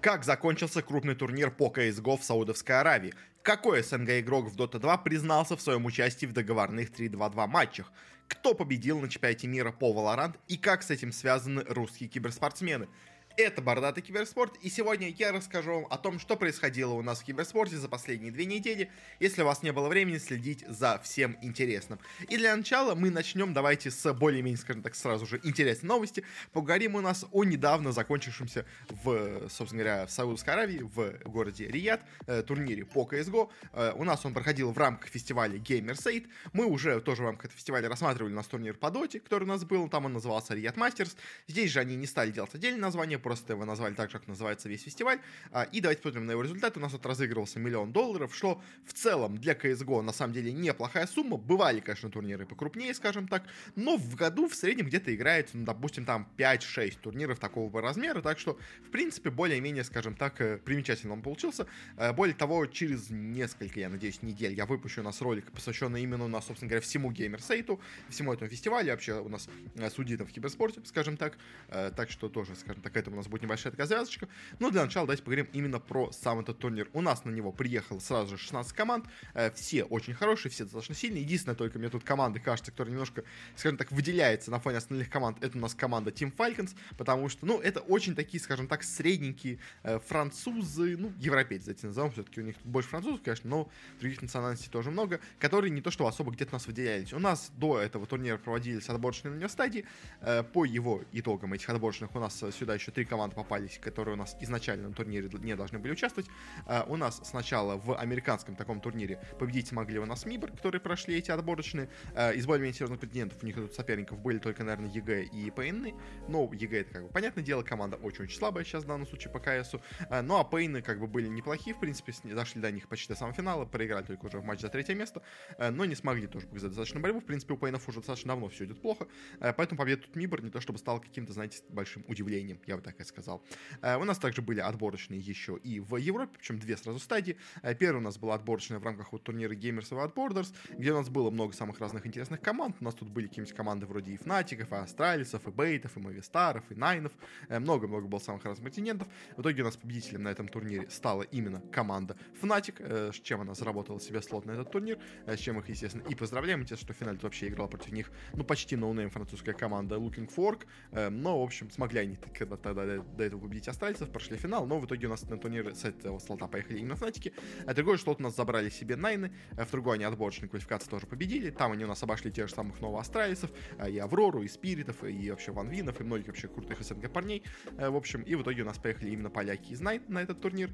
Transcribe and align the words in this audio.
Как 0.00 0.24
закончился 0.24 0.80
крупный 0.80 1.14
турнир 1.14 1.50
по 1.50 1.68
CSGO 1.68 2.16
в 2.16 2.24
Саудовской 2.24 2.80
Аравии? 2.80 3.12
Какой 3.42 3.82
СНГ 3.82 4.20
игрок 4.20 4.46
в 4.46 4.56
Dota 4.56 4.78
2 4.78 4.96
признался 4.98 5.58
в 5.58 5.60
своем 5.60 5.84
участии 5.84 6.24
в 6.24 6.32
договорных 6.32 6.88
3-2-2 6.90 7.46
матчах? 7.46 7.92
Кто 8.26 8.54
победил 8.54 8.98
на 8.98 9.10
чемпионате 9.10 9.46
мира 9.46 9.72
по 9.72 9.92
Valorant 9.92 10.36
и 10.48 10.56
как 10.56 10.82
с 10.82 10.90
этим 10.90 11.12
связаны 11.12 11.64
русские 11.68 12.08
киберспортсмены? 12.08 12.88
Это 13.36 13.62
Бородатый 13.62 14.02
Киберспорт, 14.02 14.56
и 14.60 14.68
сегодня 14.68 15.08
я 15.08 15.32
расскажу 15.32 15.72
вам 15.72 15.86
о 15.88 15.96
том, 15.96 16.18
что 16.18 16.36
происходило 16.36 16.92
у 16.92 17.02
нас 17.02 17.20
в 17.20 17.24
киберспорте 17.24 17.76
за 17.76 17.88
последние 17.88 18.32
две 18.32 18.44
недели, 18.44 18.90
если 19.18 19.42
у 19.42 19.46
вас 19.46 19.62
не 19.62 19.72
было 19.72 19.88
времени 19.88 20.18
следить 20.18 20.64
за 20.68 21.00
всем 21.02 21.38
интересным. 21.40 22.00
И 22.28 22.36
для 22.36 22.54
начала 22.54 22.94
мы 22.94 23.10
начнем, 23.10 23.54
давайте, 23.54 23.90
с 23.90 24.12
более-менее, 24.12 24.58
скажем 24.58 24.82
так, 24.82 24.94
сразу 24.94 25.26
же 25.26 25.40
интересной 25.42 25.88
новости. 25.88 26.24
Поговорим 26.52 26.96
у 26.96 27.00
нас 27.00 27.24
о 27.30 27.44
недавно 27.44 27.92
закончившемся 27.92 28.66
в, 28.88 29.48
собственно 29.48 29.84
говоря, 29.84 30.06
в 30.06 30.10
Саудовской 30.10 30.52
Аравии, 30.52 30.80
в 30.82 31.12
городе 31.24 31.68
Рияд, 31.68 32.02
э, 32.26 32.42
турнире 32.42 32.84
по 32.84 33.08
CSGO. 33.10 33.48
Э, 33.72 33.92
у 33.94 34.04
нас 34.04 34.26
он 34.26 34.34
проходил 34.34 34.72
в 34.72 34.78
рамках 34.78 35.08
фестиваля 35.08 35.56
Gamersade. 35.56 36.26
Мы 36.52 36.66
уже 36.66 37.00
тоже 37.00 37.22
в 37.22 37.26
рамках 37.26 37.46
этого 37.46 37.56
фестиваля 37.56 37.88
рассматривали 37.88 38.32
у 38.32 38.36
нас 38.36 38.46
турнир 38.46 38.74
по 38.74 38.90
доте, 38.90 39.20
который 39.20 39.44
у 39.44 39.48
нас 39.48 39.64
был, 39.64 39.88
там 39.88 40.04
он 40.04 40.12
назывался 40.12 40.54
Riyadh 40.54 40.74
Masters. 40.74 41.16
Здесь 41.46 41.70
же 41.70 41.80
они 41.80 41.96
не 41.96 42.06
стали 42.06 42.32
делать 42.32 42.54
отдельное 42.54 42.80
название, 42.80 43.18
просто 43.30 43.52
его 43.52 43.64
назвали 43.64 43.94
так 43.94 44.10
же, 44.10 44.18
как 44.18 44.26
называется 44.26 44.68
весь 44.68 44.82
фестиваль. 44.82 45.20
А, 45.52 45.62
и 45.62 45.80
давайте 45.80 46.02
посмотрим 46.02 46.26
на 46.26 46.32
его 46.32 46.42
результат. 46.42 46.76
У 46.76 46.80
нас 46.80 46.90
тут 46.90 47.06
разыгрывался 47.06 47.60
миллион 47.60 47.92
долларов, 47.92 48.34
что 48.34 48.60
в 48.84 48.92
целом 48.92 49.38
для 49.38 49.52
CSGO 49.52 50.02
на 50.02 50.12
самом 50.12 50.34
деле 50.34 50.52
неплохая 50.52 51.06
сумма. 51.06 51.36
Бывали, 51.36 51.78
конечно, 51.78 52.10
турниры 52.10 52.44
покрупнее, 52.44 52.92
скажем 52.92 53.28
так, 53.28 53.44
но 53.76 53.96
в 53.96 54.16
году 54.16 54.48
в 54.48 54.54
среднем 54.56 54.86
где-то 54.86 55.14
играет, 55.14 55.50
ну, 55.52 55.64
допустим, 55.64 56.04
там 56.04 56.28
5-6 56.38 56.98
турниров 57.00 57.38
такого 57.38 57.80
размера, 57.80 58.20
так 58.20 58.40
что, 58.40 58.58
в 58.84 58.90
принципе, 58.90 59.30
более-менее, 59.30 59.84
скажем 59.84 60.16
так, 60.16 60.40
э, 60.40 60.58
примечательно 60.58 61.12
он 61.12 61.22
получился. 61.22 61.68
Э, 61.98 62.12
более 62.12 62.34
того, 62.34 62.66
через 62.66 63.10
несколько, 63.10 63.78
я 63.78 63.88
надеюсь, 63.88 64.22
недель 64.22 64.54
я 64.54 64.66
выпущу 64.66 65.02
у 65.02 65.04
нас 65.04 65.20
ролик, 65.20 65.52
посвященный 65.52 66.02
именно 66.02 66.24
у 66.24 66.28
нас, 66.28 66.48
собственно 66.48 66.68
говоря, 66.68 66.80
всему 66.80 67.12
геймерсейту, 67.12 67.80
всему 68.08 68.32
этому 68.32 68.50
фестивалю, 68.50 68.90
вообще 68.90 69.20
у 69.20 69.28
нас 69.28 69.48
э, 69.76 69.88
судитов 69.88 70.30
в 70.30 70.32
киберспорте, 70.32 70.80
скажем 70.84 71.16
так. 71.16 71.38
Так 71.68 72.10
что 72.10 72.28
тоже, 72.28 72.56
скажем 72.56 72.82
так, 72.82 72.96
этому 73.10 73.20
у 73.20 73.22
нас 73.22 73.28
будет 73.28 73.42
небольшая 73.42 73.70
такая 73.72 73.86
завязочка. 73.86 74.28
Но 74.58 74.70
для 74.70 74.82
начала 74.82 75.06
давайте 75.06 75.22
поговорим 75.22 75.48
именно 75.52 75.78
про 75.78 76.10
сам 76.12 76.40
этот 76.40 76.58
турнир. 76.58 76.88
У 76.92 77.00
нас 77.00 77.24
на 77.24 77.30
него 77.30 77.52
приехало 77.52 77.98
сразу 77.98 78.36
же 78.36 78.42
16 78.42 78.72
команд. 78.72 79.06
Э, 79.34 79.50
все 79.52 79.84
очень 79.84 80.14
хорошие, 80.14 80.50
все 80.50 80.64
достаточно 80.64 80.94
сильные. 80.94 81.22
Единственное, 81.22 81.56
только 81.56 81.78
мне 81.78 81.88
тут 81.88 82.04
команды 82.04 82.40
кажется, 82.40 82.70
которая 82.70 82.92
немножко, 82.92 83.24
скажем 83.56 83.76
так, 83.76 83.90
выделяется 83.92 84.50
на 84.50 84.60
фоне 84.60 84.78
остальных 84.78 85.10
команд. 85.10 85.42
Это 85.42 85.58
у 85.58 85.60
нас 85.60 85.74
команда 85.74 86.10
Team 86.10 86.34
Falcons, 86.34 86.74
потому 86.96 87.28
что, 87.28 87.46
ну, 87.46 87.60
это 87.60 87.80
очень 87.80 88.14
такие, 88.14 88.40
скажем 88.42 88.66
так, 88.66 88.82
средненькие 88.82 89.58
э, 89.82 89.98
французы, 90.06 90.96
ну, 90.96 91.12
европейцы, 91.18 91.66
давайте 91.66 91.86
назовем, 91.88 92.12
все-таки 92.12 92.40
у 92.40 92.44
них 92.44 92.56
больше 92.64 92.88
французов, 92.88 93.20
конечно, 93.22 93.50
но 93.50 93.70
других 94.00 94.22
национальностей 94.22 94.70
тоже 94.70 94.90
много, 94.90 95.20
которые 95.38 95.70
не 95.70 95.80
то 95.80 95.90
что 95.90 96.06
особо 96.06 96.32
где-то 96.32 96.52
нас 96.52 96.66
выделялись. 96.66 97.12
У 97.12 97.18
нас 97.18 97.50
до 97.56 97.78
этого 97.78 98.06
турнира 98.06 98.36
проводились 98.38 98.88
отборочные 98.88 99.34
на 99.34 99.48
стадии. 99.48 99.84
Э, 100.20 100.42
по 100.42 100.64
его 100.64 101.02
итогам 101.12 101.52
этих 101.52 101.68
отборочных 101.68 102.14
у 102.14 102.20
нас 102.20 102.42
сюда 102.52 102.74
еще 102.74 102.90
три 103.00 103.06
команды 103.06 103.34
попались, 103.34 103.78
которые 103.78 104.12
у 104.12 104.18
нас 104.18 104.36
изначально 104.40 104.88
на 104.88 104.94
турнире 104.94 105.30
не 105.38 105.56
должны 105.56 105.78
были 105.78 105.92
участвовать. 105.92 106.28
Uh, 106.66 106.84
у 106.86 106.98
нас 106.98 107.18
сначала 107.24 107.78
в 107.78 107.96
американском 107.96 108.56
таком 108.56 108.82
турнире 108.82 109.18
победить 109.38 109.72
могли 109.72 109.98
у 109.98 110.04
нас 110.04 110.26
MIBR, 110.26 110.50
которые 110.50 110.82
прошли 110.82 111.16
эти 111.16 111.30
отборочные. 111.30 111.88
Uh, 112.12 112.34
из 112.34 112.44
более-менее 112.44 112.74
серьезных 112.74 113.00
претендентов 113.00 113.42
у 113.42 113.46
них 113.46 113.56
тут 113.56 113.72
соперников 113.72 114.18
были 114.18 114.36
только, 114.38 114.64
наверное, 114.64 114.90
EG 114.90 115.22
и 115.32 115.50
paiN. 115.50 115.98
Но 116.28 116.50
EG 116.52 116.80
это 116.80 116.92
как 116.92 117.02
бы 117.04 117.08
понятное 117.08 117.42
дело, 117.42 117.62
команда 117.62 117.96
очень-очень 117.96 118.36
слабая 118.36 118.64
сейчас 118.64 118.84
в 118.84 118.86
данном 118.86 119.06
случае 119.06 119.32
по 119.32 119.40
КСу. 119.40 119.80
Uh, 120.10 120.20
ну 120.20 120.36
а 120.36 120.44
paiN 120.44 120.82
как 120.82 121.00
бы 121.00 121.06
были 121.06 121.28
неплохие, 121.28 121.74
в 121.74 121.80
принципе, 121.80 122.12
дошли 122.24 122.60
до 122.60 122.70
них 122.70 122.86
почти 122.86 123.08
до 123.08 123.18
самого 123.18 123.34
финала, 123.34 123.64
проиграли 123.64 124.04
только 124.04 124.26
уже 124.26 124.40
в 124.40 124.44
матч 124.44 124.60
за 124.60 124.68
третье 124.68 124.94
место, 124.94 125.22
но 125.58 125.86
не 125.86 125.94
смогли 125.94 126.26
тоже 126.26 126.46
показать 126.46 126.72
достаточно 126.72 127.00
борьбу. 127.00 127.20
В 127.20 127.24
принципе, 127.24 127.54
у 127.54 127.56
paiN 127.56 127.77
ов 127.77 127.88
уже 127.88 128.00
достаточно 128.00 128.28
давно 128.28 128.50
все 128.50 128.66
идет 128.66 128.82
плохо, 128.82 129.06
поэтому 129.38 129.78
победа 129.78 130.02
тут 130.02 130.16
MIBR 130.16 130.42
не 130.42 130.50
то 130.50 130.60
чтобы 130.60 130.78
стал 130.78 131.00
каким-то, 131.00 131.32
знаете, 131.32 131.62
большим 131.70 132.04
удивлением, 132.08 132.60
я 132.66 132.76
бы 132.76 132.82
и 132.98 133.04
сказал. 133.04 133.42
Э, 133.82 133.96
у 133.96 134.04
нас 134.04 134.18
также 134.18 134.42
были 134.42 134.60
отборочные 134.60 135.20
еще 135.20 135.58
и 135.62 135.80
в 135.80 135.96
Европе, 135.96 136.32
причем 136.38 136.58
две 136.58 136.76
сразу 136.76 136.98
стадии. 136.98 137.36
Э, 137.62 137.74
первая 137.74 138.00
у 138.00 138.04
нас 138.04 138.18
была 138.18 138.34
отборочная 138.34 138.78
в 138.78 138.84
рамках 138.84 139.12
вот 139.12 139.22
турнира 139.22 139.52
Gamers 139.54 139.90
of 139.90 140.14
Borders, 140.14 140.54
где 140.70 140.92
у 140.92 140.96
нас 140.96 141.08
было 141.08 141.30
много 141.30 141.52
самых 141.52 141.78
разных 141.80 142.06
интересных 142.06 142.40
команд. 142.40 142.76
У 142.80 142.84
нас 142.84 142.94
тут 142.94 143.08
были 143.08 143.26
какие-нибудь 143.26 143.54
команды 143.54 143.86
вроде 143.86 144.12
и 144.12 144.16
Фнатиков, 144.16 144.72
и 144.72 144.76
Астралисов, 144.76 145.46
и 145.46 145.50
Бейтов, 145.50 145.96
и 145.96 146.00
Мовистаров, 146.00 146.64
и 146.70 146.74
Найнов. 146.74 147.12
Э, 147.48 147.58
много-много 147.58 148.08
было 148.08 148.18
самых 148.18 148.44
разных 148.44 148.64
претендентов. 148.64 149.08
В 149.36 149.42
итоге 149.42 149.62
у 149.62 149.64
нас 149.66 149.76
победителем 149.76 150.22
на 150.22 150.28
этом 150.28 150.48
турнире 150.48 150.88
стала 150.90 151.22
именно 151.22 151.60
команда 151.72 152.16
Fnatic, 152.40 152.80
с 152.80 153.20
чем 153.20 153.42
она 153.42 153.54
заработала 153.54 154.00
себе 154.00 154.22
слот 154.22 154.46
на 154.46 154.52
этот 154.52 154.70
турнир, 154.70 154.98
с 155.26 155.38
чем 155.38 155.58
их, 155.58 155.68
естественно, 155.68 156.02
и 156.08 156.14
поздравляем. 156.14 156.62
Интересно, 156.62 156.86
что 156.86 156.94
в 156.94 156.96
финале 156.96 157.18
вообще 157.20 157.48
играла 157.48 157.68
против 157.68 157.92
них, 157.92 158.10
ну, 158.32 158.44
почти 158.44 158.76
ноунейм 158.76 159.10
французская 159.10 159.52
команда 159.52 159.96
LookingForOrg, 159.96 161.10
но, 161.10 161.40
в 161.40 161.42
общем, 161.42 161.70
смогли 161.70 162.00
они 162.00 162.16
тогда, 162.16 162.56
тогда 162.86 163.02
до 163.16 163.24
этого 163.24 163.40
победить 163.40 163.68
Астралисов, 163.68 164.10
прошли 164.10 164.36
финал, 164.36 164.66
но 164.66 164.78
в 164.78 164.86
итоге 164.86 165.06
у 165.06 165.10
нас 165.10 165.28
на 165.28 165.38
турнир 165.38 165.74
с 165.74 165.84
этого 165.84 166.18
слота 166.18 166.46
поехали 166.46 166.78
именно 166.78 166.96
Фнатики. 166.96 167.32
А 167.66 167.74
другой 167.74 167.98
слот 167.98 168.20
у 168.20 168.22
нас 168.22 168.36
забрали 168.36 168.68
себе 168.70 168.96
Найны, 168.96 169.32
э, 169.56 169.64
в 169.64 169.70
другой 169.70 169.96
они 169.96 170.04
отборочной 170.04 170.48
квалификации 170.48 170.88
тоже 170.88 171.06
победили. 171.06 171.50
Там 171.50 171.72
они 171.72 171.84
у 171.84 171.88
нас 171.88 172.02
обошли 172.02 172.30
тех 172.30 172.48
же 172.48 172.54
самых 172.54 172.80
новых 172.80 173.00
Астралисов, 173.00 173.50
э, 173.78 173.90
и 173.90 173.98
Аврору, 173.98 174.42
и 174.42 174.48
Спиритов, 174.48 175.04
и 175.04 175.30
вообще 175.30 175.52
1WIN 175.52 175.79
ов, 175.79 176.00
и 176.00 176.04
многих 176.04 176.28
вообще 176.28 176.48
крутых 176.48 176.80
СНГ 176.82 177.10
парней. 177.10 177.42
Э, 177.78 177.90
в 177.90 177.96
общем, 177.96 178.22
и 178.22 178.34
в 178.34 178.42
итоге 178.42 178.62
у 178.62 178.66
нас 178.66 178.78
поехали 178.78 179.10
именно 179.10 179.30
поляки 179.30 179.72
из 179.72 179.80
9INE 179.80 180.02
на 180.08 180.22
этот 180.22 180.40
турнир 180.40 180.70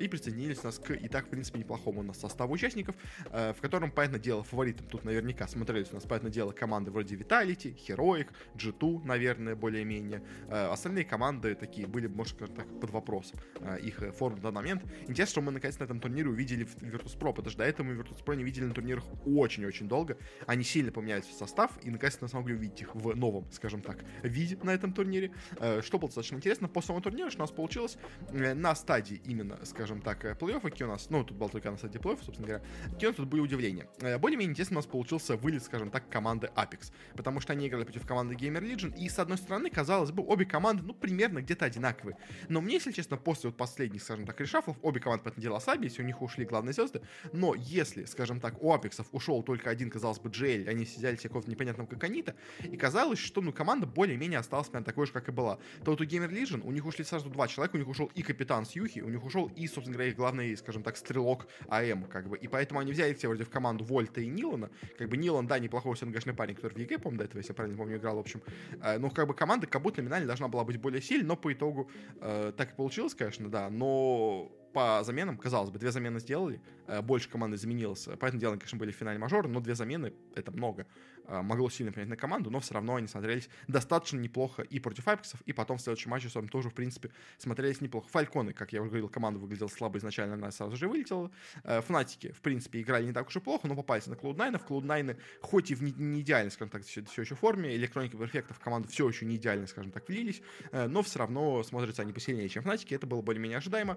и 0.00 0.08
присоединились 0.08 0.60
у 0.62 0.66
нас 0.66 0.78
к 0.78 0.92
и 0.92 1.08
так, 1.08 1.26
в 1.26 1.28
принципе, 1.28 1.58
неплохому 1.58 2.00
у 2.00 2.02
нас 2.02 2.18
составу 2.18 2.52
участников, 2.52 2.94
в 3.30 3.56
котором, 3.60 3.90
понятное 3.90 4.20
дело, 4.20 4.42
фаворитом 4.42 4.86
тут 4.86 5.04
наверняка 5.04 5.46
смотрелись 5.46 5.90
у 5.92 5.94
нас, 5.94 6.04
понятное 6.04 6.30
дело, 6.30 6.52
команды 6.52 6.90
вроде 6.90 7.16
Vitality, 7.16 7.76
Heroic, 7.88 8.28
G2, 8.54 9.04
наверное, 9.04 9.56
более-менее. 9.56 10.22
Остальные 10.48 11.04
команды 11.04 11.41
такие 11.42 11.86
были, 11.86 12.06
можно 12.06 12.34
сказать 12.34 12.54
так, 12.54 12.80
под 12.80 12.90
вопросом 12.90 13.38
э, 13.60 13.80
их 13.80 14.02
э, 14.02 14.12
форму 14.12 14.36
в 14.36 14.40
данный 14.40 14.56
момент. 14.56 14.84
Интересно, 15.02 15.32
что 15.32 15.40
мы 15.42 15.52
наконец 15.52 15.78
на 15.78 15.84
этом 15.84 16.00
турнире 16.00 16.28
увидели 16.28 16.66
Virtus.pro, 16.66 17.32
потому 17.32 17.50
что 17.50 17.58
до 17.58 17.64
этого 17.64 17.86
мы 17.86 17.94
Virtus.pro 17.94 18.36
не 18.36 18.44
видели 18.44 18.64
на 18.64 18.74
турнирах 18.74 19.04
очень-очень 19.26 19.88
долго. 19.88 20.16
Они 20.46 20.64
сильно 20.64 20.92
поменялись 20.92 21.26
в 21.26 21.32
состав, 21.32 21.72
и 21.82 21.90
наконец-то 21.90 22.28
смогли 22.28 22.54
увидеть 22.54 22.82
их 22.82 22.94
в 22.94 23.14
новом, 23.16 23.50
скажем 23.52 23.82
так, 23.82 24.04
виде 24.22 24.58
на 24.62 24.70
этом 24.70 24.92
турнире. 24.92 25.32
Э, 25.58 25.82
что 25.82 25.98
было 25.98 26.08
достаточно 26.08 26.36
интересно, 26.36 26.68
по 26.68 26.80
самому 26.80 27.02
турниру, 27.02 27.30
что 27.30 27.40
у 27.40 27.44
нас 27.44 27.50
получилось 27.50 27.98
на 28.32 28.74
стадии 28.74 29.20
именно, 29.24 29.58
скажем 29.64 30.00
так, 30.00 30.24
плей-оффа, 30.40 30.70
какие 30.70 30.86
у 30.86 30.90
нас, 30.90 31.10
ну, 31.10 31.24
тут 31.24 31.36
был 31.36 31.48
только 31.48 31.70
на 31.70 31.76
стадии 31.76 31.98
плей-оффа, 31.98 32.24
собственно 32.24 32.48
говоря, 32.48 32.64
какие 32.92 33.06
у 33.08 33.10
нас 33.10 33.16
тут 33.16 33.28
были 33.28 33.40
удивления. 33.40 33.88
Более-менее 34.18 34.52
интересно 34.52 34.76
у 34.76 34.78
нас 34.78 34.86
получился 34.86 35.36
вылет, 35.36 35.62
скажем 35.62 35.90
так, 35.90 36.08
команды 36.08 36.50
Apex, 36.54 36.92
потому 37.16 37.40
что 37.40 37.52
они 37.52 37.68
играли 37.68 37.84
против 37.84 38.06
команды 38.06 38.34
Gamer 38.34 38.62
Legion, 38.62 38.96
и, 38.96 39.08
с 39.08 39.18
одной 39.18 39.38
стороны, 39.38 39.70
казалось 39.70 40.10
бы, 40.10 40.22
обе 40.26 40.44
команды, 40.44 40.82
ну, 40.82 40.94
примерно 40.94 41.31
где-то 41.40 41.64
одинаковые. 41.64 42.16
Но 42.48 42.60
мне, 42.60 42.74
если 42.74 42.92
честно, 42.92 43.16
после 43.16 43.50
вот 43.50 43.56
последних, 43.56 44.02
скажем 44.02 44.26
так, 44.26 44.40
решафлов, 44.40 44.76
обе 44.82 45.00
команды, 45.00 45.24
понятное 45.24 45.42
дело, 45.42 45.56
ослабились, 45.56 45.98
у 45.98 46.02
них 46.02 46.20
ушли 46.22 46.44
главные 46.44 46.72
звезды, 46.72 47.02
но 47.32 47.54
если, 47.54 48.04
скажем 48.04 48.40
так, 48.40 48.62
у 48.62 48.72
Апексов 48.72 49.06
ушел 49.12 49.42
только 49.42 49.70
один, 49.70 49.90
казалось 49.90 50.18
бы, 50.18 50.30
Джейль, 50.30 50.68
они 50.68 50.84
сидели 50.84 51.16
все 51.16 51.28
какого-то 51.28 51.50
непонятного 51.50 51.86
каканита, 51.86 52.34
и 52.62 52.76
казалось, 52.76 53.18
что, 53.18 53.40
ну, 53.40 53.52
команда 53.52 53.86
более-менее 53.86 54.38
осталась, 54.38 54.68
прям 54.68 54.84
такой 54.84 55.06
же, 55.06 55.12
как 55.12 55.28
и 55.28 55.32
была. 55.32 55.58
То 55.84 55.92
вот 55.92 56.00
у 56.00 56.04
Gamer 56.04 56.30
Legion, 56.30 56.62
у 56.64 56.72
них 56.72 56.84
ушли 56.86 57.04
сразу 57.04 57.30
два 57.30 57.48
человека, 57.48 57.76
у 57.76 57.78
них 57.78 57.88
ушел 57.88 58.10
и 58.14 58.22
капитан 58.22 58.64
Сьюхи, 58.66 59.00
у 59.00 59.08
них 59.08 59.24
ушел 59.24 59.50
и, 59.56 59.66
собственно 59.66 59.94
говоря, 59.94 60.10
их 60.10 60.16
главный, 60.16 60.56
скажем 60.56 60.82
так, 60.82 60.96
стрелок 60.96 61.46
АМ, 61.68 62.04
как 62.04 62.28
бы, 62.28 62.36
и 62.36 62.48
поэтому 62.48 62.80
они 62.80 62.92
взяли 62.92 63.14
все 63.14 63.28
вроде 63.28 63.44
в 63.44 63.50
команду 63.50 63.84
Вольта 63.84 64.20
и 64.20 64.26
Нилана, 64.26 64.70
как 64.98 65.08
бы 65.08 65.16
Нилан, 65.16 65.46
да, 65.46 65.58
неплохой 65.58 65.96
СНГшный 65.96 66.34
парень, 66.34 66.54
который 66.54 66.74
в 66.74 66.78
EG, 66.78 66.98
по-моему, 66.98 67.18
до 67.18 67.24
этого, 67.24 67.38
если 67.38 67.52
я 67.52 67.54
правильно 67.54 67.78
помню, 67.78 67.96
играл, 67.96 68.16
в 68.16 68.20
общем, 68.20 68.42
э, 68.82 68.98
но 68.98 69.10
как 69.10 69.26
бы 69.26 69.34
команда 69.34 69.66
как 69.66 69.82
будто 69.82 70.02
номинально 70.02 70.26
должна 70.26 70.48
была 70.48 70.64
быть 70.64 70.78
более 70.78 71.02
сильной, 71.02 71.21
но 71.22 71.36
по 71.36 71.52
итогу 71.52 71.90
э, 72.20 72.52
так 72.56 72.72
и 72.72 72.74
получилось, 72.74 73.14
конечно, 73.14 73.48
да, 73.48 73.70
но 73.70 74.50
по 74.72 75.02
заменам, 75.04 75.36
казалось 75.36 75.70
бы, 75.70 75.78
две 75.78 75.90
замены 75.90 76.18
сделали, 76.20 76.60
э, 76.86 77.02
больше 77.02 77.28
команды 77.28 77.56
заменилось. 77.56 78.08
Понятное 78.18 78.40
дело, 78.40 78.56
конечно, 78.56 78.78
были 78.78 78.90
в 78.90 78.96
финале 78.96 79.18
мажора, 79.18 79.48
но 79.48 79.60
две 79.60 79.74
замены— 79.74 80.12
это 80.34 80.50
много. 80.50 80.86
Э, 81.26 81.42
могло 81.42 81.70
сильно 81.70 81.92
повлиять 81.92 82.08
на 82.08 82.16
команду, 82.16 82.50
но 82.50 82.60
все 82.60 82.74
равно 82.74 82.96
они 82.96 83.06
смотрелись 83.06 83.48
достаточно 83.68 84.18
неплохо 84.18 84.62
и 84.62 84.80
против 84.80 85.06
Apeks 85.06 85.27
ов, 85.27 85.40
и 85.42 85.52
потом 85.52 85.78
в 85.78 85.80
следующем 85.82 86.10
матче 86.10 86.28
с 86.28 86.34
вами 86.34 86.48
тоже, 86.48 86.70
в 86.70 86.74
принципе, 86.74 87.10
смотрелись 87.38 87.80
неплохо. 87.80 88.08
Фальконы, 88.08 88.52
как 88.52 88.72
я 88.72 88.80
уже 88.80 88.90
говорил, 88.90 89.08
команда 89.08 89.38
выглядела 89.38 89.68
слабо 89.68 89.98
изначально, 89.98 90.34
она 90.34 90.50
сразу 90.50 90.76
же 90.76 90.88
вылетела. 90.88 91.30
Э, 91.64 91.80
Фнатики, 91.80 92.32
в 92.32 92.40
принципе, 92.40 92.80
играли 92.80 93.06
не 93.06 93.12
так 93.12 93.28
уж 93.28 93.36
и 93.36 93.40
плохо, 93.40 93.68
но 93.68 93.76
попались 93.76 94.06
на 94.06 94.14
Cloud9. 94.14 94.58
В 94.58 94.70
Cloud9, 94.70 95.18
хоть 95.40 95.70
и 95.70 95.74
в 95.74 95.82
не, 95.82 95.92
не 95.92 96.20
идеальной, 96.20 96.50
скажем 96.50 96.70
так, 96.70 96.84
все, 96.84 97.04
все 97.04 97.22
еще 97.22 97.34
форме, 97.34 97.74
electronic 97.76 98.16
и 98.16 98.20
Perfecto 98.20 98.54
в 98.54 98.58
команду 98.58 98.88
все 98.88 99.08
еще 99.08 99.24
не 99.24 99.36
идеально, 99.36 99.66
скажем 99.66 99.92
так, 99.92 100.08
влились, 100.08 100.42
э, 100.72 100.86
но 100.88 101.02
все 101.02 101.20
равно 101.20 101.62
смотрятся 101.62 102.02
они 102.02 102.12
посильнее, 102.12 102.48
чем 102.48 102.62
Фнатики, 102.62 102.94
это 102.94 103.06
было 103.06 103.22
более-менее 103.22 103.58
ожидаемо. 103.58 103.96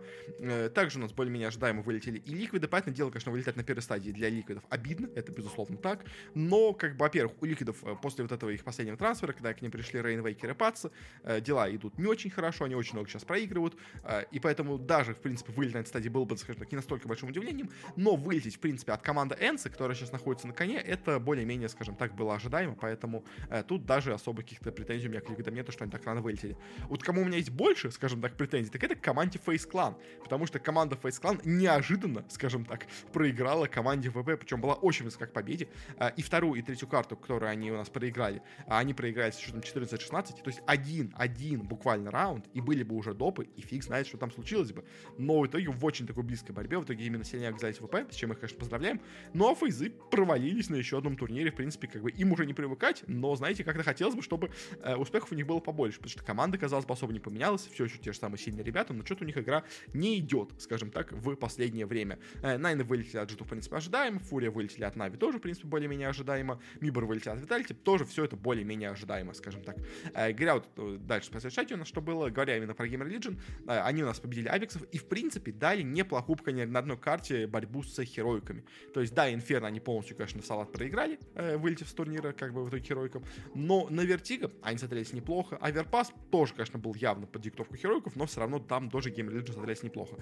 Также 0.73 0.99
у 0.99 1.01
нас 1.01 1.11
более-менее 1.11 1.47
ожидаемо 1.47 1.81
вылетели 1.81 2.19
и 2.19 2.33
Ликвиды, 2.33 2.67
понятное 2.67 2.95
дело, 2.95 3.09
конечно, 3.09 3.31
вылетать 3.31 3.55
на 3.55 3.63
первой 3.63 3.81
стадии 3.81 4.11
для 4.11 4.29
Ликвидов 4.29 4.63
обидно, 4.69 5.09
это 5.15 5.31
безусловно 5.31 5.77
так, 5.77 6.05
но 6.33 6.73
как 6.73 6.95
бы 6.97 7.05
во-первых, 7.15 7.41
у 7.41 7.45
Ликвидов 7.45 7.77
э, 7.83 7.95
после 8.01 8.23
вот 8.23 8.33
этого 8.33 8.49
их 8.49 8.63
последнего 8.65 8.97
трансфера, 8.97 9.31
когда 9.31 9.53
к 9.53 9.61
ним 9.61 9.71
пришли 9.71 10.01
Rainwaker 10.01 10.51
и 10.51 10.53
Patsi, 10.53 10.87
э, 11.23 11.39
дела 11.39 11.73
идут 11.73 11.97
не 11.97 12.07
очень 12.07 12.29
хорошо, 12.29 12.65
они 12.65 12.75
очень 12.75 12.93
много 12.93 13.09
сейчас 13.09 13.23
проигрывают, 13.23 13.77
э, 14.03 14.25
и 14.31 14.39
поэтому 14.39 14.77
даже, 14.77 15.13
в 15.13 15.19
принципе, 15.19 15.53
вылет 15.53 15.75
на 15.75 15.77
этой 15.77 15.87
стадии 15.87 16.09
был 16.09 16.25
бы, 16.25 16.37
скажем 16.37 16.59
так, 16.59 16.71
не 16.73 16.75
настолько 16.75 17.07
большим 17.07 17.29
удивлением, 17.29 17.69
но 17.95 18.17
вылететь, 18.17 18.57
в 18.57 18.59
принципе, 18.59 18.91
от 18.91 19.01
команды 19.01 19.37
Энса, 19.39 19.69
которая 19.69 19.95
сейчас 19.95 20.11
находится 20.11 20.47
на 20.47 20.53
коне, 20.53 20.77
это 20.77 21.17
более-менее, 21.19 21.69
скажем 21.69 21.95
так, 21.95 22.13
было 22.15 22.35
ожидаемо, 22.35 22.75
поэтому 22.75 23.23
тут 23.67 23.85
даже 23.85 24.13
особо 24.13 24.41
каких-то 24.41 24.73
претензий 24.73 25.07
у 25.07 25.11
меня 25.11 25.21
к 25.21 25.29
Ликвидам 25.29 25.55
нету, 25.55 25.71
что 25.71 25.85
они 25.85 25.91
так 25.91 26.03
рано 26.05 26.21
вылетели. 26.21 26.57
Вот 26.89 27.01
кому 27.01 27.21
у 27.21 27.25
меня 27.25 27.37
есть 27.37 27.51
больше, 27.51 27.91
скажем 27.91 28.21
так, 28.21 28.35
претензий, 28.35 28.69
так 28.69 28.83
это 28.83 28.95
к 28.95 29.01
команде 29.01 29.39
Face 29.45 29.69
Clan, 29.69 29.95
потому 30.21 30.47
что 30.47 30.59
команда 30.59 30.97
Face 31.01 31.21
Clan 31.21 31.39
неожиданно, 31.45 32.25
скажем 32.29 32.65
так, 32.65 32.87
проиграла 33.13 33.67
команде 33.67 34.09
ВП, 34.09 34.37
причем 34.37 34.59
была 34.59 34.73
очень 34.73 35.03
близка 35.03 35.27
к 35.27 35.31
победе, 35.31 35.69
и 36.17 36.21
вторую, 36.21 36.59
и 36.59 36.63
третью 36.65 36.87
карту, 36.87 37.04
которую 37.09 37.49
они 37.49 37.71
у 37.71 37.75
нас 37.75 37.89
проиграли, 37.89 38.41
а 38.67 38.79
они 38.79 38.93
проиграли 38.93 39.31
с 39.31 39.37
счетом 39.37 39.59
14-16, 39.59 40.41
то 40.41 40.47
есть 40.47 40.61
один-один 40.65 41.61
буквально 41.61 42.11
раунд, 42.11 42.45
и 42.53 42.61
были 42.61 42.83
бы 42.83 42.95
уже 42.95 43.13
допы, 43.13 43.47
и 43.55 43.61
фиг 43.61 43.83
знает, 43.83 44.07
что 44.07 44.17
там 44.17 44.31
случилось 44.31 44.71
бы. 44.71 44.83
Но 45.17 45.39
в 45.41 45.47
итоге 45.47 45.69
в 45.69 45.83
очень 45.85 46.07
такой 46.07 46.23
близкой 46.23 46.53
борьбе, 46.53 46.77
в 46.79 46.83
итоге 46.85 47.05
именно 47.05 47.23
сильнее 47.23 47.49
оказались 47.49 47.77
ВП, 47.77 47.95
с 48.11 48.15
чем 48.15 48.31
их, 48.31 48.39
конечно, 48.39 48.57
поздравляем. 48.57 49.01
Но 49.33 49.53
фейзы 49.55 49.91
провалились 50.11 50.69
на 50.69 50.75
еще 50.75 50.97
одном 50.97 51.17
турнире, 51.17 51.51
в 51.51 51.55
принципе, 51.55 51.87
как 51.87 52.01
бы 52.01 52.11
им 52.11 52.31
уже 52.31 52.45
не 52.45 52.53
привыкать, 52.53 53.03
но, 53.07 53.35
знаете, 53.35 53.63
как-то 53.63 53.83
хотелось 53.83 54.15
бы, 54.15 54.21
чтобы 54.21 54.51
э, 54.81 54.95
успехов 54.95 55.31
у 55.31 55.35
них 55.35 55.45
было 55.45 55.59
побольше, 55.59 55.97
потому 55.97 56.11
что 56.11 56.23
команда, 56.23 56.57
казалось 56.57 56.85
бы, 56.85 56.93
особо 56.93 57.13
не 57.13 57.19
поменялась, 57.19 57.67
все 57.71 57.85
еще 57.85 57.97
те 57.97 58.13
же 58.13 58.19
самые 58.19 58.39
сильные 58.39 58.63
ребята, 58.63 58.93
но 58.93 59.05
что-то 59.05 59.23
у 59.23 59.27
них 59.27 59.37
игра 59.37 59.63
не 59.93 60.19
идет, 60.19 60.51
скажем 60.59 60.91
так, 60.91 61.11
в 61.11 61.35
последнее 61.35 61.85
время. 61.85 62.19
Э, 62.41 62.57
Найны 62.57 62.83
вылетели 62.83 63.17
от 63.17 63.29
Джиту, 63.29 63.43
в 63.43 63.49
принципе, 63.49 63.75
ожидаемо, 63.75 64.19
Фурия 64.19 64.51
вылетели 64.51 64.83
от 64.83 64.95
Нави 64.95 65.17
тоже, 65.17 65.39
в 65.39 65.41
принципе, 65.41 65.67
более-менее 65.67 66.09
ожидаемо, 66.09 66.59
Мибор 66.95 67.05
вылетел 67.05 67.33
от 67.33 67.41
Виталити, 67.41 67.73
тоже 67.73 68.05
все 68.05 68.23
это 68.23 68.37
более-менее 68.37 68.89
ожидаемо, 68.89 69.33
скажем 69.33 69.61
так. 69.63 69.75
Э, 70.13 70.31
говоря 70.31 70.55
вот 70.55 70.67
э, 70.77 70.97
дальше 70.99 71.29
по 71.31 71.37
у 71.37 71.77
нас 71.77 71.87
что 71.87 72.01
было, 72.01 72.29
говоря 72.29 72.57
именно 72.57 72.73
про 72.73 72.87
Gamer 72.87 73.07
Legion, 73.07 73.37
э, 73.67 73.79
они 73.79 74.03
у 74.03 74.05
нас 74.05 74.19
победили 74.19 74.47
Авиксов 74.47 74.83
и, 74.83 74.97
в 74.97 75.07
принципе, 75.07 75.51
дали 75.51 75.81
неплохую 75.81 76.35
на 76.45 76.79
одной 76.79 76.97
карте 76.97 77.47
борьбу 77.47 77.83
с 77.83 78.01
херойками. 78.03 78.63
То 78.93 79.01
есть, 79.01 79.13
да, 79.13 79.33
Инферно 79.33 79.67
они 79.67 79.79
полностью, 79.79 80.15
конечно, 80.15 80.41
салат 80.41 80.71
проиграли, 80.71 81.19
вылетев 81.33 81.89
с 81.89 81.93
турнира, 81.93 82.31
как 82.31 82.53
бы 82.53 82.63
в 82.63 82.69
итоге 82.69 82.83
херойкам, 82.83 83.23
но 83.53 83.87
на 83.89 84.01
Вертиго 84.01 84.51
они 84.61 84.77
смотрелись 84.77 85.13
неплохо. 85.13 85.57
Аверпас 85.57 86.11
тоже, 86.31 86.53
конечно, 86.53 86.79
был 86.79 86.93
явно 86.95 87.27
под 87.27 87.41
диктовку 87.41 87.75
херойков, 87.75 88.15
но 88.15 88.25
все 88.25 88.39
равно 88.39 88.59
там 88.59 88.89
тоже 88.89 89.09
Gamer 89.11 89.31
Legion 89.31 89.53
смотрелись 89.53 89.83
неплохо. 89.83 90.17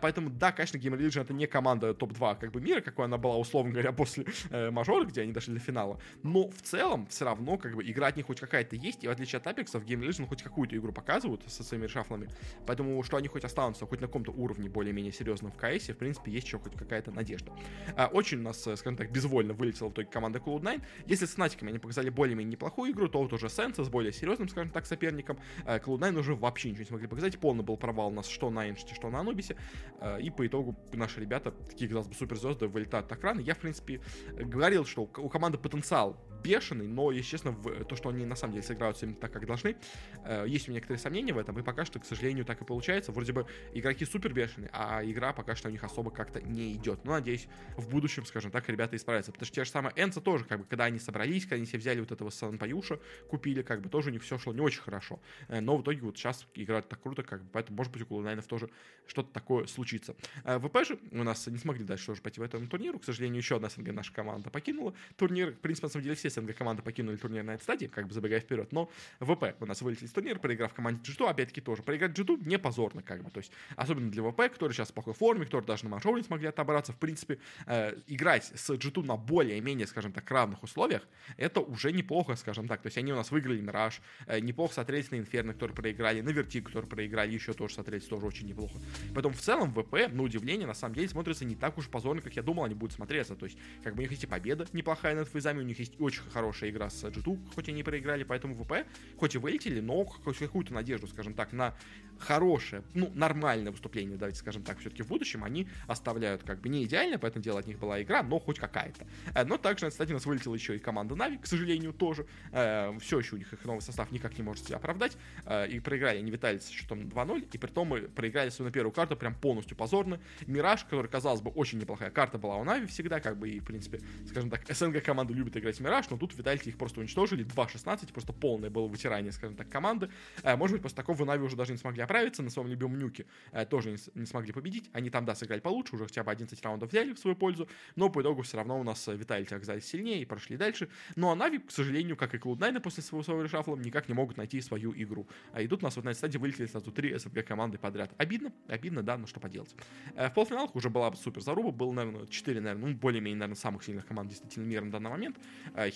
Поэтому, 0.00 0.30
да, 0.30 0.52
конечно, 0.52 0.76
Gamer 0.76 0.98
Legion 0.98 1.22
это 1.22 1.32
не 1.32 1.46
команда 1.46 1.94
топ-2 1.94 2.38
как 2.40 2.52
бы 2.52 2.60
мира, 2.60 2.80
какой 2.80 3.06
она 3.06 3.18
была, 3.18 3.36
условно 3.36 3.72
говоря, 3.72 3.92
после 4.00 4.26
мажора, 4.70 5.04
где 5.04 5.22
они 5.22 5.32
дошли 5.32 5.54
до 5.54 5.60
финала. 5.60 6.00
Но 6.22 6.50
в 6.50 6.62
целом, 6.62 7.06
все 7.06 7.24
равно, 7.24 7.58
как 7.58 7.74
бы, 7.74 7.88
игра 7.88 8.08
от 8.08 8.16
них 8.16 8.26
хоть 8.26 8.40
какая-то 8.40 8.76
есть, 8.76 9.04
и 9.04 9.08
в 9.08 9.10
отличие 9.10 9.38
от 9.38 9.46
Апексов, 9.46 9.84
Game 9.84 10.06
Legion 10.06 10.26
хоть 10.26 10.42
какую-то 10.42 10.76
игру 10.76 10.92
показывают 10.92 11.42
со 11.46 11.62
своими 11.62 11.84
решафлами. 11.84 12.28
Поэтому, 12.66 13.02
что 13.02 13.16
они 13.16 13.28
хоть 13.28 13.44
останутся 13.44 13.86
хоть 13.86 14.00
на 14.00 14.06
каком-то 14.06 14.32
уровне 14.32 14.68
более-менее 14.68 15.12
серьезном 15.12 15.52
в 15.52 15.56
КС, 15.56 15.88
в 15.88 15.94
принципе, 15.94 16.30
есть 16.30 16.46
еще 16.46 16.58
хоть 16.58 16.74
какая-то 16.74 17.10
надежда. 17.10 17.52
А, 17.96 18.06
очень 18.06 18.38
у 18.38 18.42
нас, 18.42 18.66
э, 18.66 18.76
скажем 18.76 18.96
так, 18.96 19.10
безвольно 19.10 19.52
вылетела 19.52 19.88
в 19.88 19.92
итоге 19.92 20.08
команда 20.08 20.38
Cloud9. 20.38 20.82
Если 21.06 21.26
с 21.26 21.30
Фнатиками 21.30 21.70
они 21.70 21.78
показали 21.78 22.10
более-менее 22.10 22.52
неплохую 22.52 22.92
игру, 22.92 23.08
то 23.08 23.20
вот 23.22 23.32
уже 23.32 23.48
Сенса 23.48 23.84
с 23.84 23.88
более 23.88 24.12
серьезным, 24.12 24.48
скажем 24.48 24.70
так, 24.70 24.86
соперником, 24.86 25.38
а, 25.64 25.78
Cloud9 25.78 26.18
уже 26.18 26.34
вообще 26.34 26.70
ничего 26.70 26.82
не 26.82 26.88
смогли 26.88 27.06
показать. 27.06 27.38
Полный 27.38 27.64
был 27.64 27.76
провал 27.76 28.08
у 28.08 28.12
нас 28.12 28.28
что 28.28 28.50
на 28.50 28.68
Энште, 28.68 28.94
что 28.94 29.10
на 29.10 29.20
Анубисе. 29.20 29.56
А, 30.00 30.18
и 30.18 30.30
по 30.30 30.46
итогу 30.46 30.76
наши 30.92 31.20
ребята, 31.20 31.50
такие, 31.50 31.88
казалось 31.88 32.08
бы, 32.08 32.14
суперзвезды, 32.14 32.68
вылетают 32.68 33.08
так 33.08 33.22
рано. 33.22 33.40
Я, 33.40 33.54
в 33.54 33.58
принципе, 33.58 34.00
говорил, 34.32 34.84
что 34.84 35.02
у 35.02 35.28
команды 35.28 35.58
потенциал 35.58 35.99
mal. 36.00 36.29
Бешеный, 36.42 36.86
но, 36.86 37.12
честно, 37.14 37.52
в 37.52 37.84
то, 37.84 37.96
что 37.96 38.08
они 38.08 38.24
на 38.24 38.36
самом 38.36 38.54
деле 38.54 38.66
сыграются 38.66 39.06
именно 39.06 39.18
так, 39.18 39.32
как 39.32 39.46
должны, 39.46 39.76
э, 40.24 40.44
есть 40.48 40.68
у 40.68 40.70
меня 40.70 40.78
некоторые 40.78 40.98
сомнения 40.98 41.32
в 41.32 41.38
этом, 41.38 41.58
и 41.58 41.62
пока 41.62 41.84
что, 41.84 41.98
к 42.00 42.04
сожалению, 42.04 42.44
так 42.44 42.60
и 42.62 42.64
получается. 42.64 43.12
Вроде 43.12 43.32
бы 43.32 43.46
игроки 43.72 44.04
супер 44.04 44.32
бешеные, 44.32 44.70
а 44.72 45.02
игра 45.04 45.32
пока 45.32 45.54
что 45.54 45.68
у 45.68 45.70
них 45.70 45.84
особо 45.84 46.10
как-то 46.10 46.40
не 46.40 46.74
идет. 46.74 47.04
Но, 47.04 47.12
надеюсь, 47.12 47.48
в 47.76 47.88
будущем, 47.88 48.24
скажем 48.24 48.50
так, 48.50 48.68
ребята 48.68 48.96
исправятся. 48.96 49.32
Потому 49.32 49.46
что 49.46 49.54
те 49.54 49.64
же 49.64 49.70
самые 49.70 49.92
Энца 49.96 50.20
тоже, 50.20 50.44
как 50.44 50.60
бы, 50.60 50.64
когда 50.66 50.84
они 50.84 50.98
собрались, 50.98 51.44
когда 51.44 51.56
они 51.56 51.66
себе 51.66 51.78
взяли 51.78 52.00
вот 52.00 52.12
этого 52.12 52.30
Санпаюша, 52.30 52.98
купили, 53.28 53.62
как 53.62 53.82
бы, 53.82 53.88
тоже 53.88 54.10
у 54.10 54.12
них 54.12 54.22
все 54.22 54.38
шло 54.38 54.52
не 54.52 54.60
очень 54.60 54.80
хорошо. 54.80 55.20
Э, 55.48 55.60
но 55.60 55.76
в 55.76 55.82
итоге 55.82 56.00
вот 56.00 56.16
сейчас 56.16 56.46
играют 56.54 56.88
так 56.88 57.02
круто, 57.02 57.22
как 57.22 57.42
бы, 57.42 57.50
поэтому, 57.52 57.76
может 57.76 57.92
быть, 57.92 58.02
у 58.02 58.06
Кулунайнов 58.06 58.46
тоже 58.46 58.70
что-то 59.06 59.32
такое 59.32 59.66
случится. 59.66 60.16
Э, 60.44 60.58
ВП 60.58 60.84
же 60.86 60.98
у 61.12 61.22
нас 61.22 61.46
не 61.46 61.58
смогли 61.58 61.84
дальше 61.84 62.06
тоже 62.06 62.22
пойти 62.22 62.40
в 62.40 62.44
этом 62.44 62.66
турниру. 62.68 62.98
К 62.98 63.04
сожалению, 63.04 63.38
еще 63.38 63.56
одна 63.56 63.68
СНГ 63.68 63.92
наша 63.92 64.12
команда 64.12 64.50
покинула 64.50 64.94
турнир. 65.16 65.52
В 65.52 65.58
принципе, 65.58 65.86
на 65.86 65.92
самом 65.92 66.04
деле, 66.04 66.16
все 66.16 66.29
СНГ 66.30 66.56
команды 66.56 66.82
покинули 66.82 67.16
турнир 67.16 67.42
на 67.42 67.52
этой 67.52 67.62
стадии, 67.62 67.86
как 67.86 68.06
бы 68.06 68.14
забегая 68.14 68.40
вперед. 68.40 68.72
Но 68.72 68.90
ВП 69.20 69.54
у 69.60 69.66
нас 69.66 69.82
вылетели 69.82 70.06
из 70.06 70.12
турнира, 70.12 70.38
проиграв 70.38 70.72
команде 70.74 71.00
G2, 71.02 71.28
опять-таки 71.28 71.60
тоже. 71.60 71.82
Проиграть 71.82 72.12
G2 72.12 72.46
не 72.46 72.58
позорно, 72.58 73.02
как 73.02 73.22
бы. 73.22 73.30
То 73.30 73.38
есть, 73.38 73.52
особенно 73.76 74.10
для 74.10 74.22
ВП, 74.22 74.52
который 74.52 74.72
сейчас 74.72 74.90
в 74.90 74.94
плохой 74.94 75.14
форме, 75.14 75.44
который 75.44 75.64
даже 75.64 75.84
на 75.84 75.90
мажоре 75.90 76.16
не 76.16 76.26
смогли 76.26 76.48
отобраться. 76.48 76.92
В 76.92 76.96
принципе, 76.96 77.38
э, 77.66 77.96
играть 78.06 78.52
с 78.54 78.70
G2 78.70 79.04
на 79.04 79.16
более-менее, 79.16 79.86
скажем 79.86 80.12
так, 80.12 80.30
равных 80.30 80.62
условиях, 80.62 81.06
это 81.36 81.60
уже 81.60 81.92
неплохо, 81.92 82.36
скажем 82.36 82.68
так. 82.68 82.82
То 82.82 82.86
есть, 82.86 82.98
они 82.98 83.12
у 83.12 83.16
нас 83.16 83.30
выиграли 83.30 83.60
Мираж, 83.60 84.00
э, 84.26 84.40
неплохо 84.40 84.74
смотреть 84.74 85.10
на 85.10 85.16
Инферно, 85.16 85.52
которые 85.52 85.74
проиграли, 85.74 86.20
на 86.20 86.30
Вертик, 86.30 86.66
которые 86.66 86.88
проиграли, 86.88 87.32
еще 87.32 87.52
тоже 87.52 87.74
смотреть 87.74 88.08
тоже 88.08 88.26
очень 88.26 88.46
неплохо. 88.46 88.78
Поэтому 89.14 89.34
в 89.34 89.40
целом 89.40 89.72
ВП, 89.72 90.08
на 90.10 90.22
удивление, 90.22 90.66
на 90.66 90.74
самом 90.74 90.94
деле, 90.94 91.08
смотрится 91.08 91.44
не 91.44 91.54
так 91.54 91.78
уж 91.78 91.88
позорно, 91.88 92.22
как 92.22 92.34
я 92.36 92.42
думал, 92.42 92.64
они 92.64 92.74
будут 92.74 92.94
смотреться. 92.94 93.34
То 93.34 93.46
есть, 93.46 93.58
как 93.82 93.94
бы 93.94 94.00
у 94.00 94.02
них 94.02 94.10
есть 94.10 94.24
и 94.24 94.26
победа 94.26 94.66
неплохая 94.72 95.14
над 95.14 95.28
Фейзами, 95.28 95.60
у 95.60 95.64
них 95.64 95.78
есть 95.78 96.00
очень 96.00 96.19
хорошая 96.32 96.70
игра 96.70 96.90
с 96.90 97.04
G2, 97.04 97.54
хоть 97.54 97.68
и 97.68 97.72
не 97.72 97.82
проиграли, 97.82 98.24
поэтому 98.24 98.54
ВП, 98.54 98.86
хоть 99.18 99.34
и 99.34 99.38
вылетели, 99.38 99.80
но 99.80 100.04
какую-то 100.04 100.72
надежду, 100.72 101.06
скажем 101.06 101.34
так, 101.34 101.52
на 101.52 101.74
хорошее, 102.20 102.82
ну, 102.94 103.10
нормальное 103.14 103.72
выступление, 103.72 104.16
давайте 104.16 104.38
скажем 104.38 104.62
так, 104.62 104.78
все-таки 104.78 105.02
в 105.02 105.08
будущем 105.08 105.42
они 105.44 105.68
оставляют 105.86 106.42
как 106.42 106.60
бы 106.60 106.68
не 106.68 106.84
идеально, 106.84 107.18
поэтому 107.18 107.42
дело 107.42 107.58
от 107.60 107.66
них 107.66 107.78
была 107.78 108.02
игра, 108.02 108.22
но 108.22 108.38
хоть 108.38 108.58
какая-то. 108.58 109.06
Э, 109.34 109.44
но 109.44 109.56
также, 109.56 109.88
кстати, 109.88 110.10
у 110.10 110.14
нас 110.14 110.26
вылетела 110.26 110.54
еще 110.54 110.76
и 110.76 110.78
команда 110.78 111.14
Нави, 111.16 111.38
к 111.38 111.46
сожалению, 111.46 111.92
тоже. 111.92 112.26
Э, 112.52 112.96
все 113.00 113.18
еще 113.18 113.36
у 113.36 113.38
них 113.38 113.52
их 113.52 113.64
новый 113.64 113.80
состав 113.80 114.10
никак 114.12 114.36
не 114.36 114.44
может 114.44 114.66
себя 114.66 114.76
оправдать. 114.76 115.16
Э, 115.46 115.66
и 115.66 115.80
проиграли 115.80 116.18
они 116.18 116.30
Виталий 116.30 116.60
с 116.60 116.68
счетом 116.68 117.00
2-0, 117.00 117.48
и 117.52 117.58
при 117.58 117.70
том 117.70 117.88
мы 117.88 118.02
проиграли 118.02 118.50
свою 118.50 118.68
на 118.68 118.72
первую 118.72 118.92
карту 118.92 119.16
прям 119.16 119.34
полностью 119.34 119.76
позорно. 119.76 120.20
Мираж, 120.46 120.84
который, 120.84 121.08
казалось 121.08 121.40
бы, 121.40 121.50
очень 121.50 121.78
неплохая 121.78 122.10
карта 122.10 122.38
была 122.38 122.56
у 122.56 122.64
Нави 122.64 122.86
всегда, 122.86 123.20
как 123.20 123.38
бы, 123.38 123.48
и, 123.48 123.60
в 123.60 123.64
принципе, 123.64 124.00
скажем 124.28 124.50
так, 124.50 124.62
СНГ 124.68 125.02
команда 125.02 125.32
любит 125.32 125.56
играть 125.56 125.76
в 125.76 125.80
Мираж, 125.80 126.09
но 126.10 126.16
тут 126.16 126.36
Виталий 126.36 126.60
их 126.64 126.76
просто 126.76 127.00
уничтожили, 127.00 127.44
2-16, 127.44 128.12
просто 128.12 128.32
полное 128.32 128.70
было 128.70 128.86
вытирание, 128.86 129.32
скажем 129.32 129.56
так, 129.56 129.68
команды. 129.68 130.10
Может 130.44 130.76
быть, 130.76 130.82
после 130.82 130.96
такого 130.96 131.24
Нави 131.24 131.44
уже 131.44 131.56
даже 131.56 131.72
не 131.72 131.78
смогли 131.78 132.02
оправиться 132.02 132.42
на 132.42 132.50
своем 132.50 132.68
любимом 132.68 132.98
нюке, 132.98 133.26
э, 133.52 133.64
тоже 133.66 133.96
не, 134.14 134.26
смогли 134.26 134.52
победить. 134.52 134.90
Они 134.92 135.10
там, 135.10 135.24
да, 135.24 135.34
сыграли 135.34 135.60
получше, 135.60 135.94
уже 135.94 136.04
хотя 136.04 136.24
бы 136.24 136.30
11 136.30 136.62
раундов 136.62 136.90
взяли 136.90 137.12
в 137.12 137.18
свою 137.18 137.36
пользу, 137.36 137.68
но 137.96 138.08
по 138.08 138.20
итогу 138.20 138.42
все 138.42 138.56
равно 138.56 138.78
у 138.78 138.82
нас 138.82 139.06
э, 139.08 139.16
Виталити 139.16 139.54
оказались 139.54 139.84
сильнее 139.86 140.22
и 140.22 140.24
прошли 140.24 140.56
дальше. 140.56 140.88
Ну 141.16 141.30
а 141.30 141.34
Нави, 141.34 141.58
к 141.58 141.70
сожалению, 141.70 142.16
как 142.16 142.34
и 142.34 142.38
Cloud9 142.38 142.80
после 142.80 143.02
своего, 143.02 143.22
своего 143.22 143.42
решафла, 143.42 143.76
никак 143.76 144.08
не 144.08 144.14
могут 144.14 144.36
найти 144.36 144.60
свою 144.60 144.92
игру. 144.94 145.28
А 145.52 145.64
идут 145.64 145.82
у 145.82 145.86
нас 145.86 145.96
вот 145.96 146.04
на 146.04 146.10
этой 146.10 146.18
стадии 146.18 146.38
вылетели 146.38 146.66
сразу 146.66 146.90
три 146.90 147.16
СНГ 147.16 147.44
команды 147.44 147.78
подряд. 147.78 148.12
Обидно, 148.18 148.52
обидно, 148.68 149.02
да, 149.02 149.16
но 149.16 149.26
что 149.26 149.40
поделать. 149.40 149.74
Э, 150.14 150.28
в 150.28 150.34
полуфиналах 150.34 150.74
уже 150.74 150.90
была 150.90 151.12
супер 151.14 151.40
заруба, 151.40 151.70
было, 151.70 151.92
наверное, 151.92 152.26
4, 152.26 152.60
наверное, 152.60 152.88
ну, 152.88 152.96
более-менее, 152.96 153.38
наверное, 153.38 153.56
самых 153.56 153.84
сильных 153.84 154.06
команд 154.06 154.28
действительно 154.28 154.64
мира 154.64 154.84
на 154.84 154.92
данный 154.92 155.10
момент. 155.10 155.36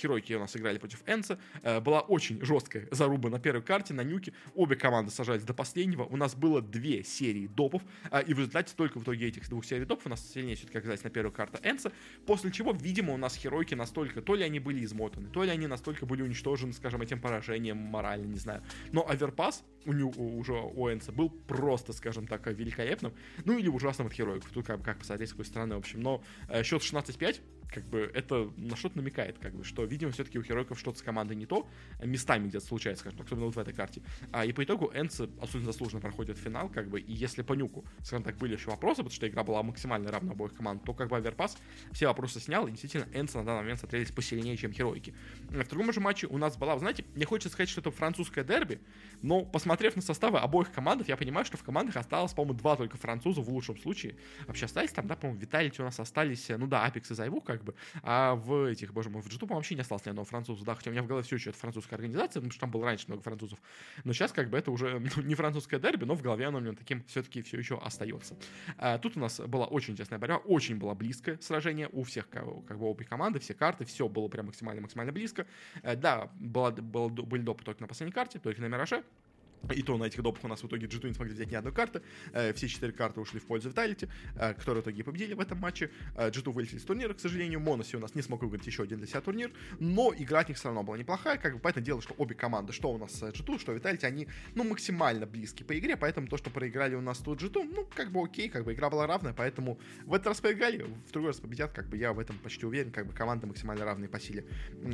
Херойки 0.04 0.34
у 0.34 0.40
нас 0.40 0.54
играли 0.54 0.76
против 0.76 1.02
Энса. 1.06 1.38
Была 1.80 2.00
очень 2.00 2.44
жесткая 2.44 2.87
заруба 2.90 3.30
на 3.30 3.38
первой 3.38 3.62
карте, 3.62 3.94
на 3.94 4.02
нюке. 4.02 4.34
Обе 4.54 4.76
команды 4.76 5.11
сажались 5.11 5.44
до 5.44 5.54
последнего. 5.54 6.04
У 6.04 6.16
нас 6.16 6.34
было 6.34 6.61
две 6.61 7.02
серии 7.02 7.46
допов, 7.46 7.82
а, 8.11 8.20
и 8.20 8.34
в 8.34 8.38
результате 8.38 8.75
только 8.76 8.99
в 8.99 9.02
итоге 9.02 9.28
этих 9.28 9.49
двух 9.49 9.64
серий 9.64 9.87
допов 9.87 10.06
у 10.06 10.08
нас 10.11 10.30
сильнее 10.30 10.56
все-таки 10.56 10.76
оказались 10.76 11.04
на 11.04 11.11
первую 11.11 11.32
карту 11.32 11.58
Энса, 11.62 11.90
после 12.26 12.52
чего, 12.52 12.73
видимо, 12.73 13.14
у 13.14 13.16
нас 13.16 13.34
херойки 13.34 13.75
настолько, 13.75 14.20
то 14.20 14.34
ли 14.34 14.44
они 14.44 14.61
были 14.61 14.84
измотаны, 14.84 15.28
то 15.28 15.42
ли 15.42 15.50
они 15.50 15.66
настолько 15.66 16.04
были 16.04 16.23
уничтожены, 16.23 16.75
скажем, 16.75 17.00
этим 17.00 17.20
поражением 17.20 17.78
морально, 17.78 18.26
не 18.26 18.38
знаю. 18.38 18.62
Но 18.92 19.08
Аверпас 19.08 19.64
у 19.87 19.92
него 19.92 20.11
уже 20.37 20.52
у 20.52 20.90
Энса 20.90 21.12
был 21.12 21.30
просто, 21.30 21.92
скажем 21.92 22.26
так, 22.26 22.46
великолепным, 22.46 23.14
ну 23.44 23.58
или 23.58 23.68
ужасным 23.68 24.08
от 24.08 24.12
хероиков, 24.12 24.50
тут 24.50 24.66
как, 24.66 24.82
как 24.82 24.99
посмотреть 24.99 25.30
с 25.30 25.32
какой 25.32 25.46
стороны, 25.46 25.76
в 25.76 25.78
общем, 25.78 26.00
но 26.00 26.23
э, 26.49 26.62
счет 26.62 26.82
16-5, 26.82 27.40
как 27.74 27.84
бы 27.84 28.08
это 28.14 28.52
на 28.56 28.76
что-то 28.76 28.98
намекает, 28.98 29.38
как 29.38 29.52
бы, 29.54 29.64
что, 29.64 29.84
видимо, 29.84 30.12
все-таки 30.12 30.38
у 30.38 30.42
Херойков 30.42 30.78
что-то 30.78 30.98
с 30.98 31.02
командой 31.02 31.34
не 31.34 31.44
то, 31.44 31.66
местами 32.02 32.46
где-то 32.46 32.64
случается, 32.64 33.00
скажем 33.00 33.20
особенно 33.20 33.46
вот 33.46 33.56
в 33.56 33.58
этой 33.58 33.74
карте. 33.74 34.00
А, 34.30 34.44
и 34.44 34.52
по 34.52 34.62
итогу 34.62 34.92
Энцы 34.94 35.28
абсолютно 35.40 35.72
заслуженно 35.72 36.00
проходит 36.00 36.38
финал, 36.38 36.68
как 36.68 36.88
бы, 36.88 37.00
и 37.00 37.12
если 37.12 37.42
по 37.42 37.54
нюку, 37.54 37.84
скажем 38.02 38.22
так, 38.22 38.36
были 38.36 38.54
еще 38.54 38.70
вопросы, 38.70 38.98
потому 38.98 39.10
что 39.10 39.26
игра 39.26 39.42
была 39.42 39.62
максимально 39.64 40.12
равна 40.12 40.32
обоих 40.32 40.54
команд, 40.54 40.84
то 40.84 40.94
как 40.94 41.08
бы 41.08 41.16
Аверпас 41.16 41.58
все 41.90 42.06
вопросы 42.06 42.38
снял, 42.38 42.68
и 42.68 42.70
действительно 42.70 43.08
Энцы 43.12 43.36
на 43.38 43.44
данный 43.44 43.62
момент 43.62 43.80
смотрелись 43.80 44.12
посильнее, 44.12 44.56
чем 44.56 44.72
Херойки. 44.72 45.12
В 45.48 45.68
другом 45.68 45.92
же 45.92 46.00
матче 46.00 46.28
у 46.28 46.38
нас 46.38 46.56
была, 46.56 46.78
знаете, 46.78 47.04
мне 47.16 47.26
хочется 47.26 47.50
сказать, 47.50 47.68
что 47.68 47.80
это 47.80 47.90
французское 47.90 48.44
дерби, 48.44 48.80
но 49.22 49.44
посмотрев 49.44 49.96
на 49.96 50.02
составы 50.02 50.38
обоих 50.38 50.70
команд, 50.70 51.08
я 51.08 51.16
понимаю, 51.16 51.44
что 51.44 51.56
в 51.56 51.64
командах 51.64 51.96
осталось, 51.96 52.32
по-моему, 52.32 52.56
два 52.58 52.76
только 52.76 52.96
француза 52.96 53.40
в 53.40 53.48
лучшем 53.48 53.76
случае. 53.78 54.14
Вообще 54.46 54.66
остались 54.66 54.92
там, 54.92 55.08
да, 55.08 55.16
по-моему, 55.16 55.40
Виталити 55.40 55.80
у 55.80 55.84
нас 55.84 55.98
остались, 55.98 56.48
ну 56.50 56.66
да, 56.66 56.84
Апекс 56.84 57.10
и 57.10 57.14
Зайву, 57.14 57.40
как 57.40 57.63
бы. 57.64 57.75
А 58.02 58.35
в 58.35 58.71
этих, 58.71 58.92
боже 58.92 59.11
мой, 59.11 59.23
в 59.23 59.26
G2, 59.26 59.40
по-моему, 59.40 59.56
вообще 59.56 59.75
не 59.75 59.80
осталось 59.80 60.04
ни 60.04 60.11
одного 60.11 60.26
француза, 60.26 60.64
да, 60.64 60.75
хотя 60.75 60.90
у 60.90 60.92
меня 60.92 61.02
в 61.02 61.06
голове 61.06 61.25
все 61.25 61.37
еще 61.37 61.50
это 61.50 61.59
французская 61.59 61.97
организация, 61.97 62.40
потому 62.40 62.50
что 62.50 62.61
там 62.61 62.71
было 62.71 62.85
раньше 62.85 63.06
много 63.09 63.23
французов. 63.23 63.59
Но 64.04 64.12
сейчас 64.12 64.33
как 64.33 64.50
бы 64.50 64.59
это 64.59 64.71
уже 64.71 65.00
ну, 65.16 65.23
не 65.23 65.35
французское 65.35 65.80
дерби, 65.80 66.04
но 66.04 66.14
в 66.14 66.23
голове 66.23 66.47
оно 66.47 66.59
у 66.59 66.61
меня 66.61 66.75
таким 66.75 67.02
все-таки 67.04 67.42
все 67.42 67.59
еще 67.59 67.78
остается. 67.78 68.37
А, 68.78 68.99
тут 68.99 69.16
у 69.16 69.21
нас 69.21 69.40
была 69.40 69.66
очень 69.66 69.92
интересная 69.92 70.18
борьба, 70.18 70.37
очень 70.37 70.76
было 70.76 70.94
близкое 70.94 71.38
сражение 71.40 71.88
у 71.92 72.02
всех, 72.04 72.28
как 72.28 72.44
бы 72.78 72.87
обе 72.87 73.04
команды, 73.04 73.40
все 73.40 73.54
карты, 73.54 73.85
все 73.85 74.09
было 74.09 74.28
прям 74.28 74.47
максимально-максимально 74.47 75.12
близко. 75.12 75.47
А, 75.83 75.97
да, 75.97 76.30
была, 76.38 76.71
была, 76.71 77.09
были 77.09 77.42
допы 77.42 77.64
только 77.64 77.80
на 77.80 77.88
последней 77.88 78.12
карте, 78.12 78.38
только 78.38 78.61
на 78.61 78.66
Мираже, 78.66 79.02
и 79.73 79.83
то 79.83 79.97
на 79.97 80.04
этих 80.04 80.23
допах 80.23 80.44
у 80.44 80.49
нас 80.49 80.62
в 80.62 80.66
итоге 80.66 80.87
G2 80.87 81.09
не 81.09 81.14
смогли 81.14 81.35
взять 81.35 81.50
ни 81.50 81.54
одной 81.54 81.73
карты. 81.73 82.02
Э, 82.33 82.52
все 82.52 82.68
четыре 82.68 82.92
карты 82.92 83.21
ушли 83.21 83.40
в 83.40 83.47
пользу 83.47 83.71
Vitality, 83.71 84.09
э, 84.37 84.54
которые 84.54 84.83
в 84.83 84.87
итоге 84.87 85.04
победили 85.04 85.35
в 85.35 85.40
этом 85.40 85.59
матче. 85.59 85.90
Э, 86.16 86.30
G2 86.30 86.52
вылетели 86.52 86.78
с 86.78 86.85
турнира, 86.85 87.14
к 87.14 87.21
сожалению. 87.21 87.61
Моноси 87.61 87.97
у 87.97 88.00
нас 88.00 88.14
не 88.14 88.23
смог 88.23 88.42
выиграть 88.42 88.66
еще 88.66 88.83
один 88.83 88.99
для 88.99 89.06
себя 89.06 89.21
турнир. 89.21 89.52
Но 89.78 90.12
игра 90.16 90.40
от 90.40 90.49
них 90.49 90.59
все 90.59 90.68
равно 90.68 90.83
была 90.83 90.99
неплохая. 90.99 91.38
Как 91.38 91.54
бы 91.54 91.61
поэтому 91.61 91.85
дело, 91.85 92.02
что 92.02 92.14
обе 92.18 92.35
команды, 92.35 92.73
что 92.73 92.92
у 92.92 92.99
нас 92.99 93.23
G2, 93.23 93.59
что 93.59 93.75
Vitality, 93.75 94.04
они, 94.04 94.28
ну, 94.54 94.64
максимально 94.64 95.26
близки 95.26 95.64
по 95.64 95.78
игре. 95.78 95.97
Поэтому 95.97 96.26
то, 96.26 96.37
что 96.37 96.50
проиграли 96.50 96.94
у 96.94 97.00
нас 97.00 97.18
тут 97.18 97.42
G2, 97.42 97.73
ну, 97.75 97.88
как 97.94 98.12
бы 98.12 98.23
окей, 98.23 98.49
как 98.49 98.64
бы 98.64 98.73
игра 98.73 98.90
была 98.90 99.06
равная. 99.06 99.33
Поэтому 99.33 99.78
в 100.04 100.14
этот 100.14 100.28
раз 100.28 100.40
проиграли, 100.40 100.85
в 101.09 101.12
другой 101.12 101.30
раз 101.30 101.40
победят. 101.40 101.73
Как 101.73 101.88
бы 101.88 101.97
я 101.97 102.12
в 102.12 102.18
этом 102.18 102.38
почти 102.38 102.66
уверен. 102.66 102.90
Как 102.90 103.06
бы 103.06 103.12
команды 103.12 103.47
максимально 103.47 103.85
равные 103.85 104.09
по 104.09 104.21
силе. 104.21 104.44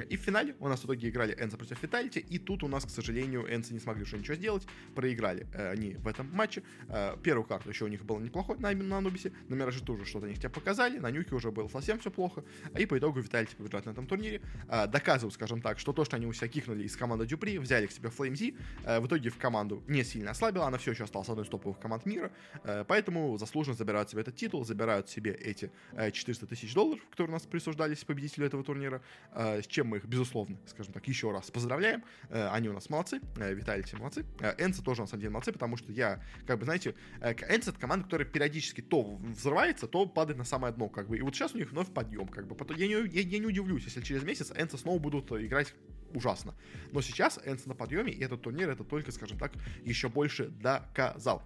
И 0.09 0.17
в 0.17 0.21
финале 0.21 0.55
у 0.59 0.69
нас 0.69 0.81
в 0.81 0.85
итоге 0.85 1.09
играли 1.09 1.37
Энса 1.39 1.57
против 1.57 1.83
Vitality. 1.83 2.21
И 2.21 2.39
тут 2.39 2.63
у 2.63 2.69
нас, 2.69 2.85
к 2.85 2.91
сожалению, 2.91 3.47
Энса 3.53 3.73
не 3.73 3.81
смогли 3.81 4.03
уже 4.03 4.19
ничего 4.19 4.35
сделать. 4.35 4.60
Проиграли 4.95 5.21
играли 5.21 5.47
э, 5.53 5.71
они 5.73 5.95
в 5.95 6.09
этом 6.09 6.31
матче. 6.33 6.63
Э, 6.89 7.17
первую 7.23 7.45
карту 7.45 7.69
еще 7.69 7.85
у 7.85 7.89
них 7.89 8.05
было 8.05 8.19
неплохо 8.21 8.55
на, 8.59 8.73
на 8.73 8.99
Анубисе. 8.99 9.33
На 9.49 9.55
Мираже 9.55 9.83
тоже 9.83 10.05
что-то 10.05 10.27
они 10.27 10.37
тебя 10.37 10.51
показали. 10.51 10.99
На 10.99 11.11
Нюке 11.11 11.35
уже 11.35 11.51
было 11.51 11.69
совсем 11.69 11.99
все 11.99 12.11
плохо. 12.11 12.45
И 12.79 12.87
по 12.87 12.99
итогу 12.99 13.21
Виталити 13.21 13.55
побеждает 13.55 13.87
на 13.87 13.91
этом 13.91 14.07
турнире. 14.07 14.41
Э, 14.69 14.87
доказывают, 14.87 15.35
скажем 15.35 15.61
так, 15.61 15.79
что 15.79 15.93
то, 15.93 16.05
что 16.05 16.17
они 16.17 16.27
у 16.27 16.33
себя 16.33 16.49
кикнули 16.49 16.85
из 16.85 16.97
команды 16.97 17.27
Дюпри, 17.27 17.59
взяли 17.59 17.87
к 17.87 17.93
себе 17.93 18.09
FlameZ, 18.09 18.57
э, 18.85 19.01
в 19.01 19.07
итоге 19.07 19.31
в 19.31 19.39
команду 19.39 19.83
не 19.87 20.05
сильно 20.05 20.31
ослабила. 20.31 20.67
Она 20.67 20.79
все 20.79 20.93
еще 20.93 21.05
осталась 21.05 21.29
одной 21.29 21.45
из 21.45 21.49
топовых 21.49 21.79
команд 21.79 22.07
мира. 22.07 22.31
Э, 22.65 22.85
поэтому 22.87 23.37
заслуженно 23.39 23.77
забирают 23.77 24.11
себе 24.11 24.23
этот 24.23 24.37
титул, 24.37 24.65
забирают 24.65 25.09
себе 25.09 25.33
эти 25.33 25.71
э, 25.93 26.11
400 26.11 26.47
тысяч 26.47 26.75
долларов, 26.75 27.01
которые 27.11 27.31
у 27.31 27.35
нас 27.35 27.47
присуждались 27.47 28.05
победителю 28.05 28.47
этого 28.47 28.65
турнира. 28.65 29.03
Э, 29.33 29.63
с 29.63 29.67
чем 29.67 29.89
мы 29.89 29.99
их, 29.99 30.07
безусловно, 30.07 30.57
скажем 30.67 30.93
так, 30.93 31.07
еще 31.09 31.31
раз 31.31 31.51
поздравляем. 31.51 32.05
Э, 32.29 32.49
они 32.49 32.69
у 32.69 32.73
нас 32.73 32.89
молодцы. 32.91 33.21
Э, 33.37 33.53
Виталити 33.55 33.97
молодцы. 33.97 34.25
Э, 34.41 34.55
Энса 34.59 34.83
тоже, 34.83 35.03
на 35.03 35.07
самом 35.07 35.21
деле, 35.21 35.31
молодцы, 35.31 35.53
потому 35.53 35.77
что 35.77 35.93
я, 35.93 36.23
как 36.47 36.59
бы, 36.59 36.65
знаете, 36.65 36.95
Энс 37.21 37.69
это 37.69 37.79
команда, 37.79 38.05
которая 38.05 38.27
периодически 38.27 38.81
то 38.81 39.17
взрывается, 39.17 39.87
то 39.87 40.07
падает 40.07 40.39
на 40.39 40.45
самое 40.45 40.73
дно, 40.73 40.89
как 40.89 41.09
бы. 41.09 41.19
И 41.19 41.23
вот 41.23 41.35
сейчас 41.35 41.55
у 41.55 41.59
них 41.59 41.71
вновь 41.71 41.93
подъем, 41.93 42.29
как 42.29 42.47
бы. 42.47 42.55
Потом, 42.55 42.77
я, 42.77 42.87
не, 42.87 42.95
я, 42.95 43.21
я 43.21 43.39
не 43.39 43.47
удивлюсь, 43.47 43.85
если 43.85 44.01
через 44.01 44.23
месяц 44.23 44.53
Энса 44.57 44.77
снова 44.77 44.99
будут 44.99 45.31
играть 45.33 45.75
ужасно. 46.15 46.55
Но 46.93 47.01
сейчас 47.01 47.39
Энс 47.45 47.67
на 47.67 47.75
подъеме, 47.75 48.13
и 48.13 48.23
этот 48.23 48.43
турнир 48.43 48.69
это 48.71 48.85
только, 48.85 49.13
скажем 49.13 49.39
так, 49.39 49.53
еще 49.85 50.09
больше 50.09 50.49
доказал. 50.49 51.43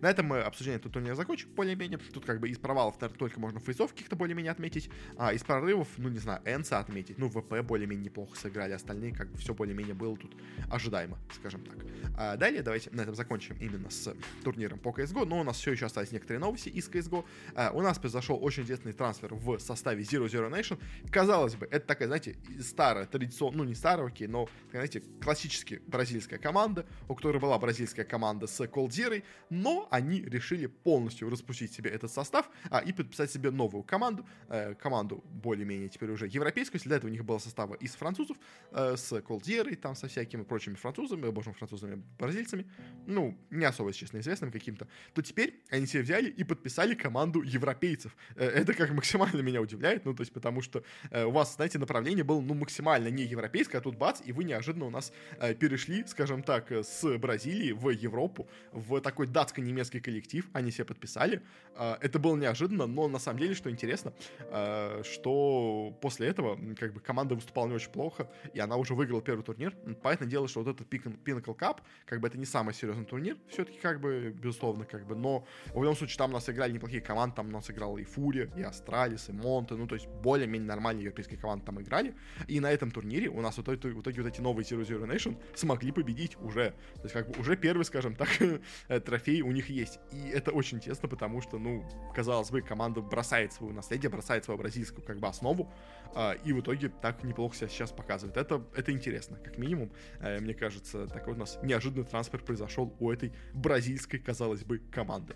На 0.00 0.10
этом 0.10 0.26
мы 0.26 0.40
обсуждение 0.40 0.78
этого 0.78 0.92
турнира 0.92 1.14
закончим 1.14 1.50
более-менее. 1.54 1.98
Тут 1.98 2.24
как 2.24 2.40
бы 2.40 2.48
из 2.48 2.58
провалов 2.58 2.96
только 2.98 3.40
можно 3.40 3.60
фейсов 3.60 3.92
каких-то 3.92 4.16
более-менее 4.16 4.52
отметить, 4.52 4.90
а 5.16 5.32
из 5.32 5.42
прорывов, 5.42 5.88
ну 5.96 6.08
не 6.08 6.18
знаю, 6.18 6.40
Энса 6.44 6.78
отметить. 6.78 7.18
Ну, 7.18 7.28
ВП 7.28 7.62
более-менее 7.62 8.06
неплохо 8.06 8.36
сыграли, 8.36 8.72
остальные 8.72 9.14
как 9.14 9.30
бы 9.30 9.38
все 9.38 9.54
более-менее 9.54 9.94
было 9.94 10.16
тут 10.16 10.36
ожидаемо, 10.70 11.18
скажем 11.34 11.64
так. 11.64 11.76
А 12.16 12.36
далее 12.36 12.62
давайте 12.62 12.90
на 12.90 13.02
этом 13.02 13.14
закончим 13.14 13.56
именно 13.60 13.90
с 13.90 14.14
турниром 14.42 14.78
по 14.78 14.90
CSGO, 14.90 15.24
но 15.24 15.40
у 15.40 15.44
нас 15.44 15.56
все 15.56 15.72
еще 15.72 15.86
остались 15.86 16.12
некоторые 16.12 16.40
новости 16.40 16.68
из 16.68 16.88
CSGO. 16.88 17.24
А, 17.54 17.70
у 17.72 17.80
нас 17.80 17.98
произошел 17.98 18.38
очень 18.42 18.64
известный 18.64 18.92
трансфер 18.92 19.34
в 19.34 19.58
составе 19.58 20.02
Zero 20.02 20.26
Zero 20.26 20.50
Nation. 20.50 20.78
Казалось 21.10 21.54
бы, 21.54 21.66
это 21.70 21.86
такая, 21.86 22.08
знаете, 22.08 22.36
старая 22.60 23.06
традиционная, 23.06 23.58
ну 23.58 23.64
не 23.64 23.74
старая, 23.74 24.07
окей, 24.08 24.26
но, 24.26 24.48
знаете, 24.70 25.02
классически 25.20 25.80
бразильская 25.86 26.38
команда, 26.38 26.86
у 27.08 27.14
которой 27.14 27.38
была 27.38 27.58
бразильская 27.58 28.04
команда 28.04 28.46
с 28.46 28.66
Колдирой, 28.66 29.24
но 29.50 29.88
они 29.90 30.22
решили 30.22 30.66
полностью 30.66 31.30
распустить 31.30 31.72
себе 31.72 31.90
этот 31.90 32.10
состав 32.10 32.50
а, 32.70 32.80
и 32.80 32.92
подписать 32.92 33.30
себе 33.30 33.50
новую 33.50 33.84
команду, 33.84 34.26
э, 34.48 34.74
команду 34.74 35.22
более-менее 35.24 35.88
теперь 35.88 36.10
уже 36.10 36.26
европейскую, 36.26 36.78
если 36.78 36.88
до 36.88 36.96
этого 36.96 37.10
у 37.10 37.12
них 37.12 37.24
было 37.24 37.38
состава 37.38 37.74
из 37.74 37.94
французов, 37.94 38.36
э, 38.72 38.96
с 38.96 39.20
Колдирой, 39.22 39.76
там 39.76 39.94
со 39.94 40.08
всякими 40.08 40.42
прочими 40.42 40.74
французами, 40.74 41.30
боже, 41.30 41.52
французами, 41.52 42.02
бразильцами, 42.18 42.66
ну, 43.06 43.38
не 43.50 43.64
особо, 43.64 43.92
честно, 43.92 44.18
известным 44.18 44.50
каким-то, 44.50 44.88
то 45.14 45.22
теперь 45.22 45.62
они 45.70 45.86
себе 45.86 46.02
взяли 46.02 46.30
и 46.30 46.44
подписали 46.44 46.94
команду 46.94 47.42
европейцев. 47.42 48.16
Э, 48.36 48.46
это 48.46 48.74
как 48.74 48.90
максимально 48.92 49.40
меня 49.42 49.60
удивляет, 49.60 50.04
ну, 50.04 50.14
то 50.14 50.22
есть 50.22 50.32
потому 50.32 50.62
что 50.62 50.82
э, 51.10 51.24
у 51.24 51.30
вас, 51.30 51.56
знаете, 51.56 51.78
направление 51.78 52.24
было, 52.24 52.40
ну, 52.40 52.54
максимально 52.54 53.08
не 53.08 53.24
европейское, 53.24 53.80
а 53.80 53.84
тут 53.84 53.96
бац, 53.98 54.20
и 54.24 54.32
вы 54.32 54.44
неожиданно 54.44 54.86
у 54.86 54.90
нас 54.90 55.12
э, 55.40 55.54
перешли, 55.54 56.04
скажем 56.06 56.42
так, 56.42 56.70
с 56.70 57.18
Бразилии 57.18 57.72
в 57.72 57.90
Европу, 57.90 58.48
в 58.72 59.00
такой 59.00 59.26
датско-немецкий 59.26 60.00
коллектив, 60.00 60.48
они 60.52 60.70
себе 60.70 60.84
подписали. 60.84 61.42
Э, 61.74 61.96
это 62.00 62.18
было 62.18 62.36
неожиданно, 62.36 62.86
но 62.86 63.08
на 63.08 63.18
самом 63.18 63.40
деле, 63.40 63.54
что 63.54 63.70
интересно, 63.70 64.12
э, 64.40 65.02
что 65.04 65.96
после 66.00 66.28
этого 66.28 66.58
как 66.76 66.92
бы 66.92 67.00
команда 67.00 67.34
выступала 67.34 67.68
не 67.68 67.74
очень 67.74 67.90
плохо, 67.90 68.30
и 68.54 68.60
она 68.60 68.76
уже 68.76 68.94
выиграла 68.94 69.22
первый 69.22 69.42
турнир. 69.42 69.74
Понятное 70.02 70.28
дело, 70.28 70.48
что 70.48 70.62
вот 70.62 70.74
этот 70.74 70.92
Pinnacle 70.92 71.56
Cup, 71.56 71.78
как 72.06 72.20
бы 72.20 72.28
это 72.28 72.38
не 72.38 72.46
самый 72.46 72.74
серьезный 72.74 73.04
турнир, 73.04 73.36
все-таки 73.48 73.78
как 73.78 74.00
бы, 74.00 74.34
безусловно, 74.36 74.84
как 74.84 75.06
бы, 75.06 75.14
но 75.14 75.44
в 75.74 75.82
любом 75.82 75.96
случае 75.96 76.18
там 76.18 76.30
у 76.30 76.34
нас 76.34 76.48
играли 76.48 76.72
неплохие 76.72 77.00
команды, 77.00 77.36
там 77.36 77.48
у 77.48 77.52
нас 77.52 77.70
играл 77.70 77.98
и 77.98 78.04
Фури, 78.04 78.50
и 78.56 78.62
Astralis, 78.62 79.28
и 79.28 79.32
Монте, 79.32 79.74
ну, 79.74 79.86
то 79.86 79.94
есть 79.94 80.06
более-менее 80.06 80.68
нормальные 80.68 81.04
европейские 81.04 81.38
команды 81.38 81.64
там 81.66 81.80
играли, 81.80 82.14
и 82.46 82.60
на 82.60 82.70
этом 82.70 82.90
турнире 82.90 83.28
у 83.28 83.40
нас 83.40 83.56
вот, 83.56 83.68
это, 83.88 83.96
вот 83.96 84.06
эти 84.06 84.20
вот 84.20 84.28
эти 84.28 84.40
новые 84.40 84.64
Zero 84.64 84.86
Zero 84.86 85.06
Nation 85.06 85.36
смогли 85.54 85.92
победить 85.92 86.36
уже. 86.40 86.70
То 86.96 87.02
есть, 87.02 87.12
как 87.12 87.28
бы, 87.30 87.40
уже 87.40 87.56
первый, 87.56 87.84
скажем 87.84 88.14
так, 88.14 88.28
э, 88.88 89.00
трофей 89.00 89.42
у 89.42 89.52
них 89.52 89.68
есть. 89.68 89.98
И 90.12 90.28
это 90.28 90.50
очень 90.50 90.78
интересно, 90.78 91.08
потому 91.08 91.40
что, 91.40 91.58
ну, 91.58 91.84
казалось 92.14 92.50
бы, 92.50 92.60
команда 92.60 93.00
бросает 93.00 93.52
свое 93.52 93.72
наследие, 93.72 94.10
бросает 94.10 94.44
свою 94.44 94.58
бразильскую, 94.58 95.04
как 95.04 95.18
бы, 95.18 95.28
основу, 95.28 95.72
а, 96.14 96.32
и 96.32 96.52
в 96.52 96.60
итоге 96.60 96.88
так 96.88 97.22
неплохо 97.24 97.56
себя 97.56 97.68
сейчас 97.68 97.92
показывает. 97.92 98.36
Это, 98.36 98.62
это 98.74 98.92
интересно, 98.92 99.36
как 99.36 99.58
минимум. 99.58 99.90
Э, 100.20 100.40
мне 100.40 100.54
кажется, 100.54 101.06
такой 101.06 101.34
у 101.34 101.36
нас 101.36 101.58
неожиданный 101.62 102.04
трансфер 102.04 102.40
произошел 102.42 102.94
у 102.98 103.10
этой 103.10 103.32
бразильской, 103.52 104.18
казалось 104.18 104.64
бы, 104.64 104.78
команды. 104.78 105.34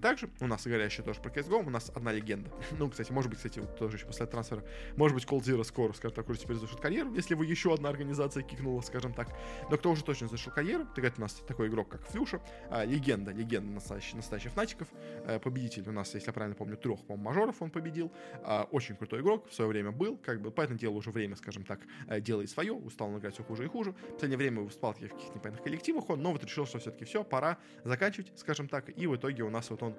Также 0.00 0.30
у 0.40 0.46
нас 0.46 0.66
говорящая 0.66 1.04
тоже 1.04 1.20
про 1.20 1.30
CSGO, 1.30 1.66
у 1.66 1.70
нас 1.70 1.90
одна 1.94 2.12
легенда. 2.12 2.50
Ну, 2.78 2.90
кстати, 2.90 3.10
может 3.10 3.30
быть, 3.30 3.38
кстати, 3.38 3.58
вот 3.58 3.76
тоже 3.78 3.96
еще 3.96 4.06
после 4.06 4.26
трансфера, 4.26 4.62
может 4.96 5.14
быть, 5.14 5.24
Cold 5.24 5.42
Zero 5.42 5.64
скоро, 5.64 5.92
скажем 5.92 6.14
так, 6.14 6.28
уже 6.28 6.40
теперь 6.40 6.56
завершит 6.56 6.80
карьеру, 6.80 7.14
если 7.14 7.34
вы 7.34 7.46
еще 7.46 7.72
одна 7.72 7.85
организация 7.88 8.42
кикнула, 8.42 8.80
скажем 8.80 9.12
так. 9.12 9.28
Но 9.70 9.76
кто 9.76 9.90
уже 9.90 10.04
точно 10.04 10.28
завершил 10.28 10.52
карьеру, 10.52 10.86
так 10.94 11.04
это 11.04 11.18
у 11.18 11.20
нас 11.22 11.34
такой 11.46 11.68
игрок, 11.68 11.88
как 11.88 12.02
Флюша, 12.06 12.40
а, 12.70 12.84
легенда, 12.84 13.32
легенда 13.32 13.72
настоящих, 13.72 14.14
настоящих 14.14 14.52
фнатиков, 14.52 14.88
а, 15.26 15.38
победитель 15.38 15.88
у 15.88 15.92
нас, 15.92 16.14
если 16.14 16.28
я 16.28 16.32
правильно 16.32 16.56
помню, 16.56 16.76
трех, 16.76 17.04
по 17.04 17.16
мажоров 17.16 17.60
он 17.60 17.70
победил, 17.70 18.12
а, 18.42 18.68
очень 18.70 18.96
крутой 18.96 19.20
игрок, 19.20 19.48
в 19.48 19.54
свое 19.54 19.70
время 19.70 19.90
был, 19.90 20.16
как 20.16 20.40
бы, 20.40 20.50
поэтому 20.50 20.78
дело 20.78 20.94
уже 20.94 21.10
время, 21.10 21.36
скажем 21.36 21.64
так, 21.64 21.80
э, 22.08 22.20
делает 22.20 22.50
свое, 22.50 22.72
устал 22.72 23.16
играть 23.18 23.34
все 23.34 23.44
хуже 23.44 23.64
и 23.64 23.68
хуже, 23.68 23.92
в 23.92 24.12
последнее 24.14 24.38
время 24.38 24.62
выступал 24.62 24.92
в 24.92 24.96
каких-то 24.98 25.34
непонятных 25.34 25.62
коллективах 25.62 26.08
он, 26.10 26.22
но 26.22 26.32
вот 26.32 26.44
решил, 26.44 26.66
что 26.66 26.78
все-таки 26.78 27.04
все, 27.04 27.24
пора 27.24 27.58
заканчивать, 27.84 28.32
скажем 28.36 28.68
так, 28.68 28.96
и 28.96 29.06
в 29.06 29.16
итоге 29.16 29.42
у 29.42 29.50
нас 29.50 29.70
вот 29.70 29.82
он 29.82 29.94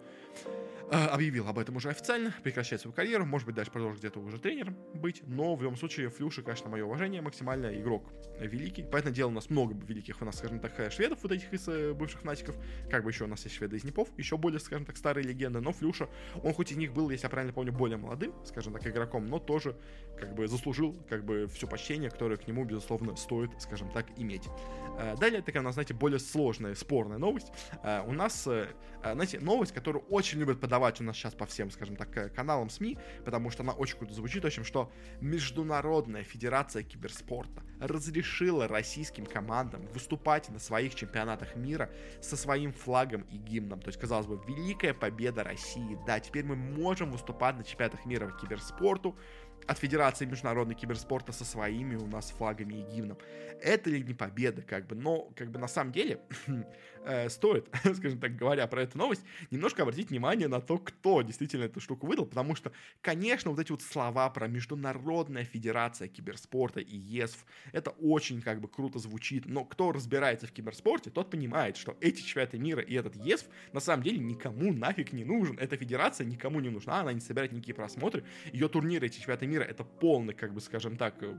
э, 0.92 1.06
объявил 1.06 1.48
об 1.48 1.60
этом 1.60 1.76
уже 1.76 1.90
официально, 1.90 2.34
прекращает 2.44 2.82
свою 2.82 2.94
карьеру, 2.94 3.26
может 3.26 3.46
быть, 3.46 3.56
дальше 3.56 3.72
продолжит 3.72 4.00
где-то 4.00 4.20
уже 4.20 4.40
тренером 4.40 4.76
быть, 4.94 5.22
но 5.26 5.56
в 5.56 5.62
любом 5.62 5.78
случае 5.78 6.10
Флюша, 6.10 6.42
конечно, 6.42 6.70
мое 6.70 6.86
уважение, 6.86 7.22
максимально 7.22 7.68
игрок 7.78 8.12
великий. 8.40 8.84
Поэтому 8.84 9.14
дело 9.14 9.30
у 9.30 9.34
нас 9.34 9.50
много 9.50 9.74
великих 9.74 10.22
у 10.22 10.26
нас, 10.26 10.38
скажем 10.38 10.60
так, 10.60 10.80
э, 10.80 10.90
шведов, 10.90 11.20
вот 11.24 11.32
этих 11.32 11.52
из 11.54 11.68
э, 11.68 11.94
бывших 11.94 12.24
натиков. 12.24 12.56
Как 12.90 13.04
бы 13.04 13.10
еще 13.10 13.24
у 13.24 13.28
нас 13.28 13.44
есть 13.44 13.56
шведы 13.56 13.78
из 13.78 13.84
Непов, 13.84 14.10
еще 14.18 14.38
более, 14.38 14.60
скажем 14.60 14.86
так, 14.86 14.98
старые 14.98 15.26
легенды. 15.26 15.60
Но 15.60 15.72
Флюша, 15.72 16.10
он 16.44 16.54
хоть 16.54 16.72
из 16.72 16.78
них 16.78 16.94
был, 16.94 17.10
если 17.10 17.26
я 17.26 17.30
правильно 17.30 17.54
помню, 17.54 17.74
более 17.74 17.98
молодым, 17.98 18.34
скажем 18.46 18.74
так, 18.74 18.86
игроком, 18.86 19.26
но 19.26 19.40
тоже 19.40 19.76
как 20.20 20.36
бы 20.36 20.48
заслужил 20.48 20.96
как 21.10 21.26
бы 21.26 21.48
все 21.48 21.68
почтение, 21.68 22.10
которое 22.10 22.38
к 22.38 22.48
нему, 22.48 22.66
безусловно, 22.66 23.16
стоит, 23.16 23.52
скажем 23.60 23.90
так, 23.92 24.08
иметь. 24.18 24.48
Э, 25.00 25.16
далее 25.18 25.42
такая 25.42 25.62
у 25.62 25.66
нас, 25.66 25.74
знаете, 25.74 25.94
более 25.94 26.20
сложная, 26.20 26.76
спорная 26.76 27.18
новость. 27.18 27.52
У 28.06 28.12
нас, 28.14 28.44
знаете, 28.44 29.40
новость, 29.40 29.72
которую 29.72 30.04
очень 30.06 30.40
любят 30.40 30.60
подавать 30.60 31.00
у 31.02 31.04
нас 31.04 31.16
сейчас 31.16 31.34
по 31.34 31.46
всем, 31.46 31.72
скажем 31.72 31.96
так, 31.96 32.34
каналам 32.34 32.70
СМИ, 32.70 32.98
потому 33.26 33.50
что 33.50 33.64
она 33.64 33.74
очень 33.74 33.98
круто 33.98 34.14
звучит, 34.14 34.44
в 34.44 34.48
общем, 34.48 34.64
что 34.64 34.92
Международная 35.22 36.24
Федерация 36.24 36.84
Киберспорта 36.84 37.64
разрешила 37.80 38.68
российским 38.68 39.26
командам 39.26 39.86
выступать 39.94 40.50
на 40.50 40.60
своих 40.60 40.96
чемпионатах 40.96 41.56
мира 41.56 41.90
со 42.22 42.36
своим 42.36 42.74
флагом 42.74 43.22
и 43.32 43.38
гимном. 43.38 43.82
То 43.82 43.90
есть, 43.90 44.00
казалось 44.00 44.28
бы, 44.28 44.42
великая 44.48 44.94
победа 44.94 45.44
России. 45.44 45.98
Да, 46.06 46.20
теперь 46.20 46.44
мы 46.44 46.56
можем 46.56 47.12
выступать 47.12 47.58
на 47.58 47.64
чемпионатах 47.64 48.06
мира 48.06 48.28
по 48.28 48.40
киберспорту 48.40 49.16
от 49.68 49.78
Федерации 49.78 50.26
международного 50.26 50.80
киберспорта 50.80 51.32
со 51.34 51.44
своими 51.44 51.96
у 51.96 52.08
нас 52.08 52.32
флагами 52.32 52.76
и 52.76 52.96
гимном. 52.96 53.18
Это 53.62 53.90
ли 53.90 54.02
не 54.02 54.14
победа, 54.14 54.62
как 54.62 54.88
бы, 54.88 54.96
но, 54.96 55.30
как 55.36 55.52
бы, 55.52 55.60
на 55.60 55.68
самом 55.68 55.92
деле, 55.92 56.20
э, 57.06 57.30
стоит, 57.30 57.68
скажем 57.96 58.20
так, 58.20 58.36
говоря 58.36 58.68
про 58.68 58.84
эту 58.84 58.98
новость, 58.98 59.24
немножко 59.52 59.82
обратить 59.82 60.10
внимание 60.10 60.48
на 60.48 60.62
то, 60.62 60.78
кто 60.78 61.22
действительно 61.22 61.64
эту 61.64 61.80
штуку 61.80 62.08
выдал, 62.08 62.26
потому 62.26 62.56
что, 62.56 62.72
конечно, 63.02 63.52
вот 63.52 63.60
эти 63.60 63.72
вот 63.72 63.82
слова 63.82 64.30
про 64.30 64.48
Международная 64.48 65.44
Федерация 65.44 66.08
Киберспорта 66.08 66.80
и 66.80 66.96
ЕСФ, 66.96 67.46
это 67.72 67.92
очень 67.92 68.42
как 68.42 68.62
бы 68.62 68.68
круто 68.68 69.00
звучит, 69.00 69.46
но 69.46 69.66
кто 69.66 69.92
разбирается 69.92 70.48
в 70.48 70.52
киберспорте, 70.52 71.10
тот 71.10 71.30
понимает, 71.32 71.78
что 71.78 71.98
эти 72.00 72.22
чемпионаты 72.22 72.60
мира 72.60 72.82
и 72.82 72.94
этот 72.94 73.16
ЕСФ 73.16 73.46
на 73.74 73.80
самом 73.80 74.04
деле 74.04 74.20
никому 74.20 74.72
нафиг 74.72 75.14
не 75.14 75.26
нужен. 75.26 75.58
Эта 75.60 75.78
федерация 75.78 76.26
никому 76.26 76.60
не 76.60 76.70
нужна, 76.70 77.02
она 77.02 77.14
не 77.14 77.22
собирает 77.22 77.52
никакие 77.52 77.76
просмотры. 77.76 78.24
Ее 78.54 78.68
турниры, 78.70 79.08
эти 79.08 79.18
чемпионаты 79.18 79.48
мира, 79.48 79.57
это 79.66 79.84
полный, 79.84 80.34
как 80.34 80.54
бы, 80.54 80.62
скажем 80.62 80.98
так, 80.98 81.22
э, 81.22 81.36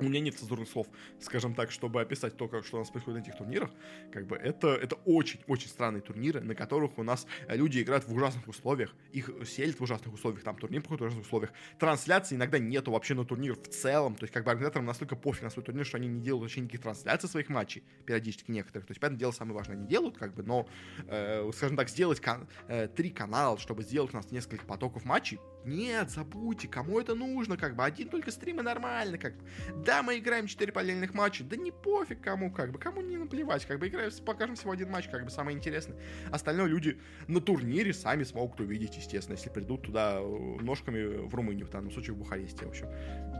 у 0.00 0.04
меня 0.04 0.20
нет 0.20 0.36
цензурных 0.36 0.68
слов, 0.68 0.88
скажем 1.20 1.54
так, 1.54 1.70
чтобы 1.70 2.00
описать 2.00 2.36
то, 2.36 2.48
как, 2.48 2.64
что 2.64 2.76
у 2.76 2.80
нас 2.80 2.90
происходит 2.90 3.20
на 3.20 3.22
этих 3.28 3.38
турнирах. 3.38 3.70
Как 4.12 4.26
бы 4.26 4.36
это, 4.36 4.68
это 4.68 4.96
очень-очень 5.04 5.68
странные 5.68 6.02
турниры, 6.02 6.40
на 6.40 6.54
которых 6.54 6.98
у 6.98 7.02
нас 7.02 7.26
люди 7.48 7.80
играют 7.80 8.06
в 8.06 8.12
ужасных 8.12 8.46
условиях, 8.48 8.94
их 9.12 9.30
селят 9.46 9.78
в 9.78 9.82
ужасных 9.82 10.12
условиях, 10.12 10.42
там 10.42 10.56
турнир 10.56 10.82
проходит 10.82 11.00
в 11.00 11.04
ужасных 11.04 11.26
условиях. 11.26 11.52
Трансляции 11.78 12.34
иногда 12.36 12.58
нету 12.58 12.90
вообще 12.92 13.14
на 13.14 13.24
турнир 13.24 13.54
в 13.54 13.68
целом, 13.68 14.16
то 14.16 14.24
есть 14.24 14.32
как 14.32 14.44
бы 14.44 14.50
организаторам 14.50 14.86
настолько 14.86 15.16
пофиг 15.16 15.42
на 15.42 15.50
свой 15.50 15.64
турнир, 15.64 15.86
что 15.86 15.98
они 15.98 16.08
не 16.08 16.20
делают 16.20 16.42
вообще 16.42 16.60
никаких 16.60 16.82
трансляций 16.82 17.28
своих 17.28 17.48
матчей, 17.48 17.84
периодически 18.04 18.50
некоторых. 18.50 18.86
То 18.86 18.90
есть, 18.90 19.00
понятное 19.00 19.20
дело, 19.20 19.30
самое 19.30 19.56
важное 19.56 19.76
они 19.76 19.86
делают, 19.86 20.18
как 20.18 20.34
бы, 20.34 20.42
но, 20.42 20.66
э, 21.06 21.50
скажем 21.54 21.76
так, 21.76 21.88
сделать 21.88 22.20
кан- 22.20 22.48
э, 22.68 22.88
три 22.88 23.10
канала, 23.10 23.58
чтобы 23.58 23.82
сделать 23.82 24.12
у 24.12 24.16
нас 24.16 24.30
несколько 24.30 24.66
потоков 24.66 25.04
матчей, 25.04 25.38
нет, 25.64 26.10
забудьте, 26.10 26.68
кому 26.68 27.00
это 27.00 27.14
нужно, 27.14 27.56
как 27.56 27.74
бы, 27.74 27.84
один 27.84 28.08
только 28.08 28.30
стрим 28.30 28.60
и 28.60 28.62
нормально, 28.62 29.18
как 29.18 29.36
бы. 29.36 29.44
Да, 29.84 30.02
мы 30.02 30.18
играем 30.18 30.46
4 30.46 30.72
параллельных 30.72 31.14
матча, 31.14 31.44
да 31.44 31.56
не 31.56 31.70
пофиг 31.70 32.20
кому, 32.20 32.50
как 32.50 32.72
бы, 32.72 32.78
кому 32.78 33.00
не 33.00 33.16
наплевать, 33.16 33.64
как 33.64 33.78
бы, 33.78 33.88
играем, 33.88 34.10
покажем 34.24 34.56
всего 34.56 34.72
один 34.72 34.90
матч, 34.90 35.08
как 35.08 35.24
бы, 35.24 35.30
самое 35.30 35.56
интересное. 35.56 35.96
Остальное 36.30 36.66
люди 36.66 37.00
на 37.28 37.40
турнире 37.40 37.94
сами 37.94 38.24
смогут 38.24 38.60
увидеть, 38.60 38.96
естественно, 38.96 39.36
если 39.36 39.50
придут 39.50 39.82
туда 39.82 40.18
э, 40.18 40.56
ножками 40.60 41.26
в 41.26 41.34
Румынию, 41.34 41.66
в 41.66 41.70
данном 41.70 41.90
случае 41.90 42.14
в 42.14 42.18
Бухаресте, 42.18 42.66
в 42.66 42.68
общем. 42.68 42.88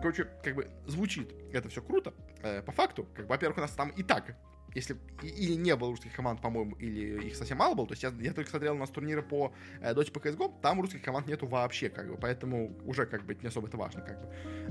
Короче, 0.01 0.29
как 0.43 0.55
бы, 0.55 0.69
звучит 0.87 1.33
это 1.53 1.69
все 1.69 1.83
круто, 1.83 2.15
э, 2.43 2.63
по 2.63 2.73
факту, 2.73 3.07
как 3.15 3.27
бы, 3.27 3.31
во-первых, 3.31 3.59
у 3.59 3.61
нас 3.61 3.73
там 3.73 3.91
и 3.91 4.03
так 4.03 4.37
если 4.75 4.97
или 5.23 5.55
не 5.55 5.75
было 5.77 5.91
русских 5.91 6.15
команд, 6.15 6.41
по-моему, 6.41 6.77
или 6.77 7.29
их 7.29 7.37
совсем 7.37 7.59
мало 7.59 7.75
было, 7.75 7.87
то 7.87 7.93
есть 7.93 8.03
я, 8.03 8.13
я 8.21 8.33
только 8.33 8.51
смотрел 8.51 8.75
у 8.75 8.79
нас 8.79 8.91
турниры 8.91 9.23
по 9.23 9.53
э, 9.81 9.93
Dota 9.95 10.11
по 10.11 10.19
CSGO, 10.19 10.61
там 10.61 10.81
русских 10.81 11.03
команд 11.03 11.27
нету 11.27 11.47
вообще, 11.47 11.89
как 11.89 12.09
бы, 12.09 12.17
поэтому 12.17 12.77
уже, 12.85 13.07
как 13.07 13.25
бы, 13.25 13.35
не 13.35 13.49
особо 13.49 13.69
это 13.69 13.77
важно, 13.77 14.03
как 14.03 14.21
бы. 14.21 14.29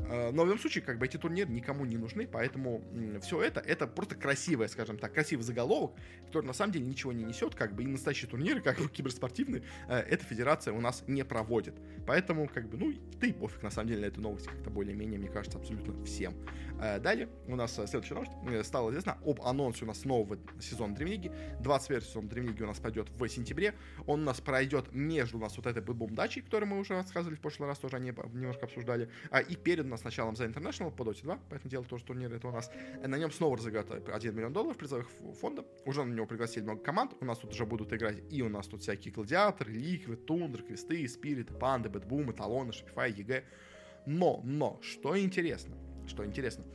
Э, 0.10 0.32
но 0.32 0.44
в 0.44 0.46
любом 0.46 0.60
случае, 0.60 0.84
как 0.84 1.00
бы, 1.00 1.06
эти 1.06 1.18
турниры 1.18 1.50
никому 1.52 1.86
не 1.86 1.98
нужны, 1.98 2.28
поэтому 2.28 2.84
э, 2.94 3.20
все 3.22 3.42
это, 3.42 3.60
это 3.60 3.88
просто 3.88 4.16
красивое, 4.16 4.68
скажем 4.68 4.98
так, 4.98 5.14
красивый 5.14 5.44
заголовок, 5.44 5.94
который 6.26 6.46
на 6.46 6.54
самом 6.54 6.74
деле 6.74 6.86
ничего 6.86 7.14
не 7.14 7.24
несет, 7.24 7.56
как 7.56 7.74
бы, 7.74 7.84
и 7.84 7.88
настоящие 7.88 8.30
турниры, 8.30 8.62
как 8.62 8.78
бы, 8.80 8.90
киберспортивные, 8.90 9.64
э, 9.88 10.00
эта 10.00 10.26
федерация 10.26 10.74
у 10.74 10.82
нас 10.82 11.04
не 11.08 11.24
проводит. 11.24 11.76
Поэтому, 12.06 12.48
как 12.48 12.70
бы, 12.70 12.78
ну, 12.78 12.94
ты 13.20 13.34
пофиг, 13.34 13.64
на 13.64 13.72
самом 13.72 13.90
деле, 13.90 14.02
на 14.02 14.06
эту 14.06 14.22
новость 14.22 14.48
как-то 14.48 14.70
более-менее, 14.70 15.20
мне 15.20 15.30
кажется, 15.30 15.58
абсолютно 15.58 16.04
всем. 16.04 16.34
Э, 16.82 17.00
далее 17.00 17.30
у 17.48 17.56
нас 17.56 17.74
следующая 17.74 18.16
новость. 18.16 18.32
Э, 18.50 18.64
стало 18.64 18.90
известно 18.92 19.18
об 19.26 19.42
анонсе 19.42 19.86
у 19.86 19.88
нас 19.88 19.93
нового 20.06 20.38
сезона 20.60 20.96
Дремлиги. 20.96 21.32
21 21.62 22.02
сезон 22.02 22.28
DreamLeague 22.28 22.64
у 22.64 22.68
нас 22.68 22.80
пойдет 22.80 23.10
в 23.10 23.28
сентябре. 23.28 23.74
Он 24.06 24.22
у 24.22 24.24
нас 24.24 24.42
пройдет 24.42 24.94
между 24.94 25.38
у 25.38 25.42
нас 25.42 25.56
вот 25.58 25.66
BetBoom 25.66 26.16
дачей, 26.16 26.42
которую 26.42 26.70
мы 26.70 26.80
уже 26.80 26.94
рассказывали 26.94 27.36
в 27.36 27.42
прошлый 27.42 27.68
раз, 27.68 27.80
тоже 27.80 27.98
они 27.98 28.10
немножко 28.10 28.66
обсуждали. 28.66 29.10
А, 29.30 29.40
и 29.40 29.56
перед 29.56 29.86
у 29.86 29.90
нас 29.90 30.04
началом 30.04 30.36
за 30.36 30.46
International 30.46 30.92
по 30.92 31.04
Dota 31.04 31.22
2, 31.24 31.40
понятное 31.50 31.70
дело 31.70 31.86
тоже 31.86 32.04
турнир 32.04 32.34
это 32.34 32.48
у 32.48 32.52
нас. 32.52 32.72
На 33.06 33.18
нем 33.18 33.32
снова 33.32 33.58
разыграют 33.58 34.10
1 34.10 34.36
миллион 34.36 34.54
долларов 34.54 34.78
призовых 34.78 35.10
фонда. 35.40 35.66
Уже 35.86 36.04
на 36.04 36.14
него 36.14 36.26
пригласили 36.26 36.64
много 36.64 36.82
команд. 36.82 37.14
У 37.20 37.26
нас 37.26 37.38
тут 37.38 37.52
уже 37.52 37.66
будут 37.66 37.94
играть 37.94 38.24
и 38.30 38.42
у 38.42 38.50
нас 38.50 38.68
тут 38.68 38.82
всякие 38.82 39.14
гладиаторы, 39.14 39.72
ликвы, 39.72 40.16
тундр, 40.16 40.64
квесты, 40.64 41.08
спириты, 41.08 41.54
панды, 41.54 41.90
бэтбумы, 41.90 42.34
талоны, 42.34 42.74
Shopify, 42.74 43.12
EG. 43.12 43.44
Но, 44.06 44.42
но, 44.44 44.80
что 44.82 45.18
интересно, 45.18 45.76
что 46.08 46.26
интересно, 46.26 46.66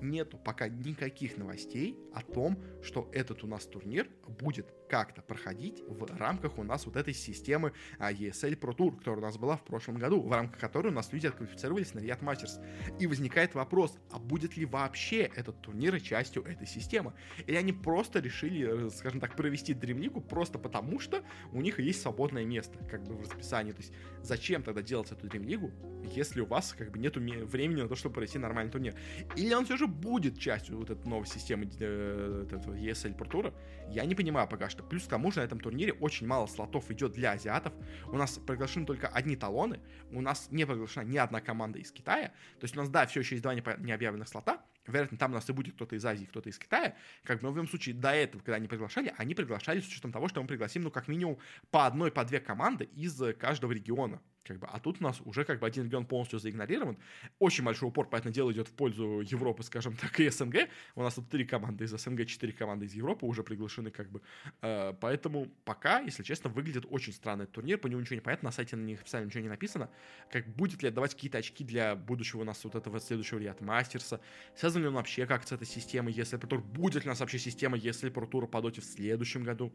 нету 0.00 0.38
пока 0.38 0.68
никаких 0.68 1.36
новостей 1.36 1.98
о 2.12 2.22
том, 2.22 2.62
что 2.82 3.08
этот 3.12 3.44
у 3.44 3.46
нас 3.46 3.66
турнир 3.66 4.08
будет 4.28 4.75
как-то 4.88 5.22
проходить 5.22 5.82
в 5.86 6.04
рамках 6.16 6.58
у 6.58 6.62
нас 6.62 6.86
вот 6.86 6.96
этой 6.96 7.14
системы 7.14 7.72
а, 7.98 8.12
ESL 8.12 8.58
Pro 8.58 8.76
Tour, 8.76 8.96
которая 8.96 9.20
у 9.20 9.24
нас 9.24 9.36
была 9.36 9.56
в 9.56 9.64
прошлом 9.64 9.96
году, 9.96 10.22
в 10.22 10.32
рамках 10.32 10.60
которой 10.60 10.88
у 10.88 10.94
нас 10.94 11.12
люди 11.12 11.26
отквалифицировались 11.26 11.94
на 11.94 12.00
Riyadh 12.00 12.20
Masters. 12.20 12.64
И 12.98 13.06
возникает 13.06 13.54
вопрос, 13.54 13.98
а 14.10 14.18
будет 14.18 14.56
ли 14.56 14.64
вообще 14.64 15.30
этот 15.34 15.60
турнир 15.60 16.00
частью 16.00 16.44
этой 16.44 16.66
системы? 16.66 17.12
Или 17.46 17.56
они 17.56 17.72
просто 17.72 18.20
решили, 18.20 18.86
э, 18.86 18.90
скажем 18.90 19.20
так, 19.20 19.36
провести 19.36 19.74
дремлику 19.74 20.20
просто 20.20 20.58
потому, 20.58 20.98
что 21.00 21.22
у 21.52 21.60
них 21.60 21.78
есть 21.78 22.02
свободное 22.02 22.44
место, 22.44 22.78
как 22.90 23.04
бы 23.04 23.14
в 23.14 23.20
расписании. 23.20 23.72
То 23.72 23.80
есть 23.80 23.92
зачем 24.22 24.62
тогда 24.62 24.82
делать 24.82 25.10
эту 25.12 25.26
дремлигу, 25.26 25.72
если 26.14 26.40
у 26.40 26.46
вас 26.46 26.74
как 26.76 26.90
бы 26.90 26.98
нету 26.98 27.20
времени 27.20 27.82
на 27.82 27.88
то, 27.88 27.96
чтобы 27.96 28.14
провести 28.14 28.38
нормальный 28.38 28.70
турнир? 28.70 28.94
Или 29.36 29.54
он 29.54 29.64
все 29.64 29.76
же 29.76 29.86
будет 29.86 30.38
частью 30.38 30.78
вот 30.78 30.90
этой 30.90 31.06
новой 31.08 31.26
системы 31.26 31.68
э, 31.78 32.46
этого 32.50 32.74
ESL 32.74 33.16
Pro 33.16 33.30
Tour? 33.30 33.54
Я 33.88 34.04
не 34.04 34.14
понимаю 34.14 34.48
пока 34.48 34.68
что. 34.68 34.75
Плюс 34.84 35.04
к 35.04 35.08
тому 35.08 35.30
же 35.30 35.40
на 35.40 35.44
этом 35.44 35.60
турнире 35.60 35.92
очень 35.92 36.26
мало 36.26 36.46
слотов 36.46 36.90
идет 36.90 37.12
для 37.12 37.32
азиатов. 37.32 37.72
У 38.06 38.16
нас 38.16 38.38
приглашены 38.38 38.86
только 38.86 39.08
одни 39.08 39.36
талоны. 39.36 39.80
У 40.10 40.20
нас 40.20 40.48
не 40.50 40.64
приглашена 40.64 41.04
ни 41.04 41.16
одна 41.16 41.40
команда 41.40 41.78
из 41.78 41.90
Китая. 41.92 42.28
То 42.58 42.64
есть 42.64 42.76
у 42.76 42.80
нас, 42.80 42.88
да, 42.88 43.06
все 43.06 43.20
еще 43.20 43.34
есть 43.34 43.42
два 43.42 43.54
необъявленных 43.54 44.28
слота. 44.28 44.64
Вероятно, 44.86 45.18
там 45.18 45.32
у 45.32 45.34
нас 45.34 45.48
и 45.48 45.52
будет 45.52 45.74
кто-то 45.74 45.96
из 45.96 46.04
Азии, 46.04 46.26
кто-то 46.26 46.48
из 46.48 46.58
Китая. 46.58 46.94
Как 47.24 47.40
бы, 47.40 47.50
в 47.50 47.56
любом 47.56 47.68
случае, 47.68 47.94
до 47.94 48.10
этого, 48.10 48.40
когда 48.40 48.56
они 48.56 48.68
приглашали, 48.68 49.12
они 49.16 49.34
приглашали 49.34 49.80
с 49.80 49.88
учетом 49.88 50.12
того, 50.12 50.28
что 50.28 50.40
мы 50.40 50.46
пригласим, 50.46 50.82
ну, 50.82 50.90
как 50.90 51.08
минимум, 51.08 51.38
по 51.70 51.86
одной, 51.86 52.12
по 52.12 52.24
две 52.24 52.38
команды 52.38 52.84
из 52.84 53.20
каждого 53.38 53.72
региона. 53.72 54.20
Как 54.46 54.58
бы, 54.58 54.66
а 54.68 54.78
тут 54.78 55.00
у 55.00 55.04
нас 55.04 55.20
уже 55.24 55.44
как 55.44 55.58
бы 55.58 55.66
один 55.66 55.84
регион 55.86 56.06
полностью 56.06 56.38
заигнорирован. 56.38 56.96
Очень 57.38 57.64
большой 57.64 57.88
упор, 57.88 58.08
поэтому 58.08 58.32
дело, 58.32 58.52
идет 58.52 58.68
в 58.68 58.72
пользу 58.72 59.20
Европы, 59.20 59.62
скажем 59.64 59.96
так, 59.96 60.20
и 60.20 60.28
СНГ. 60.28 60.68
У 60.94 61.02
нас 61.02 61.14
тут 61.14 61.28
три 61.28 61.44
команды 61.44 61.84
из 61.84 61.90
СНГ, 61.90 62.26
четыре 62.26 62.52
команды 62.52 62.86
из 62.86 62.94
Европы 62.94 63.26
уже 63.26 63.42
приглашены, 63.42 63.90
как 63.90 64.10
бы. 64.10 64.22
Э, 64.62 64.92
поэтому 65.00 65.48
пока, 65.64 66.00
если 66.00 66.22
честно, 66.22 66.48
выглядит 66.48 66.86
очень 66.88 67.12
странный 67.12 67.44
этот 67.44 67.56
турнир. 67.56 67.78
По 67.78 67.88
нему 67.88 68.00
ничего 68.00 68.14
не 68.14 68.20
понятно, 68.20 68.48
на 68.48 68.52
сайте 68.52 68.76
на 68.76 68.84
них 68.84 69.00
официально 69.00 69.26
ничего 69.26 69.42
не 69.42 69.48
написано. 69.48 69.90
Как 70.30 70.46
будет 70.46 70.82
ли 70.82 70.88
отдавать 70.88 71.14
какие-то 71.14 71.38
очки 71.38 71.64
для 71.64 71.96
будущего 71.96 72.42
у 72.42 72.44
нас 72.44 72.62
вот 72.62 72.74
этого 72.76 73.00
следующего 73.00 73.38
Риат 73.38 73.60
Мастерса? 73.60 74.20
Связан 74.54 74.82
ли 74.82 74.88
он 74.88 74.94
вообще 74.94 75.26
как 75.26 75.46
с 75.46 75.52
этой 75.52 75.66
системой, 75.66 76.12
если 76.12 76.38
Tour? 76.38 76.60
Будет 76.60 77.04
ли 77.04 77.08
у 77.08 77.12
нас 77.12 77.20
вообще 77.20 77.38
система, 77.38 77.76
если 77.76 78.12
Tour 78.12 78.46
по 78.46 78.62
доте 78.62 78.80
в 78.80 78.84
следующем 78.84 79.42
году? 79.42 79.72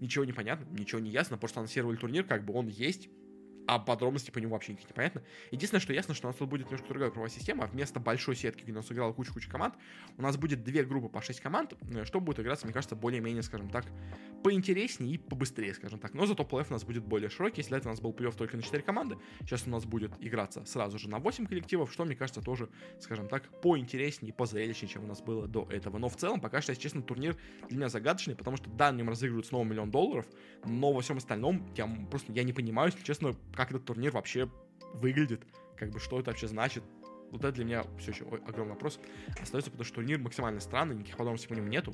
Ничего 0.00 0.24
не 0.24 0.32
понятно, 0.32 0.64
ничего 0.78 1.00
не 1.00 1.10
ясно. 1.10 1.38
Просто 1.38 1.60
анонсировали 1.60 1.96
турнир, 1.96 2.24
как 2.24 2.44
бы 2.44 2.54
он 2.54 2.68
есть 2.68 3.08
а 3.68 3.78
подробности 3.78 4.30
по 4.30 4.38
нему 4.38 4.54
вообще 4.54 4.72
никаких 4.72 4.88
не 4.88 4.94
понятно. 4.94 5.22
Единственное, 5.50 5.80
что 5.80 5.92
ясно, 5.92 6.14
что 6.14 6.26
у 6.26 6.30
нас 6.30 6.36
тут 6.36 6.48
будет 6.48 6.64
немножко 6.64 6.88
другая 6.88 7.10
круговая 7.10 7.30
система. 7.30 7.66
Вместо 7.66 8.00
большой 8.00 8.34
сетки, 8.34 8.62
где 8.62 8.72
у 8.72 8.76
нас 8.76 8.90
играла 8.90 9.12
куча-куча 9.12 9.50
команд, 9.50 9.74
у 10.16 10.22
нас 10.22 10.38
будет 10.38 10.64
две 10.64 10.84
группы 10.84 11.10
по 11.10 11.20
6 11.20 11.38
команд, 11.40 11.74
э, 11.82 12.06
что 12.06 12.18
будет 12.18 12.40
играться, 12.40 12.64
мне 12.64 12.72
кажется, 12.72 12.96
более-менее, 12.96 13.42
скажем 13.42 13.68
так, 13.68 13.84
поинтереснее 14.42 15.14
и 15.14 15.18
побыстрее, 15.18 15.74
скажем 15.74 15.98
так. 15.98 16.14
Но 16.14 16.24
зато 16.24 16.44
плей 16.44 16.64
у 16.66 16.72
нас 16.72 16.84
будет 16.84 17.04
более 17.04 17.28
широкий. 17.28 17.60
Если 17.60 17.76
это 17.76 17.88
у 17.88 17.90
нас 17.90 18.00
был 18.00 18.14
плей 18.14 18.32
только 18.32 18.56
на 18.56 18.62
4 18.62 18.82
команды, 18.82 19.18
сейчас 19.40 19.66
у 19.66 19.70
нас 19.70 19.84
будет 19.84 20.12
играться 20.20 20.64
сразу 20.64 20.98
же 20.98 21.10
на 21.10 21.18
8 21.18 21.46
коллективов, 21.46 21.92
что, 21.92 22.06
мне 22.06 22.16
кажется, 22.16 22.40
тоже, 22.40 22.70
скажем 23.00 23.28
так, 23.28 23.42
поинтереснее 23.60 24.30
и 24.30 24.32
позрелищнее, 24.32 24.88
чем 24.88 25.04
у 25.04 25.06
нас 25.06 25.20
было 25.20 25.46
до 25.46 25.68
этого. 25.70 25.98
Но 25.98 26.08
в 26.08 26.16
целом, 26.16 26.40
пока 26.40 26.62
что, 26.62 26.70
если 26.70 26.84
честно, 26.84 27.02
турнир 27.02 27.36
для 27.68 27.76
меня 27.76 27.88
загадочный, 27.90 28.34
потому 28.34 28.56
что 28.56 28.70
да, 28.70 28.90
на 28.92 28.96
нем 28.96 29.10
разыгрывают 29.10 29.46
снова 29.46 29.64
миллион 29.64 29.90
долларов, 29.90 30.26
но 30.64 30.94
во 30.94 31.02
всем 31.02 31.18
остальном 31.18 31.68
я 31.76 31.86
просто 32.10 32.32
я 32.32 32.44
не 32.44 32.54
понимаю, 32.54 32.90
если 32.90 33.04
честно, 33.04 33.34
как 33.58 33.70
этот 33.70 33.84
турнир 33.86 34.12
вообще 34.12 34.48
выглядит, 34.94 35.44
как 35.76 35.90
бы 35.90 35.98
что 35.98 36.20
это 36.20 36.30
вообще 36.30 36.46
значит. 36.46 36.84
Вот 37.32 37.42
это 37.42 37.50
для 37.50 37.64
меня 37.64 37.84
все 37.98 38.12
еще 38.12 38.24
огромный 38.24 38.74
вопрос. 38.74 39.00
Остается, 39.42 39.72
потому 39.72 39.84
что 39.84 39.96
турнир 39.96 40.20
максимально 40.20 40.60
странный, 40.60 40.94
никаких 40.94 41.16
подробностей 41.16 41.48
по 41.48 41.54
нему 41.54 41.66
нету. 41.66 41.92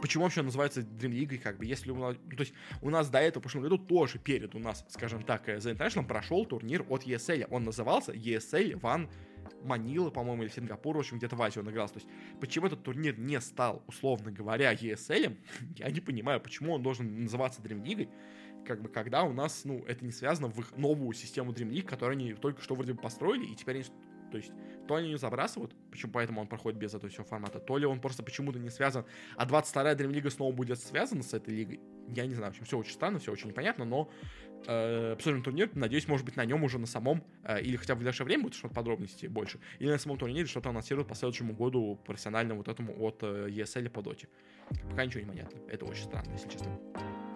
Почему 0.00 0.22
вообще 0.22 0.42
называется 0.42 0.82
Dream 0.82 1.10
League, 1.10 1.38
как 1.38 1.58
бы, 1.58 1.66
если 1.66 1.90
у 1.90 1.96
нас, 1.96 2.16
ну, 2.24 2.36
то 2.36 2.40
есть 2.42 2.54
у 2.80 2.88
нас 2.88 3.10
до 3.10 3.18
этого 3.18 3.40
в 3.40 3.42
прошлом 3.42 3.62
году 3.62 3.78
тоже 3.78 4.18
перед 4.20 4.54
у 4.54 4.60
нас, 4.60 4.84
скажем 4.88 5.24
так, 5.24 5.48
э, 5.48 5.56
The 5.56 5.76
International 5.76 6.06
прошел 6.06 6.46
турнир 6.46 6.86
от 6.88 7.04
ESL, 7.04 7.48
он 7.50 7.64
назывался 7.64 8.12
ESL 8.12 8.80
One 8.80 9.10
Манила, 9.62 10.10
по-моему, 10.10 10.44
или 10.44 10.50
Сингапур, 10.50 10.96
в 10.96 11.00
общем, 11.00 11.18
где-то 11.18 11.34
в 11.34 11.42
Азии 11.42 11.58
он 11.58 11.68
играл. 11.68 11.88
То 11.88 11.96
есть, 11.96 12.06
почему 12.40 12.68
этот 12.68 12.84
турнир 12.84 13.18
не 13.18 13.40
стал, 13.40 13.82
условно 13.88 14.30
говоря, 14.30 14.72
ESL, 14.72 15.36
я 15.76 15.90
не 15.90 16.00
понимаю, 16.00 16.40
почему 16.40 16.74
он 16.74 16.82
должен 16.82 17.24
называться 17.24 17.60
Dream 17.60 17.82
League, 17.82 18.08
как 18.66 18.82
бы, 18.82 18.88
когда 18.88 19.22
у 19.22 19.32
нас, 19.32 19.64
ну, 19.64 19.84
это 19.86 20.04
не 20.04 20.12
связано 20.12 20.48
в 20.48 20.58
их 20.60 20.76
новую 20.76 21.12
систему 21.14 21.52
Dream 21.52 21.70
League, 21.70 21.86
которую 21.86 22.16
они 22.16 22.34
только 22.34 22.62
что 22.62 22.74
вроде 22.74 22.92
бы 22.92 23.00
построили, 23.00 23.44
и 23.46 23.54
теперь 23.54 23.76
они 23.76 23.84
То 24.30 24.36
есть, 24.36 24.52
то 24.86 24.94
они 24.94 25.10
не 25.10 25.18
забрасывают, 25.18 25.74
почему 25.90 26.12
поэтому 26.12 26.40
он 26.40 26.46
проходит 26.46 26.78
без 26.78 26.94
этого 26.94 27.10
всего 27.10 27.24
формата, 27.24 27.58
то 27.58 27.78
ли 27.78 27.86
он 27.86 28.00
просто 28.00 28.22
почему-то 28.22 28.58
не 28.58 28.70
связан, 28.70 29.04
а 29.36 29.46
22-я 29.46 29.94
Dream 29.94 30.12
League 30.12 30.30
снова 30.30 30.52
будет 30.52 30.78
связана 30.78 31.22
с 31.22 31.34
этой 31.34 31.54
лигой. 31.54 31.80
Я 32.08 32.26
не 32.26 32.34
знаю, 32.34 32.52
в 32.52 32.54
общем, 32.54 32.64
все 32.64 32.78
очень 32.78 32.92
странно, 32.92 33.18
все 33.18 33.32
очень 33.32 33.48
непонятно, 33.48 33.84
но 33.84 34.10
э, 34.66 35.16
турнир, 35.20 35.70
надеюсь, 35.74 36.08
может 36.08 36.26
быть, 36.26 36.36
на 36.36 36.44
нем 36.44 36.64
уже 36.64 36.78
на 36.78 36.86
самом, 36.86 37.22
э, 37.44 37.60
или 37.60 37.76
хотя 37.76 37.94
бы 37.94 37.98
в 37.98 38.00
ближайшее 38.00 38.24
время 38.24 38.44
будет 38.44 38.54
что-то 38.54 38.74
подробностей 38.74 39.28
больше, 39.28 39.60
или 39.78 39.90
на 39.90 39.98
самом 39.98 40.18
турнире 40.18 40.46
что-то 40.46 40.70
анонсируют 40.70 41.08
по 41.08 41.14
следующему 41.14 41.54
году 41.54 42.00
профессиональному 42.04 42.58
вот 42.58 42.68
этому 42.68 42.94
от 43.00 43.22
э, 43.22 43.48
ESL 43.48 43.90
по 43.90 44.02
доте. 44.02 44.28
Пока 44.88 45.04
ничего 45.04 45.20
не 45.20 45.28
понятно. 45.28 45.58
Это 45.68 45.84
очень 45.84 46.04
странно, 46.04 46.32
если 46.32 46.48
честно. 46.48 46.78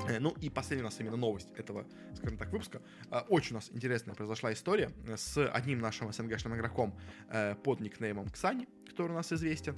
Э, 0.09 0.19
ну 0.19 0.35
и 0.41 0.51
последняя 0.51 0.83
у 0.83 0.89
нас 0.89 1.01
именно 1.01 1.17
новость 1.17 1.49
этого, 1.57 1.87
скажем 2.15 2.37
так, 2.37 2.51
выпуска. 2.51 2.83
Э, 3.11 3.21
очень 3.29 3.53
у 3.53 3.55
нас 3.55 3.71
интересная 3.73 4.15
произошла 4.15 4.53
история 4.53 4.91
с 5.17 5.47
одним 5.49 5.79
нашим 5.79 6.13
СНГшным 6.13 6.55
игроком 6.57 6.99
э, 7.29 7.55
под 7.55 7.81
никнеймом 7.81 8.29
Ксани, 8.29 8.69
который 8.87 9.13
у 9.13 9.15
нас 9.15 9.33
известен, 9.33 9.77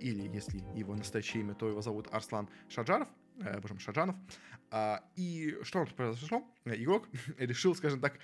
или 0.00 0.28
если 0.28 0.58
его 0.74 0.94
настоящее 0.94 1.42
имя, 1.42 1.54
то 1.54 1.68
его 1.68 1.82
зовут 1.82 2.08
Арслан 2.12 2.48
Шаджаров, 2.68 3.08
боже 3.36 3.74
мой, 3.74 3.80
Шаджанов. 3.80 4.16
И 5.16 5.58
что 5.62 5.84
произошло? 5.84 6.42
Игрок 6.64 7.08
решил, 7.38 7.74
скажем 7.74 8.00
так, 8.00 8.18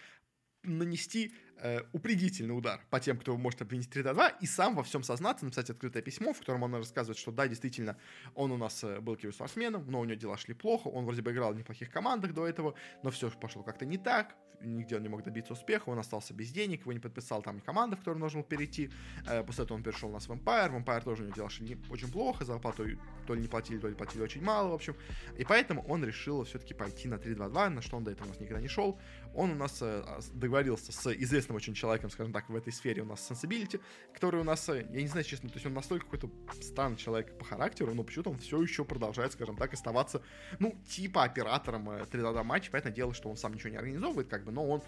нанести 0.62 1.34
э, 1.62 1.82
упредительный 1.92 2.56
удар 2.56 2.80
по 2.90 3.00
тем, 3.00 3.18
кто 3.18 3.36
может 3.36 3.62
обвинить 3.62 3.90
3 3.90 4.02
2 4.02 4.28
и 4.28 4.46
сам 4.46 4.74
во 4.74 4.82
всем 4.82 5.02
сознаться, 5.02 5.44
написать 5.44 5.70
открытое 5.70 6.02
письмо, 6.02 6.32
в 6.32 6.38
котором 6.38 6.62
он 6.62 6.74
рассказывает, 6.74 7.18
что 7.18 7.32
да, 7.32 7.48
действительно, 7.48 7.96
он 8.34 8.52
у 8.52 8.56
нас 8.56 8.82
э, 8.84 9.00
был 9.00 9.16
киберспортсменом, 9.16 9.90
но 9.90 10.00
у 10.00 10.04
него 10.04 10.18
дела 10.18 10.36
шли 10.36 10.54
плохо, 10.54 10.88
он 10.88 11.04
вроде 11.04 11.22
бы 11.22 11.32
играл 11.32 11.52
в 11.52 11.56
неплохих 11.56 11.90
командах 11.90 12.34
до 12.34 12.46
этого, 12.46 12.74
но 13.02 13.10
все 13.10 13.30
пошло 13.30 13.62
как-то 13.62 13.84
не 13.86 13.98
так, 13.98 14.34
нигде 14.62 14.96
он 14.96 15.02
не 15.02 15.08
мог 15.08 15.22
добиться 15.22 15.52
успеха, 15.52 15.88
он 15.88 15.98
остался 15.98 16.34
без 16.34 16.50
денег, 16.50 16.80
его 16.80 16.92
не 16.92 16.98
подписал 16.98 17.42
там 17.42 17.60
команда, 17.60 17.96
в 17.96 18.00
которую 18.00 18.16
он 18.16 18.20
должен 18.20 18.40
был 18.40 18.48
перейти, 18.48 18.90
э, 19.26 19.42
после 19.42 19.64
этого 19.64 19.76
он 19.76 19.82
перешел 19.82 20.10
у 20.10 20.12
нас 20.12 20.28
в 20.28 20.32
Empire, 20.32 20.70
в 20.70 20.76
Empire 20.76 21.02
тоже 21.02 21.22
у 21.22 21.26
него 21.26 21.36
дела 21.36 21.50
шли 21.50 21.78
очень 21.90 22.10
плохо, 22.10 22.44
зарплату 22.44 22.84
то 23.26 23.34
ли 23.34 23.42
не 23.42 23.48
платили, 23.48 23.78
то 23.78 23.88
ли 23.88 23.94
платили 23.94 24.22
очень 24.22 24.42
мало, 24.42 24.68
в 24.68 24.74
общем, 24.74 24.96
и 25.38 25.44
поэтому 25.44 25.82
он 25.86 26.04
решил 26.04 26.44
все-таки 26.44 26.74
пойти 26.74 27.08
на 27.08 27.14
3-2-2, 27.14 27.68
на 27.68 27.82
что 27.82 27.96
он 27.96 28.04
до 28.04 28.10
этого 28.10 28.26
у 28.26 28.28
нас 28.30 28.40
никогда 28.40 28.60
не 28.60 28.68
шел, 28.68 28.98
он 29.34 29.50
у 29.50 29.54
нас 29.54 29.78
э, 29.80 30.02
договорился 30.32 30.92
с 30.92 31.12
известным 31.12 31.49
очень 31.56 31.74
человеком, 31.74 32.10
скажем 32.10 32.32
так, 32.32 32.48
в 32.48 32.56
этой 32.56 32.72
сфере 32.72 33.02
у 33.02 33.04
нас 33.04 33.30
Sensibility, 33.30 33.80
который 34.12 34.40
у 34.40 34.44
нас, 34.44 34.68
э, 34.68 34.86
я 34.90 35.02
не 35.02 35.08
знаю, 35.08 35.24
честно, 35.24 35.48
то 35.48 35.56
есть 35.56 35.66
он 35.66 35.74
настолько 35.74 36.04
какой-то 36.06 36.30
странный 36.60 36.96
человек 36.96 37.36
по 37.38 37.44
характеру, 37.44 37.94
но 37.94 38.04
почему-то 38.04 38.30
он 38.30 38.38
все 38.38 38.60
еще 38.62 38.84
продолжает, 38.84 39.32
скажем 39.32 39.56
так, 39.56 39.72
оставаться, 39.72 40.22
ну, 40.58 40.78
типа 40.88 41.24
оператором 41.24 42.06
3 42.06 42.42
матча, 42.44 42.70
поэтому 42.70 42.94
дело, 42.94 43.14
что 43.14 43.28
он 43.28 43.36
сам 43.36 43.54
ничего 43.54 43.70
не 43.70 43.76
организовывает, 43.76 44.28
как 44.28 44.44
бы, 44.44 44.52
но 44.52 44.68
он, 44.68 44.82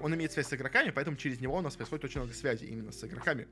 он 0.00 0.14
имеет 0.14 0.32
связь 0.32 0.48
с 0.48 0.52
игроками, 0.52 0.90
поэтому 0.90 1.16
через 1.16 1.40
него 1.40 1.56
у 1.56 1.60
нас 1.60 1.76
происходит 1.76 2.04
очень 2.04 2.20
много 2.20 2.34
связи 2.34 2.64
именно 2.64 2.92
с 2.92 3.04
игроками 3.04 3.48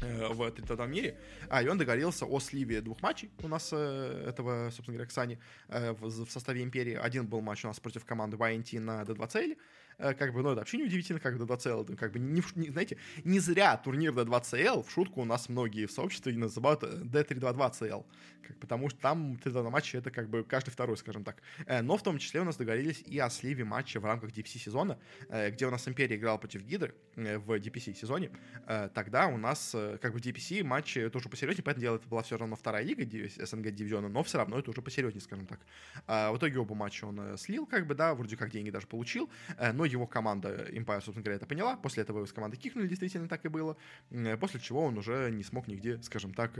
Э, 0.00 0.32
в 0.32 0.50
32 0.50 0.86
мире. 0.86 1.18
А, 1.48 1.62
и 1.62 1.68
он 1.68 1.78
договорился 1.78 2.24
о 2.26 2.40
сливе 2.40 2.80
двух 2.80 3.02
матчей 3.02 3.30
у 3.42 3.48
нас 3.48 3.70
э, 3.72 4.24
этого, 4.28 4.70
собственно 4.70 4.96
говоря, 4.96 5.08
Ксани 5.08 5.38
э, 5.68 5.92
в, 5.92 6.24
в 6.24 6.30
составе 6.30 6.62
Империи. 6.62 6.94
Один 6.94 7.26
был 7.26 7.40
матч 7.40 7.64
у 7.64 7.68
нас 7.68 7.78
против 7.78 8.04
команды 8.04 8.36
YNT 8.36 8.80
на 8.80 9.02
D2 9.02 9.28
цели, 9.28 9.52
Э, 9.54 9.56
как 9.98 10.32
бы, 10.32 10.42
ну, 10.42 10.50
это 10.50 10.60
вообще 10.60 10.78
не 10.78 10.84
удивительно, 10.84 11.20
как 11.20 11.36
D2CL, 11.36 11.96
как 11.96 12.12
бы, 12.12 12.18
не, 12.18 12.42
не, 12.54 12.70
знаете, 12.70 12.96
не 13.24 13.38
зря 13.40 13.76
турнир 13.76 14.12
D2CL, 14.12 14.82
в 14.82 14.90
шутку 14.90 15.22
у 15.22 15.24
нас 15.24 15.48
многие 15.48 15.86
в 15.86 15.92
сообществе 15.92 16.32
называют 16.36 16.82
D322CL, 16.82 18.04
как, 18.42 18.58
потому 18.58 18.88
что 18.90 18.98
там 19.00 19.36
3 19.36 19.52
на 19.52 19.70
матче 19.70 19.98
это 19.98 20.10
как 20.10 20.28
бы 20.28 20.44
каждый 20.44 20.70
второй, 20.70 20.96
скажем 20.96 21.24
так. 21.24 21.42
Э, 21.66 21.82
но 21.82 21.96
в 21.96 22.02
том 22.02 22.18
числе 22.18 22.40
у 22.40 22.44
нас 22.44 22.56
договорились 22.56 23.02
и 23.06 23.18
о 23.18 23.30
сливе 23.30 23.64
матча 23.64 24.00
в 24.00 24.04
рамках 24.04 24.30
DPC 24.30 24.58
сезона, 24.58 24.98
э, 25.28 25.50
где 25.50 25.66
у 25.66 25.70
нас 25.70 25.86
Империя 25.86 26.16
играла 26.16 26.38
против 26.38 26.62
Гидры 26.62 26.94
в 27.14 27.52
DPC 27.52 27.94
сезоне, 27.94 28.30
тогда 28.94 29.26
у 29.26 29.36
нас 29.36 29.76
как 30.00 30.14
бы 30.14 30.18
DPC 30.18 30.64
матч 30.64 30.96
тоже 31.12 31.28
посерьезнее, 31.28 31.62
поэтому 31.62 31.82
дело 31.82 31.96
это 31.96 32.08
была 32.08 32.22
все 32.22 32.38
равно 32.38 32.56
вторая 32.56 32.82
лига 32.84 33.04
СНГ 33.04 33.70
дивизиона, 33.70 34.08
но 34.08 34.22
все 34.22 34.38
равно 34.38 34.58
это 34.58 34.70
уже 34.70 34.80
посерьезнее, 34.80 35.20
скажем 35.20 35.46
так. 35.46 35.60
В 36.06 36.36
итоге 36.36 36.58
оба 36.58 36.74
матча 36.74 37.04
он 37.04 37.36
слил, 37.36 37.66
как 37.66 37.86
бы, 37.86 37.94
да, 37.94 38.14
вроде 38.14 38.36
как 38.36 38.50
деньги 38.50 38.70
даже 38.70 38.86
получил, 38.86 39.28
но 39.74 39.81
его 39.84 40.06
команда 40.06 40.68
Empire, 40.70 41.00
собственно 41.00 41.22
говоря, 41.22 41.36
это 41.36 41.46
поняла. 41.46 41.76
После 41.76 42.02
этого 42.02 42.18
его 42.18 42.26
с 42.26 42.32
команды 42.32 42.56
кикнули, 42.56 42.86
действительно 42.86 43.28
так 43.28 43.44
и 43.44 43.48
было. 43.48 43.76
После 44.40 44.60
чего 44.60 44.84
он 44.84 44.98
уже 44.98 45.30
не 45.30 45.42
смог 45.42 45.68
нигде, 45.68 46.00
скажем 46.02 46.34
так, 46.34 46.58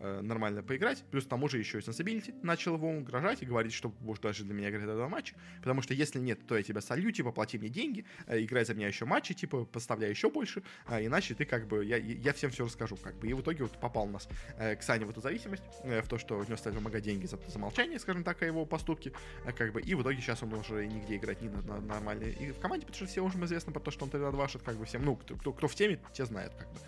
э, 0.00 0.18
э, 0.18 0.20
нормально 0.22 0.62
поиграть. 0.62 1.04
Плюс 1.10 1.24
к 1.24 1.28
тому 1.28 1.48
же 1.48 1.58
еще 1.58 1.78
и 1.78 1.80
Sensibility 1.80 2.34
начал 2.42 2.74
его 2.74 2.90
угрожать 2.90 3.42
и 3.42 3.46
говорить, 3.46 3.72
что 3.72 3.88
будешь 3.88 4.20
даже 4.20 4.44
для 4.44 4.54
меня 4.54 4.70
играть 4.70 4.84
этого 4.84 5.08
матча. 5.08 5.34
Потому 5.58 5.82
что 5.82 5.94
если 5.94 6.18
нет, 6.18 6.46
то 6.46 6.56
я 6.56 6.62
тебя 6.62 6.80
солью, 6.80 7.12
типа, 7.12 7.32
плати 7.32 7.58
мне 7.58 7.68
деньги, 7.68 8.04
э, 8.26 8.42
играй 8.42 8.64
за 8.64 8.74
меня 8.74 8.88
еще 8.88 9.04
матчи, 9.04 9.34
типа, 9.34 9.64
поставляй 9.64 10.10
еще 10.10 10.30
больше, 10.30 10.62
а 10.86 11.02
иначе 11.02 11.34
ты 11.34 11.44
как 11.44 11.66
бы, 11.66 11.84
я, 11.84 11.96
я 11.96 12.32
всем 12.32 12.50
все 12.50 12.64
расскажу, 12.64 12.96
как 12.96 13.16
бы. 13.16 13.28
И 13.28 13.34
в 13.34 13.40
итоге 13.40 13.64
вот 13.64 13.78
попал 13.80 14.04
у 14.04 14.10
нас 14.10 14.28
к 14.56 14.82
Сане 14.82 15.06
в 15.06 15.10
эту 15.10 15.20
зависимость, 15.20 15.62
в 15.82 16.08
то, 16.08 16.18
что 16.18 16.44
стали 16.56 16.74
вымогать 16.74 17.02
деньги 17.02 17.26
за, 17.26 17.38
за 17.46 17.58
молчание, 17.58 17.98
скажем 17.98 18.24
так, 18.24 18.42
о 18.42 18.46
его 18.46 18.64
поступке, 18.64 19.12
как 19.56 19.72
бы. 19.72 19.80
И 19.80 19.94
в 19.94 20.02
итоге 20.02 20.20
сейчас 20.20 20.42
он 20.42 20.54
уже 20.54 20.86
нигде 20.86 21.16
играть 21.16 21.42
не 21.42 21.48
на, 21.48 21.62
на 21.62 21.80
нормальной 21.80 22.32
и 22.32 22.52
в 22.52 22.58
команде, 22.58 22.86
потому 22.86 22.96
что 22.96 23.06
все 23.06 23.22
уже 23.22 23.38
известно 23.44 23.72
про 23.72 23.80
то, 23.80 23.90
что 23.90 24.04
он 24.04 24.10
тогда 24.10 24.30
двашит, 24.30 24.62
как 24.62 24.76
бы 24.76 24.84
всем, 24.84 25.04
ну, 25.04 25.16
кто, 25.16 25.36
кто, 25.36 25.52
кто 25.52 25.68
в 25.68 25.74
теме, 25.74 25.98
те 26.12 26.24
знают, 26.24 26.54
как 26.54 26.68
бы. 26.72 26.78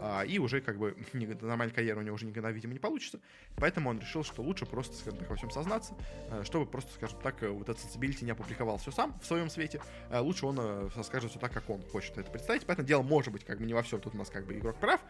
А, 0.00 0.22
и 0.22 0.38
уже, 0.38 0.60
как 0.60 0.78
бы, 0.78 0.96
нормальная 1.40 1.74
карьера 1.74 1.98
у 1.98 2.02
него 2.02 2.14
уже 2.14 2.26
никогда, 2.26 2.50
видимо, 2.50 2.72
не 2.72 2.78
получится. 2.78 3.20
Поэтому 3.56 3.90
он 3.90 3.98
решил, 3.98 4.24
что 4.24 4.42
лучше 4.42 4.66
просто, 4.66 4.96
скажем 4.96 5.18
так, 5.18 5.30
во 5.30 5.36
всем 5.36 5.50
сознаться, 5.50 5.94
э, 6.30 6.42
чтобы 6.44 6.66
просто, 6.66 6.92
скажем 6.94 7.18
так, 7.20 7.42
э, 7.42 7.48
вот 7.48 7.68
этот 7.68 7.82
sensibility 7.82 8.24
не 8.24 8.30
опубликовал 8.30 8.78
все 8.78 8.90
сам 8.90 9.18
в 9.20 9.26
своем 9.26 9.50
свете. 9.50 9.80
Э, 10.10 10.20
лучше 10.20 10.46
он 10.46 10.90
скажет 11.04 11.30
все 11.30 11.40
так, 11.40 11.52
как 11.52 11.68
он 11.70 11.82
хочет 11.82 12.16
это 12.18 12.30
представить. 12.30 12.64
Поэтому 12.66 12.86
дело 12.86 13.02
может 13.02 13.32
быть, 13.32 13.44
как 13.44 13.58
бы, 13.58 13.66
не 13.66 13.74
во 13.74 13.82
всем. 13.82 14.00
Тут 14.00 14.14
у 14.14 14.18
нас, 14.18 14.30
как 14.30 14.46
бы, 14.46 14.54
игрок 14.54 14.76
прав. 14.76 15.00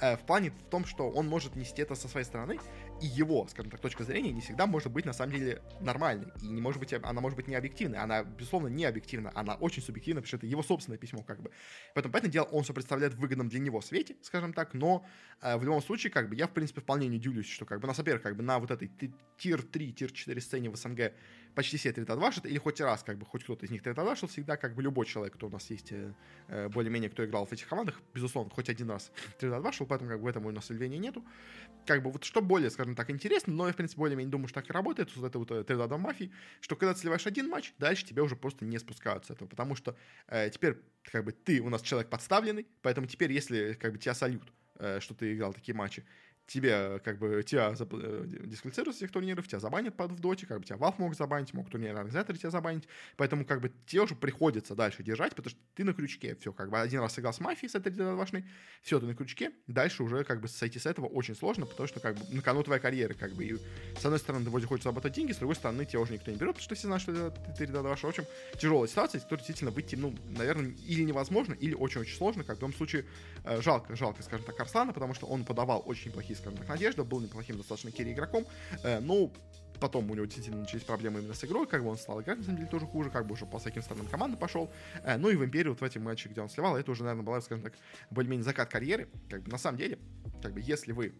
В 0.00 0.20
плане 0.26 0.50
в 0.50 0.70
том, 0.70 0.84
что 0.84 1.10
он 1.10 1.28
может 1.28 1.56
нести 1.56 1.82
это 1.82 1.94
со 1.94 2.08
своей 2.08 2.24
стороны, 2.24 2.58
и 3.00 3.06
его, 3.06 3.46
скажем 3.48 3.70
так, 3.70 3.80
точка 3.80 4.04
зрения 4.04 4.32
не 4.32 4.40
всегда 4.40 4.66
может 4.66 4.92
быть, 4.92 5.04
на 5.04 5.12
самом 5.12 5.32
деле, 5.32 5.62
нормальной. 5.80 6.28
И 6.42 6.48
не 6.48 6.60
может 6.60 6.80
быть, 6.80 6.92
она 6.92 7.20
может 7.20 7.36
быть 7.36 7.48
не 7.48 7.54
объективной. 7.54 7.98
Она, 7.98 8.24
безусловно, 8.24 8.68
не 8.68 8.84
объективна. 8.84 9.32
Она 9.34 9.54
очень 9.54 9.82
субъективна, 9.82 10.20
потому 10.20 10.28
что 10.28 10.36
это 10.36 10.46
его 10.46 10.62
собственное 10.62 10.98
письмо, 10.98 11.22
как 11.22 11.40
бы. 11.40 11.50
Поэтому, 11.94 12.12
поэтому 12.12 12.32
дело, 12.32 12.44
он 12.46 12.64
все 12.64 12.74
представляет 12.74 13.14
в 13.14 13.18
выгодном 13.18 13.48
для 13.48 13.60
него 13.60 13.80
свете, 13.80 14.16
скажем 14.22 14.52
так, 14.52 14.74
но 14.74 15.06
э, 15.40 15.56
в 15.56 15.64
любом 15.64 15.80
случае, 15.82 16.10
как 16.10 16.28
бы, 16.28 16.36
я, 16.36 16.46
в 16.46 16.52
принципе, 16.52 16.80
вполне 16.80 17.08
не 17.08 17.16
удивлюсь, 17.16 17.48
что, 17.48 17.64
как 17.64 17.80
бы, 17.80 17.86
на, 17.86 17.92
во-первых, 17.92 18.22
как 18.22 18.36
бы, 18.36 18.42
на 18.42 18.58
вот 18.58 18.70
этой 18.70 18.90
тир-3, 19.38 19.92
тир-4 19.92 20.40
сцене 20.40 20.70
в 20.70 20.76
СНГ 20.76 21.12
почти 21.58 21.76
все 21.76 21.92
3 21.92 22.06
шат 22.06 22.46
или 22.46 22.58
хоть 22.58 22.80
раз, 22.80 23.02
как 23.02 23.18
бы, 23.18 23.26
хоть 23.26 23.42
кто-то 23.42 23.66
из 23.66 23.70
них 23.72 23.82
3 23.82 23.92
шел, 24.14 24.28
всегда, 24.28 24.56
как 24.56 24.76
бы, 24.76 24.82
любой 24.82 25.06
человек, 25.06 25.34
кто 25.34 25.48
у 25.48 25.50
нас 25.50 25.68
есть, 25.70 25.90
э, 25.90 26.12
э, 26.46 26.68
более-менее, 26.68 27.10
кто 27.10 27.24
играл 27.24 27.46
в 27.46 27.52
этих 27.52 27.66
командах, 27.66 28.00
безусловно, 28.14 28.48
хоть 28.54 28.68
один 28.68 28.88
раз 28.90 29.10
3 29.40 29.72
шел, 29.72 29.84
поэтому, 29.84 30.08
как 30.08 30.20
бы, 30.20 30.24
в 30.24 30.28
этом 30.28 30.46
у 30.46 30.52
нас 30.52 30.70
львения 30.70 30.98
нету. 30.98 31.24
Как 31.84 32.04
бы, 32.04 32.12
вот 32.12 32.22
что 32.22 32.40
более, 32.42 32.70
скажем 32.70 32.94
так, 32.94 33.10
интересно, 33.10 33.52
но 33.52 33.66
я, 33.66 33.72
в 33.72 33.76
принципе, 33.76 33.98
более-менее 33.98 34.30
думаю, 34.30 34.46
что 34.46 34.60
так 34.60 34.70
и 34.70 34.72
работает, 34.72 35.16
вот 35.16 35.26
это 35.26 35.38
вот 35.40 35.66
3 35.66 35.76
э, 35.76 35.96
мафии, 35.96 36.30
что 36.60 36.76
когда 36.76 36.94
ты 36.94 37.08
один 37.28 37.48
матч, 37.48 37.74
дальше 37.80 38.06
тебе 38.06 38.22
уже 38.22 38.36
просто 38.36 38.64
не 38.64 38.78
спускают 38.78 39.26
с 39.26 39.30
этого, 39.30 39.48
потому 39.48 39.74
что 39.74 39.96
э, 40.28 40.50
теперь, 40.50 40.76
как 41.02 41.24
бы, 41.24 41.32
ты 41.32 41.60
у 41.60 41.70
нас 41.70 41.82
человек 41.82 42.08
подставленный, 42.08 42.68
поэтому 42.82 43.08
теперь, 43.08 43.32
если, 43.32 43.72
как 43.72 43.90
бы, 43.92 43.98
тебя 43.98 44.14
сольют, 44.14 44.52
э, 44.76 45.00
что 45.00 45.12
ты 45.12 45.34
играл 45.34 45.52
такие 45.52 45.74
матчи, 45.74 46.04
тебе, 46.48 46.98
как 47.04 47.18
бы, 47.18 47.42
тебя 47.42 47.74
э, 47.78 48.24
дисквалифицируют 48.46 48.96
с 48.96 49.02
этих 49.02 49.12
турниров, 49.12 49.46
тебя 49.46 49.60
забанят 49.60 49.94
под 49.94 50.12
в 50.12 50.20
доте, 50.20 50.46
как 50.46 50.58
бы 50.58 50.64
тебя 50.64 50.76
Valve 50.76 50.94
мог 50.98 51.14
забанить, 51.14 51.52
мог 51.52 51.70
турнирные 51.70 52.00
организаторы 52.00 52.38
тебя 52.38 52.50
забанить, 52.50 52.88
поэтому, 53.16 53.44
как 53.44 53.60
бы, 53.60 53.70
тебе 53.86 54.02
уже 54.02 54.14
приходится 54.14 54.74
дальше 54.74 55.02
держать, 55.02 55.34
потому 55.34 55.50
что 55.50 55.60
ты 55.74 55.84
на 55.84 55.92
крючке, 55.92 56.36
все, 56.40 56.52
как 56.52 56.70
бы, 56.70 56.80
один 56.80 57.00
раз 57.00 57.12
сыграл 57.12 57.34
с 57.34 57.40
мафией, 57.40 57.70
с 57.70 57.74
этой 57.74 57.92
важной, 58.14 58.46
все, 58.82 58.98
ты 58.98 59.06
на 59.06 59.14
крючке, 59.14 59.52
дальше 59.66 60.02
уже, 60.02 60.24
как 60.24 60.40
бы, 60.40 60.48
сойти 60.48 60.78
с 60.78 60.86
этого 60.86 61.06
очень 61.06 61.36
сложно, 61.36 61.66
потому 61.66 61.86
что, 61.86 62.00
как 62.00 62.16
бы, 62.16 62.34
на 62.34 62.40
кону 62.40 62.62
твоя 62.62 62.80
карьера, 62.80 63.12
как 63.12 63.32
бы, 63.34 63.44
и, 63.44 63.56
с 63.98 64.04
одной 64.04 64.18
стороны, 64.18 64.44
ты 64.44 64.50
вроде 64.50 64.66
хочешь 64.66 64.84
заработать 64.84 65.12
деньги, 65.12 65.32
с 65.32 65.36
другой 65.36 65.54
стороны, 65.54 65.84
тебя 65.84 66.00
уже 66.00 66.14
никто 66.14 66.30
не 66.30 66.38
берет, 66.38 66.54
потому 66.54 66.64
что 66.64 66.74
все 66.74 66.86
знают, 66.86 67.02
что 67.02 67.30
ты 67.30 67.66
3 67.66 67.66
В 67.66 68.04
общем, 68.04 68.24
тяжелая 68.58 68.88
ситуация, 68.88 69.20
из 69.20 69.26
действительно 69.28 69.70
выйти, 69.70 69.96
ну, 69.96 70.14
наверное, 70.30 70.74
или 70.86 71.02
невозможно, 71.02 71.52
или 71.52 71.74
очень-очень 71.74 72.16
сложно, 72.16 72.42
как 72.42 72.56
в 72.56 72.60
том 72.60 72.72
случае, 72.72 73.04
э, 73.44 73.60
жалко, 73.60 73.94
жалко, 73.96 74.22
скажем 74.22 74.46
так, 74.46 74.58
Арслана, 74.58 74.94
потому 74.94 75.12
что 75.12 75.26
он 75.26 75.44
подавал 75.44 75.82
очень 75.84 76.08
неплохие, 76.08 76.37
так, 76.42 76.68
надежды, 76.68 77.04
был 77.04 77.20
неплохим 77.20 77.56
достаточно 77.56 77.90
керри 77.90 78.12
игроком, 78.12 78.46
э, 78.82 79.00
но 79.00 79.32
потом 79.80 80.10
у 80.10 80.14
него 80.14 80.26
действительно 80.26 80.60
начались 80.60 80.82
проблемы 80.82 81.20
именно 81.20 81.34
с 81.34 81.44
игрой, 81.44 81.66
как 81.66 81.82
бы 81.82 81.90
он 81.90 81.96
стал 81.96 82.20
играть, 82.20 82.38
на 82.38 82.44
самом 82.44 82.58
деле, 82.58 82.68
тоже 82.68 82.86
хуже, 82.86 83.10
как 83.10 83.26
бы 83.26 83.34
уже 83.34 83.46
по 83.46 83.58
всяким 83.58 83.82
странным 83.82 84.06
командам 84.06 84.38
пошел. 84.38 84.70
Э, 85.04 85.16
ну 85.16 85.30
и 85.30 85.36
в 85.36 85.44
Империю 85.44 85.72
вот 85.72 85.80
в 85.80 85.84
этих 85.84 86.00
матчах, 86.00 86.32
где 86.32 86.40
он 86.40 86.48
сливал, 86.48 86.76
это 86.76 86.90
уже, 86.90 87.04
наверное, 87.04 87.24
была, 87.24 87.40
скажем 87.40 87.62
так, 87.62 87.74
более-менее 88.10 88.44
закат 88.44 88.70
карьеры. 88.70 89.08
Как 89.30 89.42
бы 89.42 89.50
на 89.50 89.58
самом 89.58 89.78
деле, 89.78 89.98
как 90.42 90.52
бы 90.52 90.60
если 90.60 90.92
вы 90.92 91.14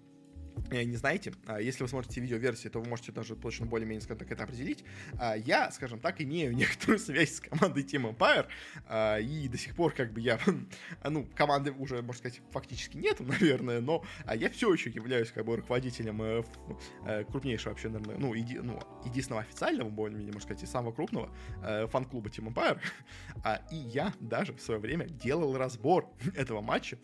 не 0.70 0.96
знаете, 0.96 1.32
а, 1.46 1.60
если 1.60 1.82
вы 1.82 1.88
смотрите 1.88 2.20
видеоверсии, 2.20 2.68
то 2.68 2.80
вы 2.80 2.88
можете 2.88 3.12
даже 3.12 3.36
точно 3.36 3.66
более-менее, 3.66 4.02
скажем 4.02 4.18
так, 4.18 4.32
это 4.32 4.44
определить. 4.44 4.84
А, 5.18 5.34
я, 5.34 5.70
скажем 5.70 6.00
так, 6.00 6.20
имею 6.20 6.54
некоторую 6.56 6.98
связь 6.98 7.36
с 7.36 7.40
командой 7.40 7.84
Team 7.84 8.16
Empire, 8.16 8.46
а, 8.86 9.18
и 9.18 9.48
до 9.48 9.58
сих 9.58 9.74
пор, 9.74 9.92
как 9.92 10.12
бы, 10.12 10.20
я, 10.20 10.38
ну, 11.04 11.26
команды 11.34 11.72
уже, 11.72 12.02
можно 12.02 12.18
сказать, 12.18 12.40
фактически 12.50 12.96
нету, 12.96 13.22
наверное, 13.24 13.80
но 13.80 14.04
я 14.34 14.50
все 14.50 14.72
еще 14.72 14.90
являюсь, 14.90 15.30
как 15.30 15.44
бы, 15.44 15.56
руководителем 15.56 16.22
э, 16.22 16.42
э, 17.04 17.24
крупнейшего 17.24 17.70
вообще, 17.70 17.88
наверное, 17.88 18.18
ну, 18.18 18.34
еди, 18.34 18.58
ну 18.58 18.80
единственного 19.04 19.42
официального, 19.42 19.88
более-менее, 19.88 20.32
можно 20.32 20.46
сказать, 20.46 20.62
и 20.62 20.66
самого 20.66 20.92
крупного 20.92 21.30
фан-клуба 21.88 22.28
Team 22.28 22.52
Empire, 22.52 22.80
и 23.70 23.76
я 23.76 24.12
даже 24.20 24.52
в 24.52 24.60
свое 24.60 24.80
время 24.80 25.06
делал 25.06 25.56
разбор 25.56 26.10
этого 26.34 26.60
матча, 26.60 26.98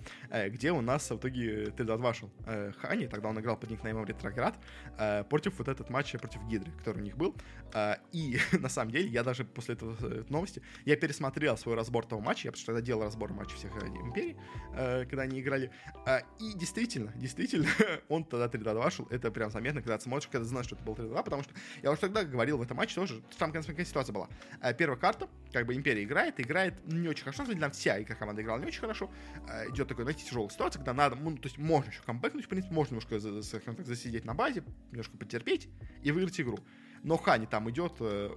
где 0.48 0.72
у 0.72 0.80
нас 0.80 1.10
в 1.10 1.16
итоге 1.16 1.64
Т2 1.66 2.14
шел 2.14 2.30
Хани, 2.78 3.06
тогда 3.06 3.28
он 3.28 3.38
играл 3.44 3.56
под 3.56 3.70
никнеймом 3.70 4.06
Ретроград 4.06 4.58
э, 4.98 5.24
против 5.24 5.58
вот 5.58 5.68
этот 5.68 5.90
матч 5.90 6.12
против 6.18 6.42
Гидры, 6.44 6.72
который 6.72 6.98
у 6.98 7.02
них 7.02 7.16
был. 7.16 7.36
Э, 7.74 7.96
и 8.12 8.38
на 8.58 8.68
самом 8.68 8.90
деле 8.90 9.08
я 9.08 9.22
даже 9.22 9.44
после 9.44 9.74
этого 9.74 9.96
э, 10.00 10.24
новости, 10.28 10.62
я 10.84 10.96
пересмотрел 10.96 11.56
свой 11.56 11.74
разбор 11.74 12.06
того 12.06 12.20
матча, 12.20 12.48
я 12.48 12.52
потому 12.52 12.62
что 12.62 12.66
тогда 12.72 12.80
делал 12.80 13.02
разбор 13.02 13.32
матчей 13.32 13.56
всех 13.56 13.72
э, 13.82 13.86
Империй, 13.86 14.36
э, 14.74 15.04
когда 15.04 15.22
они 15.22 15.40
играли. 15.40 15.70
Э, 16.06 16.20
и 16.40 16.54
действительно, 16.54 17.12
действительно, 17.16 17.68
он 18.08 18.24
тогда 18.24 18.46
3-2 18.46 18.90
шел, 18.90 19.06
это 19.10 19.30
прям 19.30 19.50
заметно, 19.50 19.82
когда 19.82 19.98
ты 19.98 20.04
смотришь, 20.04 20.28
когда 20.30 20.46
знаешь, 20.46 20.66
что 20.66 20.76
это 20.76 20.84
был 20.84 20.94
3-2, 20.94 21.22
потому 21.22 21.42
что 21.42 21.52
я 21.82 21.90
уже 21.90 22.00
тогда 22.00 22.24
говорил 22.24 22.58
в 22.58 22.62
этом 22.62 22.76
матче 22.76 22.94
тоже, 22.94 23.22
там 23.38 23.52
какая 23.52 23.84
ситуация 23.84 24.12
была. 24.12 24.28
Э, 24.62 24.72
первая 24.72 24.98
карта, 24.98 25.28
как 25.52 25.66
бы 25.66 25.74
Империя 25.74 26.02
играет, 26.02 26.40
играет 26.40 26.74
не 26.86 27.08
очень 27.08 27.24
хорошо, 27.24 27.44
деле, 27.44 27.70
вся 27.70 28.00
игра 28.00 28.14
команда 28.14 28.42
играла 28.42 28.58
не 28.58 28.66
очень 28.66 28.80
хорошо. 28.80 29.10
Э, 29.48 29.68
идет 29.70 29.88
такой, 29.88 30.04
знаете, 30.04 30.24
тяжелая 30.24 30.48
ситуация, 30.48 30.78
когда 30.78 30.94
надо, 30.94 31.16
ну, 31.16 31.36
то 31.36 31.46
есть 31.46 31.58
можно 31.58 31.90
еще 31.90 32.02
камбэкнуть, 32.02 32.44
в 32.44 32.48
принципе, 32.48 32.74
можно 32.74 32.94
немножко 32.94 33.18
скажем 33.42 33.76
так, 33.76 33.86
засидеть 33.86 34.24
на 34.24 34.34
базе, 34.34 34.62
немножко 34.90 35.16
потерпеть 35.16 35.68
и 36.02 36.12
выиграть 36.12 36.40
игру. 36.40 36.58
Но 37.04 37.18
Хани 37.18 37.46
там 37.46 37.70
идет, 37.70 37.96
э, 38.00 38.30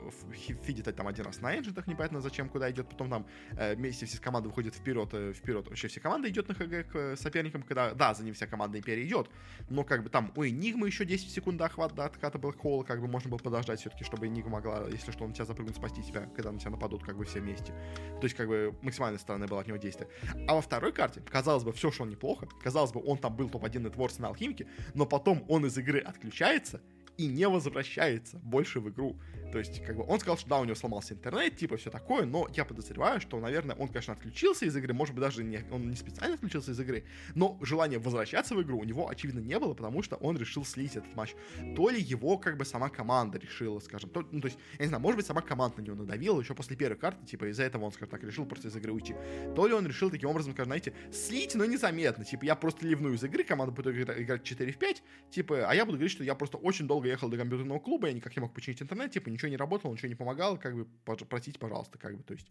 фидит 0.63 0.93
там 0.95 1.07
один 1.07 1.25
раз 1.25 1.39
на 1.39 1.55
энджинах, 1.55 1.87
непонятно 1.87 2.21
зачем, 2.21 2.49
куда 2.49 2.69
идет, 2.69 2.89
потом 2.89 3.09
там 3.09 3.25
э, 3.53 3.75
вместе 3.75 4.05
все 4.05 4.19
команды 4.19 4.49
выходят 4.49 4.75
вперед, 4.75 5.09
э, 5.13 5.33
вперед, 5.33 5.67
вообще 5.67 5.87
все 5.87 6.01
команды 6.01 6.29
идет 6.29 6.49
на 6.49 6.53
ХГ 6.53 6.91
к 6.91 7.15
соперникам, 7.15 7.63
когда, 7.63 7.93
да, 7.93 8.13
за 8.13 8.25
ним 8.25 8.33
вся 8.33 8.45
команда 8.45 8.77
Империи 8.77 9.07
идет, 9.07 9.29
но 9.69 9.85
как 9.85 10.03
бы 10.03 10.09
там 10.09 10.33
у 10.35 10.45
Энигмы 10.45 10.87
еще 10.87 11.05
10 11.05 11.31
секунд 11.31 11.57
до 11.57 11.65
охвата, 11.65 11.95
до 11.95 12.05
отката 12.05 12.37
был 12.37 12.51
холл, 12.51 12.83
как 12.83 12.99
бы 12.99 13.07
можно 13.07 13.29
было 13.29 13.37
подождать 13.37 13.79
все-таки, 13.79 14.03
чтобы 14.03 14.27
Энигма 14.27 14.51
могла, 14.51 14.85
если 14.89 15.11
что, 15.11 15.25
на 15.25 15.33
тебя 15.33 15.45
запрыгнуть, 15.45 15.77
спасти 15.77 16.03
тебя, 16.03 16.29
когда 16.35 16.51
на 16.51 16.59
тебя 16.59 16.71
нападут, 16.71 17.03
как 17.03 17.17
бы 17.17 17.23
все 17.23 17.39
вместе. 17.39 17.71
То 18.19 18.23
есть, 18.23 18.35
как 18.35 18.49
бы, 18.49 18.75
максимальная 18.81 19.19
сторона 19.19 19.47
была 19.47 19.61
от 19.61 19.67
него 19.67 19.77
действия. 19.77 20.09
А 20.47 20.55
во 20.55 20.61
второй 20.61 20.91
карте, 20.91 21.21
казалось 21.21 21.63
бы, 21.63 21.71
все 21.71 21.89
шло 21.89 22.05
неплохо, 22.05 22.47
казалось 22.61 22.91
бы, 22.91 23.01
он 23.01 23.17
там 23.17 23.33
был 23.35 23.49
топ-1 23.49 23.79
нетворс 23.79 24.19
на 24.19 24.27
Алхимике, 24.27 24.67
но 24.93 25.05
потом 25.05 25.45
он 25.47 25.65
из 25.65 25.77
игры 25.77 25.99
отключается, 25.99 26.81
и 27.17 27.27
не 27.27 27.47
возвращается 27.47 28.37
больше 28.39 28.79
в 28.79 28.89
игру. 28.89 29.15
То 29.51 29.59
есть, 29.59 29.83
как 29.83 29.95
бы, 29.95 30.03
он 30.07 30.19
сказал, 30.19 30.37
что 30.37 30.49
да, 30.49 30.59
у 30.59 30.65
него 30.65 30.75
сломался 30.75 31.13
интернет, 31.13 31.55
типа, 31.55 31.77
все 31.77 31.89
такое, 31.89 32.25
но 32.25 32.47
я 32.53 32.65
подозреваю, 32.65 33.21
что, 33.21 33.39
наверное, 33.39 33.75
он, 33.75 33.87
конечно, 33.87 34.13
отключился 34.13 34.65
из 34.65 34.75
игры, 34.75 34.93
может 34.93 35.15
быть, 35.15 35.23
даже 35.23 35.43
не, 35.43 35.63
он 35.71 35.89
не 35.89 35.95
специально 35.95 36.35
отключился 36.35 36.71
из 36.71 36.79
игры, 36.79 37.05
но 37.35 37.57
желание 37.61 37.99
возвращаться 37.99 38.55
в 38.55 38.61
игру 38.61 38.79
у 38.79 38.83
него, 38.83 39.09
очевидно, 39.09 39.39
не 39.39 39.57
было, 39.59 39.73
потому 39.73 40.03
что 40.03 40.15
он 40.17 40.37
решил 40.37 40.65
слить 40.65 40.95
этот 40.95 41.15
матч. 41.15 41.35
То 41.75 41.89
ли 41.89 42.01
его, 42.01 42.37
как 42.37 42.57
бы, 42.57 42.65
сама 42.65 42.89
команда 42.89 43.37
решила, 43.37 43.79
скажем, 43.79 44.09
то, 44.09 44.27
ну, 44.31 44.41
то 44.41 44.47
есть, 44.47 44.59
я 44.77 44.85
не 44.85 44.89
знаю, 44.89 45.01
может 45.01 45.17
быть, 45.17 45.25
сама 45.25 45.41
команда 45.41 45.81
на 45.81 45.85
него 45.85 45.95
надавила 45.95 46.41
еще 46.41 46.53
после 46.53 46.75
первой 46.75 46.97
карты, 46.97 47.25
типа, 47.25 47.49
из-за 47.51 47.63
этого 47.63 47.85
он, 47.85 47.91
скажем 47.91 48.09
так, 48.09 48.23
решил 48.23 48.45
просто 48.45 48.67
из 48.67 48.75
игры 48.75 48.91
уйти. 48.91 49.15
То 49.55 49.67
ли 49.67 49.73
он 49.73 49.87
решил 49.87 50.09
таким 50.09 50.29
образом, 50.29 50.53
скажем, 50.53 50.69
знаете, 50.69 50.93
слить, 51.11 51.55
но 51.55 51.65
незаметно, 51.65 52.25
типа, 52.25 52.45
я 52.45 52.55
просто 52.55 52.85
ливну 52.85 53.13
из 53.13 53.23
игры, 53.23 53.43
команда 53.43 53.73
будет 53.73 54.09
играть 54.09 54.43
4 54.43 54.71
в 54.71 54.77
5, 54.77 55.03
типа, 55.31 55.69
а 55.69 55.73
я 55.73 55.85
буду 55.85 55.97
говорить, 55.97 56.11
что 56.11 56.23
я 56.23 56.35
просто 56.35 56.57
очень 56.57 56.87
долго 56.87 57.07
ехал 57.07 57.29
до 57.29 57.37
компьютерного 57.37 57.79
клуба, 57.79 58.07
я 58.07 58.13
никак 58.13 58.35
не 58.35 58.41
мог 58.41 58.53
починить 58.53 58.81
интернет, 58.81 59.11
типа, 59.11 59.29
ничего 59.37 59.49
не 59.49 59.57
работало, 59.57 59.93
ничего 59.93 60.09
не 60.09 60.15
помогал, 60.15 60.57
как 60.57 60.75
бы, 60.75 60.87
просите, 61.05 61.59
пожалуйста, 61.59 61.97
как 61.97 62.17
бы, 62.17 62.23
то 62.23 62.33
есть, 62.33 62.47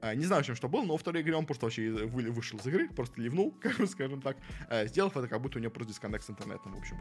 э, 0.00 0.14
не 0.14 0.24
знаю, 0.24 0.44
чем 0.44 0.54
что 0.54 0.68
было, 0.68 0.84
но 0.84 0.92
во 0.92 0.98
второй 0.98 1.22
игре 1.22 1.34
он 1.34 1.46
просто 1.46 1.66
вообще 1.66 1.90
вы, 1.90 2.30
вышел 2.30 2.58
из 2.58 2.66
игры, 2.66 2.88
просто 2.88 3.20
ливнул, 3.20 3.50
как 3.60 3.76
бы, 3.76 3.86
скажем 3.86 4.22
так, 4.22 4.36
э, 4.70 4.86
сделав 4.86 5.16
это, 5.16 5.28
как 5.28 5.40
будто 5.40 5.58
у 5.58 5.60
него 5.60 5.72
просто 5.72 5.92
дисконнект 5.92 6.24
с 6.24 6.30
интернетом, 6.30 6.74
в 6.74 6.78
общем. 6.78 6.96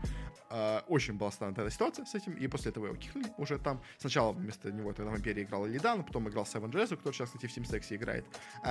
Э, 0.50 0.82
очень 0.88 1.14
была 1.14 1.32
странная 1.32 1.56
эта 1.58 1.70
ситуация 1.70 2.06
с 2.06 2.16
этим, 2.16 2.34
и 2.34 2.48
после 2.48 2.72
этого 2.72 2.88
его 2.88 2.96
кикнули 2.96 3.32
уже 3.38 3.60
там. 3.60 3.82
Сначала 3.98 4.34
вместо 4.34 4.72
него 4.72 4.92
тогда 4.94 5.12
в 5.12 5.18
Империи 5.18 5.44
играл 5.44 5.66
Лидан, 5.66 6.04
потом 6.04 6.28
играл 6.30 6.46
Севен 6.46 6.72
Джессу, 6.72 6.98
который 6.98 7.14
сейчас, 7.14 7.30
кстати, 7.30 7.48
в 7.48 7.72
Sexy 7.72 7.96
играет. 7.96 8.26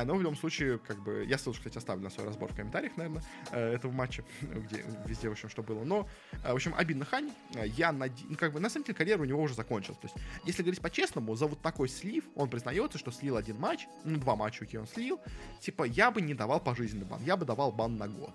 Но 0.05 0.15
в 0.15 0.21
любом 0.21 0.37
случае, 0.37 0.79
как 0.79 1.03
бы, 1.03 1.25
я 1.27 1.39
ссылочку, 1.39 1.63
кстати, 1.63 1.79
оставлю 1.79 2.03
на 2.03 2.11
свой 2.11 2.27
разбор 2.27 2.53
в 2.53 2.57
комментариях, 2.57 2.97
наверное, 2.97 3.23
этого 3.53 3.93
матча, 3.93 4.25
где 4.41 4.85
везде, 5.07 5.29
в 5.29 5.33
общем, 5.33 5.49
что 5.49 5.63
было. 5.63 5.85
Но, 5.85 6.09
в 6.43 6.55
общем, 6.55 6.75
обидно 6.77 7.05
Хань. 7.05 7.33
Я 7.77 7.93
надеюсь, 7.93 8.27
ну, 8.29 8.37
как 8.37 8.53
бы, 8.53 8.61
на 8.61 8.71
самом 8.71 8.85
деле, 8.85 8.97
карьера 8.97 9.23
у 9.23 9.25
него 9.25 9.43
уже 9.43 9.55
закончилась. 9.55 9.99
То 9.99 10.07
есть, 10.07 10.17
если 10.57 10.63
говорить 10.63 10.81
по-честному, 10.81 11.37
за 11.37 11.47
вот 11.47 11.61
такой 11.61 11.89
слив, 11.89 12.25
он 12.35 12.49
признается, 12.49 12.99
что 12.99 13.11
слил 13.11 13.37
один 13.37 13.59
матч, 13.59 13.87
ну, 14.05 14.17
два 14.19 14.37
матча, 14.37 14.61
какие 14.61 14.81
он 14.81 14.87
слил, 14.87 15.21
типа, 15.61 15.85
я 15.85 16.11
бы 16.11 16.23
не 16.23 16.33
давал 16.33 16.61
пожизненный 16.61 17.05
бан, 17.05 17.23
я 17.25 17.37
бы 17.37 17.45
давал 17.45 17.73
бан 17.73 17.97
на 17.97 18.09
год. 18.09 18.33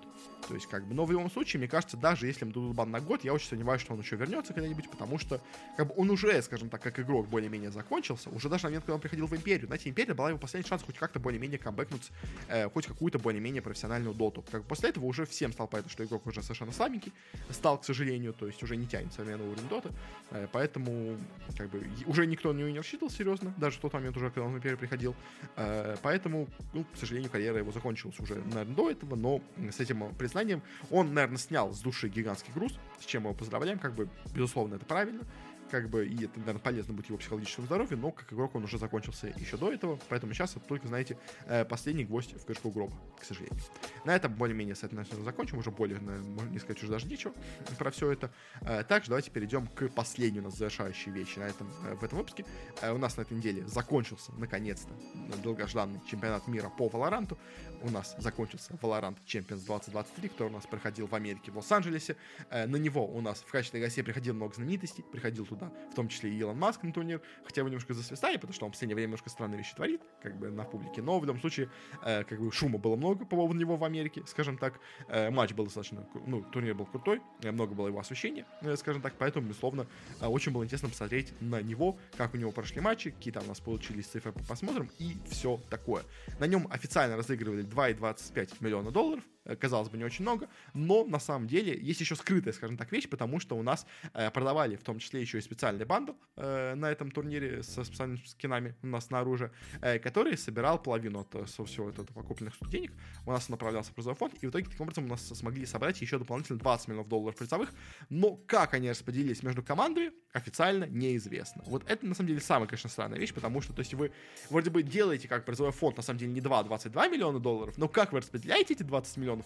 То 0.48 0.56
есть, 0.56 0.68
как 0.68 0.86
бы, 0.86 0.94
но 0.94 1.06
в 1.06 1.12
любом 1.12 1.32
случае, 1.32 1.60
мне 1.60 1.68
кажется, 1.68 1.98
даже 1.98 2.28
если 2.28 2.46
ему 2.46 2.54
дадут 2.54 2.76
бан 2.76 2.92
на 2.92 3.00
год, 3.00 3.24
я 3.24 3.34
очень 3.34 3.48
сомневаюсь, 3.48 3.82
что 3.82 3.94
он 3.94 4.02
еще 4.02 4.16
вернется 4.16 4.54
когда-нибудь, 4.54 4.90
потому 4.90 5.18
что, 5.18 5.42
как 5.78 5.88
бы, 5.88 5.94
он 5.98 6.10
уже, 6.10 6.42
скажем 6.42 6.70
так, 6.70 6.82
как 6.82 7.00
игрок 7.00 7.28
более-менее 7.28 7.72
закончился, 7.72 8.30
уже 8.30 8.50
даже 8.50 8.64
на 8.64 8.70
момент, 8.70 8.86
когда 8.86 8.96
он 8.96 9.02
приходил 9.02 9.28
в 9.28 9.36
Империю, 9.36 9.68
знаете, 9.68 9.90
Империя 9.90 10.14
была 10.14 10.30
его 10.30 10.40
последний 10.40 10.68
шанс 10.68 10.84
хоть 10.84 10.98
как-то 10.98 11.20
более-менее 11.20 11.58
камбэкнуть, 11.58 12.12
э, 12.48 12.70
хоть 12.70 12.86
какую-то 12.86 13.18
более-менее 13.20 13.62
профессиональную 13.62 14.14
доту. 14.14 14.44
Как 14.52 14.62
бы 14.62 14.68
после 14.68 14.90
этого 14.90 15.06
уже 15.06 15.26
всем 15.26 15.54
стал 15.54 15.68
понятно, 15.68 15.92
что 15.92 16.04
игрок 16.04 16.26
уже 16.28 16.42
совершенно 16.44 16.72
слабенький, 16.72 17.14
стал, 17.50 17.80
к 17.80 17.86
сожалению, 17.86 18.34
то 18.34 18.48
есть 18.48 18.62
уже 18.64 18.76
не 18.76 18.88
тянет 18.88 19.14
современный 19.14 19.48
уровень 19.48 19.68
доты, 19.70 19.90
э, 20.32 20.48
поэтому, 20.52 21.18
как 21.58 21.70
бы, 21.70 21.88
уже 22.12 22.28
никто 22.28 22.52
не 22.54 22.78
рассчитывал 22.78 23.10
серьезно, 23.10 23.54
даже 23.58 23.78
в 23.78 23.82
тот 23.82 23.94
момент 23.94 24.18
уже, 24.18 24.30
когда 24.30 24.44
он 24.44 24.54
в 24.54 24.58
Империю 24.58 24.78
приходил, 24.78 25.16
э, 25.56 25.96
поэтому, 26.02 26.48
ну, 26.74 26.84
к 26.84 26.98
сожалению, 26.98 27.32
карьера 27.32 27.58
его 27.58 27.72
закончилась 27.72 28.20
уже, 28.20 28.36
наверное, 28.36 28.66
до 28.66 28.92
этого, 28.92 29.16
но 29.16 29.42
с 29.58 29.80
этим 29.80 30.14
признанием 30.16 30.62
он, 30.90 31.14
наверное, 31.14 31.38
снял 31.38 31.74
с 31.74 31.80
души 31.80 32.10
гигантский 32.10 32.52
груз, 32.54 32.78
с 33.00 33.06
чем 33.06 33.24
его 33.24 33.34
поздравляем, 33.34 33.80
как 33.80 33.94
бы, 33.96 34.10
безусловно, 34.36 34.76
это 34.76 34.86
правильно 34.86 35.24
как 35.72 35.90
бы, 35.90 36.06
и 36.06 36.26
это, 36.26 36.38
наверное, 36.40 36.60
полезно 36.60 36.94
будет 36.94 37.08
его 37.08 37.18
психологическому 37.18 37.66
здоровью, 37.66 37.98
но 37.98 38.12
как 38.12 38.32
игрок 38.34 38.54
он 38.56 38.66
уже 38.66 38.78
закончился 38.78 39.28
еще 39.38 39.56
до 39.56 39.72
этого, 39.72 39.98
поэтому 40.10 40.34
сейчас 40.34 40.52
это 40.52 40.66
только, 40.68 40.88
знаете, 40.90 41.18
э, 41.48 41.64
последний 41.64 42.04
гвоздь 42.04 42.34
в 42.34 42.46
крышку 42.46 42.70
гроба, 42.70 42.94
к 43.20 43.24
сожалению. 43.24 43.58
На 44.04 44.14
этом 44.14 44.34
более-менее 44.34 44.76
с 44.76 44.84
этим 44.84 45.04
закончим, 45.24 45.58
уже 45.58 45.72
более, 45.72 46.00
можно 46.00 46.50
не 46.50 46.60
сказать 46.60 46.84
уже 46.84 46.92
даже 46.92 47.08
ничего 47.08 47.34
про 47.80 47.90
все 47.90 48.12
это. 48.12 48.32
Э, 48.62 48.84
также 48.84 49.10
давайте 49.10 49.32
перейдем 49.32 49.66
к 49.68 49.88
последней 49.90 50.42
у 50.42 50.44
нас 50.44 50.58
завершающей 50.58 51.12
вещи 51.12 51.40
на 51.40 51.44
этом, 51.44 51.72
э, 51.86 51.96
в 51.96 52.04
этом 52.04 52.18
выпуске. 52.18 52.46
У 52.84 52.98
нас 52.98 53.16
на 53.16 53.22
этой 53.22 53.38
неделе 53.38 53.66
закончился, 53.66 54.34
наконец-то, 54.34 54.94
долгожданный 55.42 56.02
чемпионат 56.10 56.48
мира 56.48 56.70
по 56.70 56.90
Валоранту. 56.90 57.38
У 57.84 57.90
нас 57.90 58.16
закончился 58.18 58.74
Valorant 58.74 59.18
Champions 59.26 59.66
2023, 59.66 60.30
который 60.30 60.50
у 60.50 60.52
нас 60.52 60.66
проходил 60.66 61.08
в 61.08 61.16
Америке, 61.16 61.52
в 61.52 61.58
Лос-Анджелесе. 61.58 62.16
На 62.52 62.76
него 62.76 63.06
у 63.08 63.22
нас 63.22 63.40
в 63.40 63.52
качестве 63.52 63.80
гостей 63.80 64.04
приходил 64.04 64.34
много 64.34 64.54
знаменитостей, 64.54 65.04
приходил 65.12 65.46
туда 65.46 65.72
в 65.92 65.96
том 65.96 66.08
числе 66.08 66.32
и 66.32 66.38
Илон 66.38 66.58
Маск 66.58 66.84
на 66.84 66.94
турнир, 66.94 67.22
хотя 67.44 67.62
его 67.62 67.70
немножко 67.70 67.94
засвистали, 67.94 68.36
потому 68.36 68.54
что 68.54 68.66
он 68.66 68.72
в 68.72 68.74
последнее 68.74 68.96
время 68.96 69.08
немножко 69.08 69.30
странные 69.30 69.58
вещи 69.58 69.76
творит, 69.76 70.02
как 70.22 70.38
бы 70.38 70.50
на 70.50 70.64
публике, 70.64 71.02
но 71.02 71.20
в 71.20 71.26
любом 71.26 71.40
случае, 71.40 71.70
э, 72.04 72.24
как 72.24 72.40
бы 72.40 72.52
шума 72.52 72.78
было 72.78 72.96
много 72.96 73.26
по 73.26 73.36
поводу 73.36 73.60
него 73.60 73.76
в 73.76 73.84
Америке, 73.84 74.24
скажем 74.28 74.58
так, 74.58 74.80
э, 75.08 75.30
матч 75.30 75.54
был 75.54 75.66
достаточно, 75.66 76.06
ну, 76.26 76.44
турнир 76.44 76.76
был 76.76 76.86
крутой, 76.86 77.22
э, 77.42 77.52
много 77.52 77.74
было 77.74 77.88
его 77.88 78.00
освещения, 78.00 78.46
э, 78.62 78.76
скажем 78.76 79.02
так, 79.02 79.14
поэтому, 79.18 79.48
безусловно, 79.48 79.88
э, 80.20 80.28
очень 80.28 80.52
было 80.52 80.64
интересно 80.64 80.90
посмотреть 80.90 81.34
на 81.42 81.62
него, 81.62 81.98
как 82.18 82.34
у 82.34 82.38
него 82.38 82.52
прошли 82.52 82.82
матчи, 82.82 83.12
какие 83.12 83.34
там 83.34 83.44
у 83.46 83.48
нас 83.48 83.60
получились 83.60 84.08
цифры, 84.08 84.34
посмотрим, 84.48 84.90
и 85.00 85.18
все 85.30 85.60
такое. 85.70 86.04
На 86.40 86.46
нем 86.46 86.68
официально 86.70 87.16
разыгрывали 87.18 87.64
2,25 87.72 88.58
миллиона 88.60 88.92
долларов, 88.92 89.24
казалось 89.60 89.90
бы, 89.90 89.98
не 89.98 90.04
очень 90.04 90.24
много, 90.24 90.48
но 90.74 91.04
на 91.06 91.20
самом 91.20 91.48
деле 91.48 91.78
есть 91.80 92.00
еще 92.00 92.16
скрытая, 92.16 92.54
скажем 92.54 92.78
так, 92.78 92.92
вещь, 92.92 93.10
потому 93.10 93.40
что 93.40 93.58
у 93.58 93.64
нас 93.64 93.86
э, 94.14 94.30
продавали 94.32 94.76
в 94.76 94.84
том 94.84 95.00
числе 95.00 95.22
еще 95.22 95.40
и 95.40 95.42
специальный 95.42 95.86
бандл 95.86 96.14
э, 96.38 96.76
на 96.76 96.92
этом 96.92 97.12
турнире 97.12 97.64
со 97.64 97.84
специальными 97.84 98.22
скинами 98.26 98.76
у 98.84 98.88
нас 98.88 99.10
на 99.10 99.20
оружие, 99.20 99.52
э, 99.82 100.00
который 100.00 100.38
собирал 100.38 100.82
половину 100.82 101.22
от 101.22 101.50
со 101.50 101.66
всего 101.66 101.90
этого 101.90 102.06
покупленных 102.06 102.54
денег, 102.70 102.92
у 103.26 103.32
нас 103.32 103.50
направлялся 103.50 103.92
в 103.92 103.96
призовой 103.96 104.16
фонд, 104.16 104.36
и 104.42 104.48
в 104.48 104.50
итоге 104.50 104.66
таким 104.66 104.82
образом 104.82 105.06
у 105.06 105.08
нас 105.08 105.28
смогли 105.28 105.66
собрать 105.66 106.00
еще 106.02 106.20
дополнительно 106.20 106.60
20 106.60 106.88
миллионов 106.90 107.10
долларов 107.10 107.36
призовых, 107.38 107.70
но 108.10 108.36
как 108.36 108.74
они 108.74 108.90
распределились 108.90 109.44
между 109.44 109.64
командами, 109.64 110.12
официально 110.34 110.86
неизвестно. 110.86 111.64
Вот 111.66 111.84
это 111.90 112.06
на 112.06 112.16
самом 112.16 112.28
деле 112.28 112.42
самая, 112.42 112.68
конечно, 112.68 112.90
странная 112.90 113.20
вещь, 113.20 113.34
потому 113.34 113.62
что, 113.62 113.74
то 113.74 113.80
есть 113.80 113.94
вы 113.94 114.12
вроде 114.50 114.70
бы 114.70 114.84
делаете 114.84 115.28
как 115.28 115.46
призовой 115.46 115.72
фонд, 115.72 115.98
на 115.98 116.04
самом 116.04 116.20
деле 116.20 116.32
не 116.32 116.42
2, 116.42 116.60
а 116.60 116.64
22 116.64 117.08
миллиона 117.08 117.40
долларов, 117.40 117.78
но 117.78 117.88
как 117.88 118.14
вы 118.14 118.20
распределяете 118.20 118.74
эти 118.74 118.84
20 118.84 119.18
миллионов 119.18 119.31
миллионов 119.32 119.46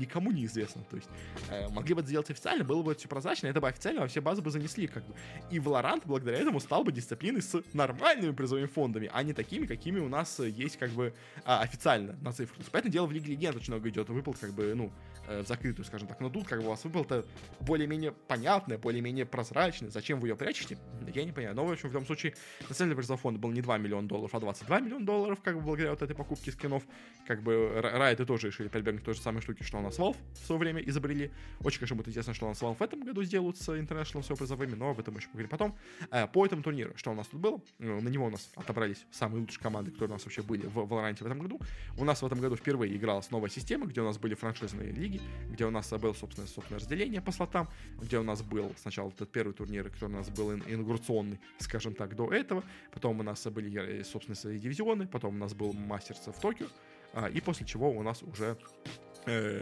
никому 0.00 0.32
не 0.32 0.44
известно. 0.46 0.82
То 0.90 0.96
есть 0.96 1.08
э, 1.50 1.68
могли 1.68 1.94
бы 1.94 2.00
это 2.00 2.08
сделать 2.08 2.30
официально, 2.30 2.64
было 2.64 2.82
бы 2.82 2.94
все 2.94 3.08
прозрачно, 3.08 3.46
это 3.48 3.60
бы 3.60 3.68
официально, 3.68 4.06
все 4.06 4.20
базы 4.20 4.42
бы 4.42 4.50
занесли, 4.50 4.86
как 4.86 5.04
бы. 5.06 5.14
И 5.50 5.58
Valorant 5.58 6.02
благодаря 6.04 6.38
этому 6.38 6.60
стал 6.60 6.84
бы 6.84 6.92
дисциплиной 6.92 7.42
с 7.42 7.62
нормальными 7.72 8.32
призовыми 8.32 8.66
фондами, 8.66 9.10
а 9.12 9.22
не 9.22 9.32
такими, 9.32 9.66
какими 9.66 10.00
у 10.00 10.08
нас 10.08 10.38
есть, 10.40 10.78
как 10.78 10.90
бы, 10.90 11.14
а, 11.44 11.60
официально 11.60 12.16
на 12.22 12.32
цифрах. 12.32 12.66
Поэтому 12.72 12.92
дело 12.92 13.06
в 13.06 13.12
Лиге 13.12 13.32
Легенд 13.32 13.56
очень 13.56 13.72
много 13.72 13.88
идет 13.88 14.08
выплат, 14.08 14.38
как 14.38 14.52
бы, 14.52 14.74
ну, 14.74 14.92
э, 15.28 15.42
в 15.42 15.46
закрытую, 15.46 15.84
скажем 15.84 16.08
так. 16.08 16.20
Но 16.20 16.30
тут, 16.30 16.46
как 16.46 16.60
бы, 16.60 16.66
у 16.66 16.70
вас 16.70 16.82
выплата 16.84 17.24
более-менее 17.60 18.12
понятная, 18.12 18.78
более-менее 18.78 19.26
прозрачная. 19.26 19.90
Зачем 19.90 20.20
вы 20.20 20.28
ее 20.28 20.36
прячете? 20.36 20.78
Я 21.14 21.24
не 21.24 21.32
понимаю. 21.32 21.56
Но, 21.56 21.66
в 21.66 21.72
общем, 21.72 21.88
в 21.88 21.92
любом 21.92 22.06
случае, 22.06 22.34
на 22.68 22.74
самом 22.74 22.90
деле, 22.90 22.96
призовой 22.96 23.20
фонд 23.20 23.38
был 23.38 23.50
не 23.50 23.60
2 23.60 23.78
миллиона 23.78 24.08
долларов, 24.08 24.34
а 24.34 24.40
22 24.40 24.80
миллиона 24.80 25.04
долларов, 25.04 25.40
как 25.42 25.56
бы, 25.56 25.62
благодаря 25.62 25.90
вот 25.90 26.02
этой 26.02 26.14
покупке 26.14 26.52
скинов. 26.52 26.82
Как 27.26 27.42
бы, 27.42 27.80
Райты 27.80 28.24
тоже 28.24 28.48
решили 28.48 28.68
прибегнуть 28.68 29.02
к 29.02 29.04
той 29.04 29.14
же 29.20 29.24
самой 29.24 29.42
штуке, 29.42 29.64
что 29.64 29.78
у 29.78 29.82
нас 29.82 29.98
Valve 29.98 30.16
в 30.32 30.46
свое 30.46 30.58
время 30.58 30.80
изобрели. 30.80 31.30
Очень, 31.62 31.80
конечно, 31.80 31.96
будет 31.96 32.08
интересно, 32.08 32.34
что 32.34 32.46
у 32.46 32.48
нас 32.48 32.60
Valve 32.60 32.76
в 32.76 32.82
этом 32.82 33.02
году 33.04 33.22
сделают 33.22 33.56
с 33.58 33.68
International 33.68 34.22
все 34.22 34.34
призовыми, 34.34 34.74
но 34.74 34.90
об 34.90 34.98
этом 34.98 35.16
еще 35.16 35.26
поговорим 35.28 35.50
потом. 35.50 35.76
Э, 36.10 36.26
по 36.26 36.44
этому 36.44 36.62
турниру, 36.62 36.92
что 36.96 37.10
у 37.10 37.14
нас 37.14 37.26
тут 37.28 37.40
было? 37.40 37.60
Ну, 37.78 38.00
на 38.00 38.08
него 38.08 38.26
у 38.26 38.30
нас 38.30 38.50
отобрались 38.56 39.04
самые 39.10 39.40
лучшие 39.40 39.62
команды, 39.62 39.90
которые 39.90 40.10
у 40.10 40.14
нас 40.14 40.24
вообще 40.24 40.42
были 40.42 40.66
в 40.66 40.78
Valorant 40.78 41.16
в 41.16 41.26
этом 41.26 41.38
году. 41.38 41.60
У 41.98 42.04
нас 42.04 42.22
в 42.22 42.26
этом 42.26 42.40
году 42.40 42.56
впервые 42.56 42.96
игралась 42.96 43.30
новая 43.30 43.50
система, 43.50 43.86
где 43.86 44.00
у 44.00 44.04
нас 44.04 44.18
были 44.18 44.34
франшизные 44.34 44.90
лиги, 44.90 45.20
где 45.50 45.66
у 45.66 45.70
нас 45.70 45.90
было, 45.90 46.12
собственно, 46.14 46.46
собственное 46.46 46.80
разделение 46.80 47.20
по 47.20 47.32
слотам, 47.32 47.68
где 48.00 48.18
у 48.18 48.22
нас 48.22 48.42
был 48.42 48.72
сначала 48.76 49.10
этот 49.10 49.30
первый 49.30 49.52
турнир, 49.52 49.88
который 49.90 50.14
у 50.14 50.18
нас 50.18 50.28
был 50.30 50.52
инаугурационный, 50.52 51.38
скажем 51.58 51.94
так, 51.94 52.16
до 52.16 52.32
этого. 52.32 52.64
Потом 52.92 53.20
у 53.20 53.22
нас 53.22 53.46
были, 53.46 54.02
собственно, 54.02 54.34
свои 54.34 54.58
дивизионы, 54.58 55.06
потом 55.06 55.34
у 55.34 55.38
нас 55.38 55.54
был 55.54 55.72
мастерс 55.72 56.26
в 56.26 56.40
Токио, 56.40 56.66
а, 57.12 57.28
и 57.28 57.40
после 57.40 57.66
чего 57.66 57.90
у 57.90 58.02
нас 58.02 58.22
уже 58.22 58.56
э, 58.56 59.09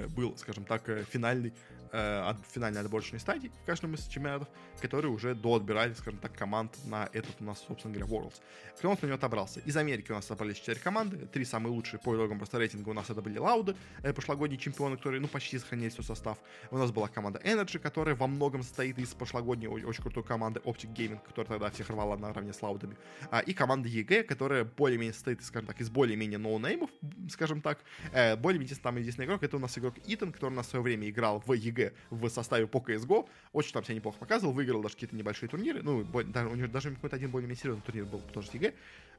был, 0.08 0.36
скажем 0.36 0.64
так, 0.64 0.88
э, 0.88 1.04
финальный 1.10 1.52
э, 1.92 2.34
финальной 2.52 2.80
отборочной 2.80 3.20
стадии 3.20 3.50
в 3.62 3.66
каждом 3.66 3.94
из 3.94 4.06
чемпионатов, 4.06 4.48
которые 4.80 5.10
уже 5.10 5.34
доотбирали, 5.34 5.94
скажем 5.94 6.20
так, 6.20 6.32
команд 6.32 6.76
на 6.84 7.08
этот 7.12 7.40
у 7.40 7.44
нас, 7.44 7.64
собственно 7.66 7.94
говоря, 7.94 8.10
Worlds. 8.12 8.40
Кто 8.78 8.88
у 8.88 8.90
нас 8.92 9.02
на 9.02 9.06
него 9.06 9.16
отобрался? 9.16 9.60
Из 9.60 9.76
Америки 9.76 10.12
у 10.12 10.14
нас 10.14 10.26
собрались 10.26 10.58
4 10.58 10.80
команды, 10.80 11.26
три 11.26 11.44
самые 11.44 11.72
лучшие 11.72 12.00
по 12.00 12.14
итогам 12.14 12.38
просто 12.38 12.58
рейтинга 12.58 12.88
у 12.90 12.92
нас 12.92 13.10
это 13.10 13.22
были 13.22 13.38
Лауды, 13.38 13.74
э, 14.02 14.12
прошлогодние 14.12 14.58
чемпионы, 14.58 14.96
которые, 14.96 15.20
ну, 15.20 15.28
почти 15.28 15.58
сохранили 15.58 15.90
свой 15.90 16.04
состав. 16.04 16.38
У 16.70 16.78
нас 16.78 16.90
была 16.90 17.08
команда 17.08 17.40
Energy, 17.44 17.78
которая 17.78 18.14
во 18.14 18.26
многом 18.26 18.62
состоит 18.62 18.98
из 18.98 19.14
прошлогодней 19.14 19.68
очень 19.68 20.02
крутой 20.02 20.24
команды 20.24 20.60
Optic 20.60 20.94
Gaming, 20.94 21.20
которая 21.26 21.58
тогда 21.58 21.70
всех 21.70 21.90
рвала 21.90 22.16
наравне 22.16 22.52
с 22.52 22.62
Лаудами, 22.62 22.96
а, 23.30 23.40
и 23.40 23.52
команда 23.52 23.88
EG, 23.88 24.22
которая 24.24 24.64
более-менее 24.64 25.14
состоит, 25.14 25.42
скажем 25.44 25.66
так, 25.66 25.80
из 25.80 25.90
более-менее 25.90 26.38
ноунеймов, 26.38 26.90
скажем 27.30 27.60
так, 27.60 27.80
э, 28.12 28.36
более-менее 28.36 28.76
там 28.76 28.96
единственный 28.96 29.26
игрок, 29.26 29.42
это 29.42 29.56
у 29.56 29.60
нас 29.60 29.76
игрок 29.78 29.94
Итан, 30.06 30.32
который 30.32 30.54
в 30.54 30.62
свое 30.64 30.82
время 30.82 31.08
играл 31.08 31.42
в 31.44 31.50
EG 31.50 31.77
в 32.10 32.28
составе 32.28 32.66
по 32.66 32.78
CSGO, 32.78 33.28
очень 33.52 33.72
там 33.72 33.84
себя 33.84 33.94
неплохо 33.94 34.18
показывал, 34.18 34.52
выиграл 34.52 34.82
даже 34.82 34.94
какие-то 34.94 35.16
небольшие 35.16 35.48
турниры, 35.48 35.82
ну, 35.82 36.04
даже, 36.04 36.48
у 36.48 36.54
него 36.54 36.68
даже 36.68 36.94
какой-то 36.94 37.16
один 37.16 37.30
более-менее 37.30 37.60
серьезный 37.60 37.82
турнир 37.82 38.04
был 38.04 38.20
тоже 38.32 38.48
с 38.48 38.54
EG, 38.54 38.74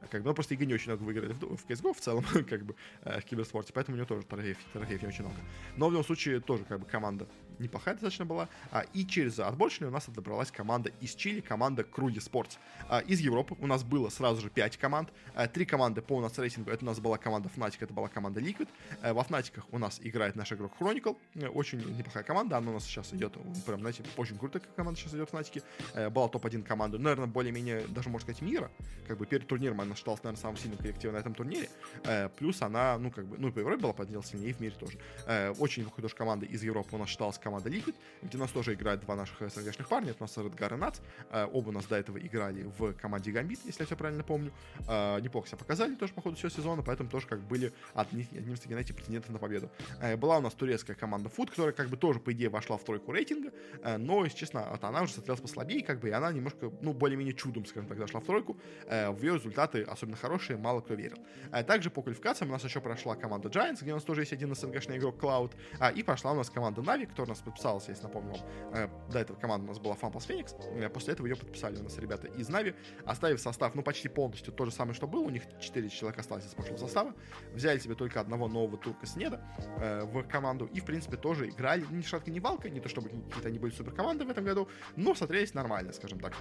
как 0.09 0.21
бы, 0.21 0.29
ну, 0.29 0.33
просто 0.33 0.53
EG 0.53 0.65
не 0.65 0.73
очень 0.73 0.91
много 0.91 1.03
выиграли 1.03 1.33
в, 1.33 1.39
в 1.41 1.65
CSGO 1.67 1.93
в 1.93 1.99
целом, 1.99 2.23
как 2.49 2.63
бы, 2.63 2.75
э, 3.03 3.19
в 3.19 3.25
киберспорте, 3.25 3.73
поэтому 3.73 3.95
у 3.95 3.97
него 3.97 4.07
тоже 4.07 4.25
трофеев, 4.25 4.57
трофеев 4.73 5.01
не 5.01 5.07
очень 5.07 5.23
много. 5.23 5.39
Но 5.77 5.87
в 5.87 5.91
любом 5.91 6.05
случае 6.05 6.39
тоже, 6.39 6.63
как 6.65 6.79
бы, 6.79 6.85
команда 6.85 7.27
неплохая 7.59 7.93
достаточно 7.93 8.25
была. 8.25 8.49
А, 8.71 8.85
и 8.93 9.05
через 9.05 9.39
отборочную 9.39 9.91
у 9.91 9.93
нас 9.93 10.07
отобралась 10.07 10.51
команда 10.51 10.91
из 11.01 11.13
Чили, 11.13 11.41
команда 11.41 11.83
KRÜ 11.83 12.19
Esports. 12.19 12.57
А, 12.87 12.99
из 12.99 13.19
Европы 13.19 13.55
у 13.59 13.67
нас 13.67 13.83
было 13.83 14.09
сразу 14.09 14.41
же 14.41 14.49
5 14.49 14.77
команд. 14.77 15.09
А, 15.35 15.47
три 15.47 15.65
команды 15.65 16.01
по 16.01 16.13
у 16.13 16.21
нас 16.21 16.37
рейтингу. 16.37 16.71
Это 16.71 16.83
у 16.83 16.87
нас 16.87 16.99
была 16.99 17.17
команда 17.17 17.49
Fnatic, 17.55 17.77
это 17.81 17.93
была 17.93 18.07
команда 18.07 18.39
Liquid. 18.39 18.67
А, 19.01 19.13
во 19.13 19.21
Fnatic 19.21 19.61
у 19.71 19.77
нас 19.77 19.99
играет 20.01 20.35
наш 20.35 20.51
игрок 20.51 20.73
Chronicle. 20.79 21.17
Очень 21.53 21.79
неплохая 21.97 22.23
команда. 22.23 22.57
Она 22.57 22.71
у 22.71 22.73
нас 22.75 22.85
сейчас 22.85 23.13
идет, 23.13 23.33
прям, 23.65 23.81
знаете, 23.81 24.03
очень 24.17 24.37
крутая 24.37 24.61
команда 24.75 24.99
сейчас 24.99 25.13
идет 25.13 25.29
в 25.29 25.33
Fnatic. 25.33 25.63
А, 25.93 26.09
была 26.09 26.27
топ-1 26.29 26.63
команда, 26.63 26.97
наверное, 26.97 27.27
более-менее, 27.27 27.85
даже 27.87 28.09
можно 28.09 28.25
сказать, 28.25 28.41
мира. 28.41 28.71
Как 29.07 29.17
бы 29.17 29.25
перед 29.25 29.47
турниром 29.47 29.81
она 29.81 29.88
считалась, 29.95 30.23
наверное, 30.23 30.41
самым 30.41 30.57
сильным 30.57 30.77
коллективом 30.77 31.15
на 31.15 31.19
этом 31.19 31.35
турнире. 31.35 31.69
А, 32.05 32.29
плюс 32.29 32.61
она, 32.61 32.97
ну, 32.97 33.11
как 33.11 33.25
бы, 33.25 33.37
ну, 33.37 33.51
по 33.51 33.59
Европе 33.59 33.81
была 33.81 33.93
подняла 33.93 34.23
сильнее, 34.23 34.51
и 34.51 34.53
в 34.53 34.59
мире 34.59 34.75
тоже. 34.77 34.97
А, 35.27 35.51
очень 35.59 35.83
неплохой 35.83 36.01
тоже 36.03 36.15
команда 36.15 36.45
из 36.45 36.63
Европы 36.63 36.95
у 36.95 36.97
нас 36.97 37.09
считалась 37.09 37.37
команда 37.37 37.69
Liquid, 37.69 37.95
где 38.21 38.37
у 38.37 38.41
нас 38.41 38.51
тоже 38.51 38.73
играют 38.73 39.01
два 39.01 39.15
наших 39.15 39.49
СНГшных 39.49 39.87
парня, 39.87 40.11
это 40.11 40.23
у 40.23 40.23
нас 40.23 40.37
Редгар 40.37 40.73
и 40.73 40.77
Нац. 40.77 40.99
Э, 41.31 41.47
оба 41.51 41.69
у 41.69 41.71
нас 41.71 41.85
до 41.85 41.95
этого 41.95 42.17
играли 42.17 42.63
в 42.77 42.93
команде 42.93 43.31
Гамбит, 43.31 43.59
если 43.65 43.81
я 43.81 43.85
все 43.85 43.95
правильно 43.95 44.23
помню. 44.23 44.51
Э, 44.87 45.19
неплохо 45.21 45.47
себя 45.47 45.57
показали 45.57 45.95
тоже 45.95 46.13
по 46.13 46.21
ходу 46.21 46.35
всего 46.35 46.49
сезона, 46.49 46.81
поэтому 46.83 47.09
тоже 47.09 47.27
как 47.27 47.39
были 47.41 47.73
одни, 47.93 48.27
одним 48.31 48.53
из 48.53 48.59
таких, 48.59 48.73
знаете, 48.73 48.93
претендентов 48.93 49.31
на 49.31 49.39
победу. 49.39 49.69
Э, 50.01 50.17
была 50.17 50.37
у 50.37 50.41
нас 50.41 50.53
турецкая 50.53 50.95
команда 50.95 51.29
Food, 51.29 51.49
которая 51.49 51.73
как 51.73 51.89
бы 51.89 51.97
тоже, 51.97 52.19
по 52.19 52.31
идее, 52.31 52.49
вошла 52.49 52.77
в 52.77 52.83
тройку 52.83 53.11
рейтинга, 53.11 53.51
но, 53.97 54.23
если 54.23 54.37
честно, 54.37 54.67
вот 54.71 54.83
она 54.83 55.01
уже 55.03 55.13
смотрелась 55.13 55.41
послабее, 55.41 55.83
как 55.83 55.99
бы, 55.99 56.09
и 56.09 56.11
она 56.11 56.31
немножко, 56.31 56.71
ну, 56.81 56.93
более-менее 56.93 57.33
чудом, 57.33 57.65
скажем 57.65 57.87
так, 57.87 57.97
зашла 57.97 58.19
в 58.19 58.25
тройку. 58.25 58.57
В 58.87 59.21
ее 59.21 59.35
результаты 59.35 59.78
особенно 59.83 60.17
хорошие, 60.17 60.57
мало 60.57 60.81
кто 60.81 60.93
верил. 60.93 61.17
Также 61.67 61.89
по 61.89 62.01
квалификациям 62.01 62.49
у 62.49 62.53
нас 62.53 62.63
еще 62.63 62.81
прошла 62.81 63.15
команда 63.15 63.49
Giants, 63.49 63.79
где 63.81 63.91
у 63.91 63.95
нас 63.95 64.03
тоже 64.03 64.21
есть 64.21 64.33
один 64.33 64.53
СНГшный 64.55 64.97
игрок 64.97 65.21
Cloud, 65.21 65.53
и 65.95 66.03
прошла 66.03 66.31
у 66.31 66.35
нас 66.35 66.49
команда 66.49 66.81
Navi, 66.81 67.05
которая 67.05 67.27
у 67.27 67.29
нас 67.29 67.39
подписалась, 67.39 67.87
если 67.87 68.03
напомню, 68.03 68.29
вам, 68.29 68.39
э, 68.73 68.89
до 69.11 69.19
этого 69.19 69.37
команда 69.37 69.65
у 69.65 69.67
нас 69.69 69.79
была 69.79 69.95
Фампас 69.95 70.25
Феникс, 70.25 70.55
э, 70.59 70.89
после 70.89 71.13
этого 71.13 71.27
ее 71.27 71.35
подписали 71.35 71.77
у 71.77 71.83
нас 71.83 71.97
ребята 71.97 72.27
из 72.27 72.49
Нави, 72.49 72.75
оставив 73.05 73.39
состав, 73.39 73.75
ну, 73.75 73.83
почти 73.83 74.09
полностью 74.09 74.53
то 74.53 74.65
же 74.65 74.71
самое, 74.71 74.93
что 74.93 75.07
было, 75.07 75.21
у 75.21 75.29
них 75.29 75.43
4 75.59 75.89
человека 75.89 76.21
осталось 76.21 76.45
из 76.45 76.53
прошлого 76.53 76.77
состава, 76.77 77.13
взяли 77.53 77.79
себе 77.79 77.95
только 77.95 78.19
одного 78.19 78.47
нового 78.47 78.77
турка 78.77 79.05
Снеда 79.05 79.41
э, 79.77 80.03
в 80.03 80.23
команду, 80.23 80.65
и, 80.65 80.79
в 80.79 80.85
принципе, 80.85 81.17
тоже 81.17 81.49
играли 81.49 81.85
ни 81.91 82.01
шатка, 82.01 82.31
ни 82.31 82.39
валка, 82.39 82.69
не 82.69 82.79
то 82.79 82.89
чтобы 82.89 83.09
какие-то 83.09 83.47
они 83.47 83.59
были 83.59 83.71
супер 83.71 83.93
команды 83.93 84.25
в 84.25 84.29
этом 84.29 84.43
году, 84.43 84.67
но 84.95 85.15
смотрелись 85.15 85.53
нормально, 85.53 85.93
скажем 85.93 86.19
так. 86.19 86.33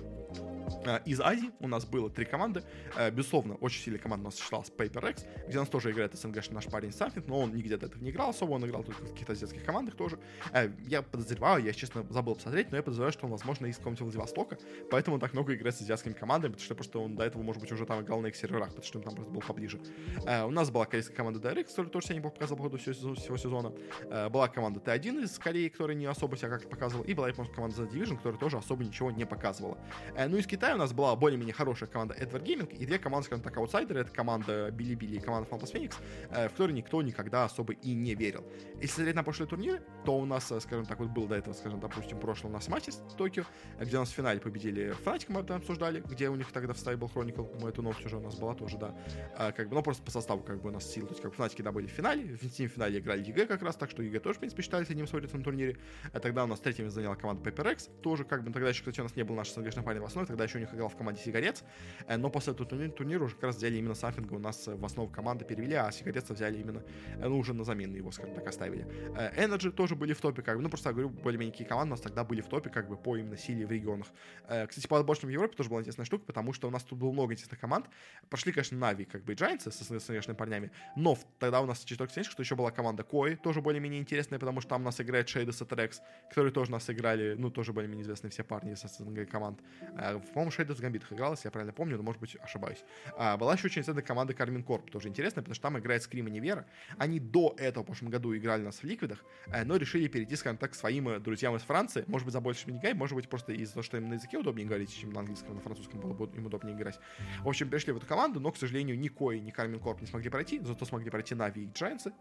Э, 0.85 1.01
из 1.05 1.21
Азии 1.21 1.51
у 1.61 1.69
нас 1.69 1.85
было 1.85 2.11
три 2.11 2.25
команды, 2.25 2.63
э, 2.97 3.11
безусловно, 3.29 3.57
очень 3.57 3.83
сильная 3.83 4.01
команда 4.01 4.23
у 4.23 4.29
нас 4.31 4.39
считалась 4.39 4.73
Paper 4.75 5.11
X, 5.11 5.27
где 5.47 5.59
у 5.59 5.61
нас 5.61 5.69
тоже 5.69 5.91
играет 5.91 6.15
СНГ 6.15 6.51
наш 6.51 6.65
парень 6.67 6.93
Самфинг, 6.93 7.27
но 7.27 7.41
он 7.41 7.55
нигде 7.55 7.77
до 7.77 7.87
этого 7.87 8.03
не 8.03 8.11
играл 8.11 8.31
особо, 8.31 8.53
он 8.53 8.65
играл 8.65 8.83
только 8.83 9.03
в 9.03 9.11
каких-то 9.11 9.33
азиатских 9.33 9.65
командах 9.65 9.97
тоже. 9.97 10.19
Э, 10.53 10.71
я 10.87 11.03
подозреваю, 11.03 11.63
я, 11.63 11.75
честно, 11.75 12.07
забыл 12.09 12.37
посмотреть, 12.37 12.71
но 12.71 12.79
я 12.79 12.83
подозреваю, 12.83 13.13
что 13.13 13.27
он, 13.27 13.33
возможно, 13.33 13.67
из 13.67 13.77
какого-нибудь 13.77 14.01
Владивостока, 14.01 14.59
поэтому 14.91 15.17
он 15.17 15.21
так 15.21 15.35
много 15.35 15.55
играет 15.55 15.77
с 15.77 15.83
азиатскими 15.83 16.15
командами, 16.15 16.53
потому 16.53 16.65
что 16.65 16.75
просто 16.75 16.99
он 17.01 17.17
до 17.17 17.25
этого, 17.25 17.43
может 17.43 17.61
быть, 17.61 17.71
уже 17.71 17.85
там 17.85 18.01
играл 18.01 18.21
на 18.21 18.29
их 18.29 18.37
серверах, 18.37 18.69
потому 18.69 18.85
что 18.85 18.99
он 18.99 19.05
там 19.05 19.15
просто 19.15 19.33
был 19.33 19.43
поближе. 19.43 19.79
Э, 20.27 20.45
у 20.45 20.51
нас 20.51 20.71
была 20.71 20.87
корейская 20.87 21.15
команда 21.15 21.39
DRX, 21.39 21.65
которая 21.65 21.91
тоже 21.91 22.07
себя 22.07 22.17
неплохо 22.17 22.37
показала 22.37 22.57
по 22.57 22.63
ходу 22.65 22.79
всего, 22.79 23.15
всего 23.15 23.37
сезона. 23.37 23.73
Э, 24.05 24.31
была 24.31 24.49
команда 24.49 24.81
Т1 24.81 25.25
из 25.25 25.39
Кореи, 25.39 25.69
которая 25.69 25.97
не 25.97 26.07
особо 26.07 26.39
себя 26.39 26.49
как-то 26.49 26.69
показывала, 26.69 27.05
и 27.05 27.13
была 27.13 27.29
японская 27.29 27.57
команда 27.57 27.83
The 27.83 27.93
Division, 27.93 28.17
которая 28.17 28.39
тоже 28.39 28.57
особо 28.57 28.85
ничего 28.85 29.11
не 29.11 29.27
показывала. 29.27 29.77
Э, 30.17 30.29
ну, 30.29 30.39
из 30.39 30.47
Китая 30.47 30.77
у 30.77 30.79
нас 30.79 30.95
была 30.95 31.15
более-менее 31.15 31.55
хорошая 31.55 31.91
команда 31.91 32.15
Edward 32.15 32.45
Gaming, 32.45 32.75
и 32.75 32.87
две 32.87 32.99
команды, 32.99 33.18
скажем 33.25 33.43
так, 33.43 33.57
аутсайдеры, 33.57 34.01
это 34.01 34.11
команда 34.11 34.71
Билли 34.71 34.95
Билли 34.95 35.17
и 35.17 35.21
команда 35.21 35.49
Phantom 35.51 35.73
Phoenix, 35.73 35.95
в 36.31 36.51
которой 36.51 36.73
никто 36.73 37.03
никогда 37.03 37.45
особо 37.45 37.73
и 37.73 37.95
не 37.95 38.15
верил. 38.15 38.45
Если 38.81 39.09
смотреть 39.09 39.17
на 39.17 39.23
прошлые 39.23 39.49
турниры, 39.49 39.83
то 40.05 40.19
у 40.19 40.25
нас, 40.25 40.47
скажем 40.47 40.87
так, 40.87 40.99
вот 40.99 41.09
был 41.09 41.27
до 41.27 41.37
этого, 41.37 41.55
скажем, 41.55 41.81
допустим, 41.81 42.19
прошлый 42.19 42.51
у 42.51 42.55
нас 42.55 42.69
матч 42.69 42.89
в 42.89 43.17
Токио, 43.17 43.45
где 43.81 43.97
у 43.97 44.01
нас 44.01 44.11
в 44.11 44.13
финале 44.13 44.41
победили 44.41 44.95
Fnatic, 45.05 45.27
мы 45.29 45.41
это 45.41 45.57
обсуждали, 45.57 46.01
где 46.01 46.29
у 46.29 46.37
них 46.37 46.51
тогда 46.53 46.73
в 46.73 46.79
стае 46.79 46.97
был 46.97 47.11
мы 47.15 47.69
эту 47.69 47.83
новость 47.83 48.05
уже 48.05 48.17
у 48.17 48.21
нас 48.21 48.37
была 48.37 48.55
тоже, 48.55 48.79
да. 48.79 48.95
А, 49.37 49.53
как 49.53 49.69
бы, 49.69 49.75
ну, 49.75 49.83
просто 49.83 50.03
по 50.03 50.11
составу 50.11 50.43
как 50.43 50.61
бы 50.61 50.69
у 50.69 50.73
нас 50.73 50.91
сил, 50.91 51.07
то 51.07 51.13
есть 51.13 51.23
как 51.23 51.35
бы 51.35 51.43
Fnatic, 51.43 51.63
да, 51.63 51.73
были 51.73 51.87
в 51.87 51.91
финале, 51.91 52.37
в 52.37 52.49
финале 52.49 52.99
играли 52.99 53.25
EG 53.25 53.47
как 53.47 53.63
раз, 53.63 53.77
так 53.77 53.91
что 53.91 54.03
EG 54.03 54.21
тоже, 54.21 54.37
в 54.37 54.39
принципе, 54.39 54.63
считались 54.63 54.91
одним 54.91 55.07
из 55.07 55.33
на 55.33 55.43
турнире. 55.43 55.79
А 56.13 56.21
тогда 56.21 56.45
у 56.45 56.47
нас 56.47 56.61
третьим 56.61 56.91
заняла 56.91 57.17
команда 57.17 57.49
Paper 57.49 57.72
Rex, 57.72 57.91
тоже 58.03 58.25
как 58.25 58.45
бы, 58.45 58.53
тогда 58.53 58.69
еще, 58.69 58.81
кстати, 58.81 59.01
у 59.01 59.05
нас 59.05 59.17
не 59.17 59.25
был 59.25 59.35
наш 59.35 59.53
СНГшный 59.53 59.83
парень 59.83 60.01
в 60.01 60.05
основе, 60.05 60.27
тогда 60.27 60.45
еще 60.45 60.59
у 60.59 60.61
них 60.61 60.73
играл 60.73 60.89
в 60.89 60.97
команде 60.97 61.21
Cgrs, 61.23 61.65
э, 62.07 62.17
но 62.17 62.31
после 62.31 62.53
этого 62.53 62.69
турнира, 62.69 62.91
турнира 63.09 63.25
уже 63.25 63.35
как 63.37 63.45
раз 63.45 63.57
взяли 63.57 63.77
именно 63.77 63.95
Самфинга 63.95 64.35
у 64.35 64.39
нас 64.39 64.67
в 64.67 64.85
основу 64.85 65.09
команды 65.09 65.45
перевели, 65.45 65.75
а 65.75 65.91
Сигареца 65.91 66.35
взяли 66.35 66.59
именно, 66.59 66.83
э, 67.19 67.27
ну, 67.27 67.39
уже 67.39 67.55
на 67.55 67.65
замену 67.65 67.97
его, 67.97 68.11
скажем 68.13 68.35
так, 68.35 68.47
оставили. 68.47 68.87
Э, 69.17 69.47
Energy 69.47 69.71
тоже 69.71 69.95
были 69.95 70.13
в 70.13 70.21
топе, 70.21 70.43
как 70.43 70.57
бы, 70.57 70.63
ну, 70.63 70.69
просто 70.69 70.91
я 70.91 70.93
говорю, 70.93 71.09
более-менее 71.09 71.53
какие 71.53 71.67
команды 71.67 71.93
у 71.93 71.95
нас 71.95 72.01
тогда 72.01 72.25
были 72.25 72.43
в 72.43 72.49
топе, 72.49 72.69
как 72.69 72.89
бы, 72.89 72.97
по 72.97 73.17
именно 73.17 73.37
силе 73.37 73.67
в 73.67 73.73
регионах. 73.73 74.09
Э, 74.49 74.67
кстати, 74.67 74.87
по 74.87 74.99
отборочным 74.99 75.31
в 75.31 75.33
Европе 75.33 75.57
тоже 75.57 75.71
была 75.71 75.81
интересная 75.81 76.05
штука, 76.05 76.25
потому 76.27 76.53
что 76.53 76.69
у 76.69 76.71
нас 76.71 76.85
тут 76.85 76.99
было 76.99 77.13
много 77.13 77.33
интересных 77.33 77.59
команд. 77.59 77.87
Прошли, 78.29 78.53
конечно, 78.53 78.77
Нави, 78.77 79.05
как 79.05 79.25
бы, 79.25 79.33
и 79.33 79.37
Giants 79.37 79.71
с 79.71 80.07
конечно, 80.07 80.35
парнями, 80.35 80.71
но 80.97 81.17
тогда 81.39 81.61
у 81.63 81.67
нас 81.67 81.83
сенчик, 81.83 82.31
что 82.31 82.43
еще 82.43 82.57
была 82.57 82.71
команда 82.71 83.03
Кой, 83.03 83.37
тоже 83.37 83.63
более-менее 83.63 84.01
интересная, 84.01 84.39
потому 84.39 84.61
что 84.61 84.71
там 84.71 84.83
у 84.83 84.85
нас 84.85 85.01
играет 85.01 85.29
Шейдес 85.29 85.63
и 85.63 85.65
Трекс, 85.65 86.03
которые 86.29 86.53
тоже 86.53 86.71
нас 86.71 86.91
играли, 86.91 87.35
ну, 87.39 87.51
тоже 87.51 87.73
более-менее 87.73 88.03
известные 88.03 88.31
все 88.31 88.45
парни 88.45 88.73
из 88.73 88.83
СНГ 88.83 89.31
команд. 89.31 89.61
Э, 89.97 90.19
по-моему, 90.35 90.51
Sheydos 90.51 90.77
в 90.77 90.81
Гамбитах 90.81 91.13
играл, 91.13 91.33
если 91.33 91.47
я 91.47 91.51
правильно 91.51 91.73
помню, 91.73 91.97
но, 91.97 92.03
может 92.03 92.21
быть, 92.21 92.37
ошибаюсь. 92.43 92.85
А, 93.17 93.37
была 93.37 93.55
еще 93.55 93.67
очень 93.67 93.81
интересная 93.81 94.03
команда 94.03 94.35
Karmine 94.35 94.63
Corp, 94.63 94.91
тоже 94.91 95.09
интересная, 95.09 95.43
потому 95.43 95.55
что 95.55 95.63
там 95.63 95.79
играет 95.79 96.03
ScreaM 96.03 96.29
и 96.29 96.31
Nivera. 96.31 96.67
Они 96.99 97.21
до 97.21 97.55
этого 97.59 97.83
в 97.83 97.87
прошлом 97.87 98.11
году 98.11 98.37
играли 98.37 98.63
у 98.63 98.67
нас 98.67 98.83
в 98.83 98.85
Ликвидах, 98.85 99.25
э, 99.47 99.65
но 99.65 99.77
решили 99.77 100.09
перейти, 100.09 100.37
скажем 100.37 100.59
так, 100.59 100.73
к 100.73 100.75
своим 100.75 101.09
э, 101.09 101.21
друзьям 101.21 101.57
из 101.57 101.63
Франции. 101.63 102.05
Может 102.07 102.27
быть, 102.27 102.33
за 102.33 102.41
больше 102.41 102.67
деньги, 102.67 102.95
может 102.95 103.15
быть, 103.15 103.29
просто 103.29 103.53
из-за 103.53 103.75
того, 103.75 103.83
что 103.83 103.97
им 103.97 104.09
на 104.09 104.15
языке 104.15 104.39
удобнее 104.39 104.67
говорить, 104.67 104.95
чем 104.95 105.11
на 105.11 105.21
английском, 105.21 105.55
на 105.55 105.61
французском 105.61 106.01
было 106.01 106.13
бы 106.13 106.27
им 106.37 106.47
удобнее 106.47 106.77
играть. 106.77 106.99
В 107.41 107.49
общем, 107.49 107.71
пришли 107.71 107.93
в 107.93 107.97
эту 107.97 108.07
команду, 108.07 108.41
но, 108.41 108.53
к 108.53 108.57
сожалению, 108.57 108.99
ни 108.99 109.09
KOI, 109.09 109.41
ни 109.41 109.51
Karmine 109.51 109.81
Corp 109.81 110.01
не 110.01 110.07
смогли 110.07 110.29
пройти, 110.29 110.61
зато 110.61 110.85
смогли 110.85 111.11
пройти 111.11 111.35
Нави 111.35 111.65
и 111.65 111.73
Джайантсы 111.73 112.13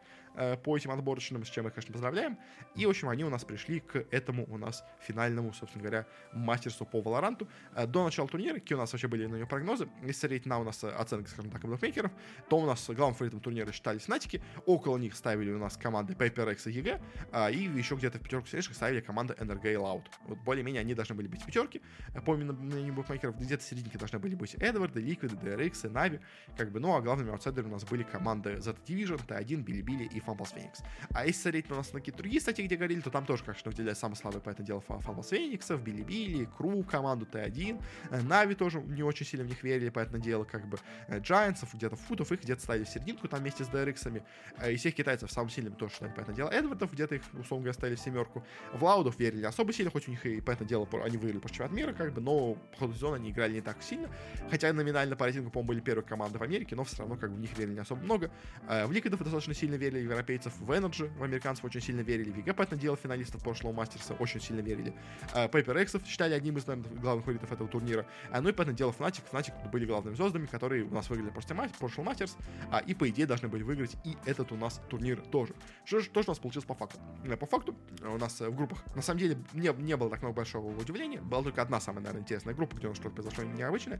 по 0.63 0.77
этим 0.77 0.91
отборочным, 0.91 1.43
с 1.43 1.49
чем 1.49 1.67
их, 1.67 1.73
конечно, 1.73 1.91
поздравляем. 1.91 2.37
И, 2.75 2.85
в 2.85 2.89
общем, 2.89 3.09
они 3.09 3.23
у 3.23 3.29
нас 3.29 3.43
пришли 3.43 3.79
к 3.79 4.05
этому 4.11 4.45
у 4.47 4.57
нас 4.57 4.83
финальному, 5.01 5.51
собственно 5.53 5.83
говоря, 5.83 6.07
мастерсу 6.31 6.85
по 6.85 7.01
Валоранту. 7.01 7.47
Э, 7.75 7.87
до 7.87 8.03
начала 8.03 8.27
турнира, 8.27 8.55
какие 8.55 8.75
у 8.75 8.79
нас 8.79 8.91
вообще 8.91 9.07
были 9.07 9.25
на 9.25 9.35
нее 9.35 9.47
прогнозы, 9.47 9.89
если 10.03 10.27
смотреть 10.27 10.45
на 10.45 10.56
у 10.59 10.63
нас 10.63 10.83
оценки, 10.83 11.29
скажем 11.29 11.51
так, 11.51 11.61
букмекеров, 11.61 12.11
то 12.49 12.57
у 12.57 12.65
нас 12.65 12.87
главным 12.87 13.15
фаворитом 13.15 13.39
турнира 13.39 13.71
считались 13.71 14.03
Фнатики, 14.03 14.41
около 14.65 14.97
них 14.97 15.15
ставили 15.15 15.51
у 15.51 15.59
нас 15.59 15.77
команды 15.77 16.13
PaperX 16.13 16.69
и 16.69 16.81
EG, 16.81 17.01
а, 17.31 17.49
и 17.49 17.63
еще 17.63 17.95
где-то 17.95 18.19
в 18.19 18.21
пятерку 18.21 18.47
сильнейших 18.47 18.75
ставили 18.75 19.01
команды 19.01 19.33
NRG 19.33 19.73
и 19.73 19.75
Loud. 19.75 20.03
Вот 20.27 20.39
более-менее 20.39 20.81
они 20.81 20.93
должны 20.93 21.15
были 21.15 21.27
быть 21.27 21.41
в 21.41 21.45
пятерке, 21.45 21.81
э, 22.13 22.21
по 22.21 22.35
мнению 22.35 22.93
букмекеров, 22.93 23.37
где-то 23.37 23.63
в 23.63 23.67
серединке 23.67 23.97
должны 23.97 24.19
были 24.19 24.35
быть 24.35 24.55
Эдварды, 24.55 25.01
Ликвиды, 25.01 25.35
DRX 25.35 25.87
и 25.87 25.89
Нави, 25.89 26.19
как 26.55 26.71
бы, 26.71 26.79
ну 26.79 26.95
а 26.95 27.01
главными 27.01 27.31
аутсайдерами 27.31 27.71
у 27.71 27.73
нас 27.73 27.83
были 27.83 28.03
команды 28.03 28.61
Z 28.61 28.75
Division, 28.85 29.25
T1, 29.25 29.63
Билибили 29.63 30.05
и 30.05 30.19
Fumbles 30.19 30.53
Phoenix. 30.55 30.83
А 31.09 31.25
если 31.25 31.57
смотреть 31.57 31.69
на 31.69 31.75
нас 31.77 31.93
на 31.93 31.99
какие-то 31.99 32.19
другие 32.19 32.41
статьи, 32.41 32.65
где 32.65 32.75
говорили, 32.75 33.01
то 33.01 33.09
там 33.09 33.25
тоже, 33.25 33.43
конечно, 33.43 33.71
выделяют 33.71 33.97
самые 33.97 34.17
слабые 34.17 34.41
по 34.41 34.49
этому 34.49 34.65
делу 34.65 34.83
Fumbles 34.87 35.31
Phoenix, 35.31 35.77
Билибили, 35.81 36.45
Кру, 36.57 36.83
команду 36.83 37.27
T1, 37.31 37.81
Нави 38.23 38.55
тоже 38.55 38.81
не 38.81 39.03
очень 39.03 39.25
сильно 39.25 39.45
в 39.45 39.49
них 39.49 39.63
верили, 39.63 39.89
по 39.89 39.99
этому 39.99 40.21
делу, 40.21 40.45
как 40.47 40.67
бы, 40.67 40.77
Giantsов, 41.07 41.69
где-то 41.73 41.95
Футов, 41.95 42.31
их 42.31 42.41
где-то 42.41 42.61
ставили 42.61 42.83
в 42.85 42.89
серединку 42.89 43.27
там 43.27 43.41
вместе 43.41 43.63
с 43.63 43.67
DRX-ами, 43.69 44.23
и 44.69 44.75
всех 44.75 44.95
китайцев 44.95 45.31
самым 45.31 45.49
сильным 45.49 45.73
тоже 45.73 45.93
считали, 45.93 46.11
по 46.11 46.21
этому 46.21 46.35
делу, 46.35 46.49
Эдвардов, 46.49 46.93
где-то 46.93 47.15
их, 47.15 47.21
условно 47.33 47.63
говоря, 47.63 47.73
ставили 47.73 47.95
в 47.95 47.99
семерку, 47.99 48.43
в 48.73 48.83
Лаудов 48.83 49.19
верили 49.19 49.45
особо 49.45 49.73
сильно, 49.73 49.91
хоть 49.91 50.07
у 50.07 50.11
них 50.11 50.25
и, 50.25 50.41
по 50.41 50.51
этому 50.51 50.67
делу, 50.69 50.87
они 51.03 51.17
выиграли 51.17 51.39
по 51.39 51.49
чемпионат 51.49 51.71
мира, 51.73 51.93
как 51.93 52.13
бы, 52.13 52.21
но 52.21 52.55
по 52.55 52.77
ходу 52.77 52.93
сезона 52.93 53.15
они 53.17 53.31
играли 53.31 53.53
не 53.53 53.61
так 53.61 53.81
сильно, 53.81 54.09
хотя 54.49 54.71
номинально 54.73 55.15
по 55.15 55.25
рейтингу, 55.25 55.51
по-моему, 55.51 55.67
были 55.67 55.79
первые 55.79 56.05
команды 56.05 56.39
в 56.39 56.43
Америке, 56.43 56.75
но 56.75 56.83
все 56.83 56.99
равно, 56.99 57.17
как 57.17 57.31
бы, 57.31 57.37
в 57.37 57.39
них 57.39 57.57
верили 57.57 57.73
не 57.73 57.81
особо 57.81 58.01
много. 58.01 58.31
В 58.67 58.91
Ликвидов 58.91 59.19
достаточно 59.21 59.53
сильно 59.53 59.75
верили, 59.75 60.03
европейцев, 60.03 60.53
в 60.57 60.71
NRG, 60.71 61.09
в 61.17 61.23
американцев 61.23 61.65
очень 61.65 61.81
сильно 61.81 62.01
верили, 62.01 62.31
в 62.31 62.37
EG, 62.37 62.53
по 62.53 62.61
этому 62.61 62.81
делу, 62.81 62.95
финалистов 62.95 63.41
прошлого 63.43 63.73
мастерса 63.73 64.13
очень 64.15 64.41
сильно 64.41 64.61
верили. 64.61 64.93
Paper 65.33 65.81
X 65.81 65.95
считали 66.05 66.33
одним 66.33 66.57
из, 66.57 66.67
наверное, 66.67 66.99
главных 66.99 67.25
фаворитов 67.25 67.51
этого 67.51 67.69
турнира. 67.69 68.05
Ну 68.39 68.49
и, 68.49 68.51
по 68.51 68.61
этому 68.61 68.77
делу, 68.77 68.93
Fnatic, 68.97 69.23
Fnatic 69.31 69.69
были 69.71 69.85
главными 69.85 70.15
звездами, 70.15 70.36
которые 70.45 70.83
у 70.83 70.93
нас 70.93 71.09
выиграли 71.09 71.31
прошлого 71.31 72.05
мастерс, 72.05 72.37
и, 72.85 72.93
по 72.93 73.09
идее, 73.09 73.25
должны 73.25 73.47
были 73.47 73.63
выиграть 73.63 73.95
и 74.03 74.15
этот 74.25 74.51
у 74.51 74.55
нас 74.55 74.81
турнир 74.89 75.19
тоже. 75.21 75.53
Что 75.85 75.99
же, 75.99 76.09
у 76.13 76.23
нас 76.27 76.39
получилось 76.39 76.65
по 76.65 76.75
факту? 76.75 76.99
По 77.39 77.45
факту 77.45 77.75
у 78.01 78.17
нас 78.17 78.39
в 78.39 78.55
группах, 78.55 78.83
на 78.95 79.01
самом 79.01 79.19
деле, 79.19 79.37
не, 79.53 79.71
не 79.81 79.97
было 79.97 80.09
так 80.09 80.21
много 80.21 80.35
большого 80.35 80.69
удивления, 80.79 81.21
была 81.21 81.41
только 81.43 81.61
одна 81.61 81.79
самая, 81.79 82.01
наверное, 82.01 82.21
интересная 82.21 82.53
группа, 82.53 82.75
где 82.75 82.87
у 82.87 82.89
нас 82.89 82.97
что-то 82.97 83.15
произошло 83.15 83.43
необычное. 83.43 83.99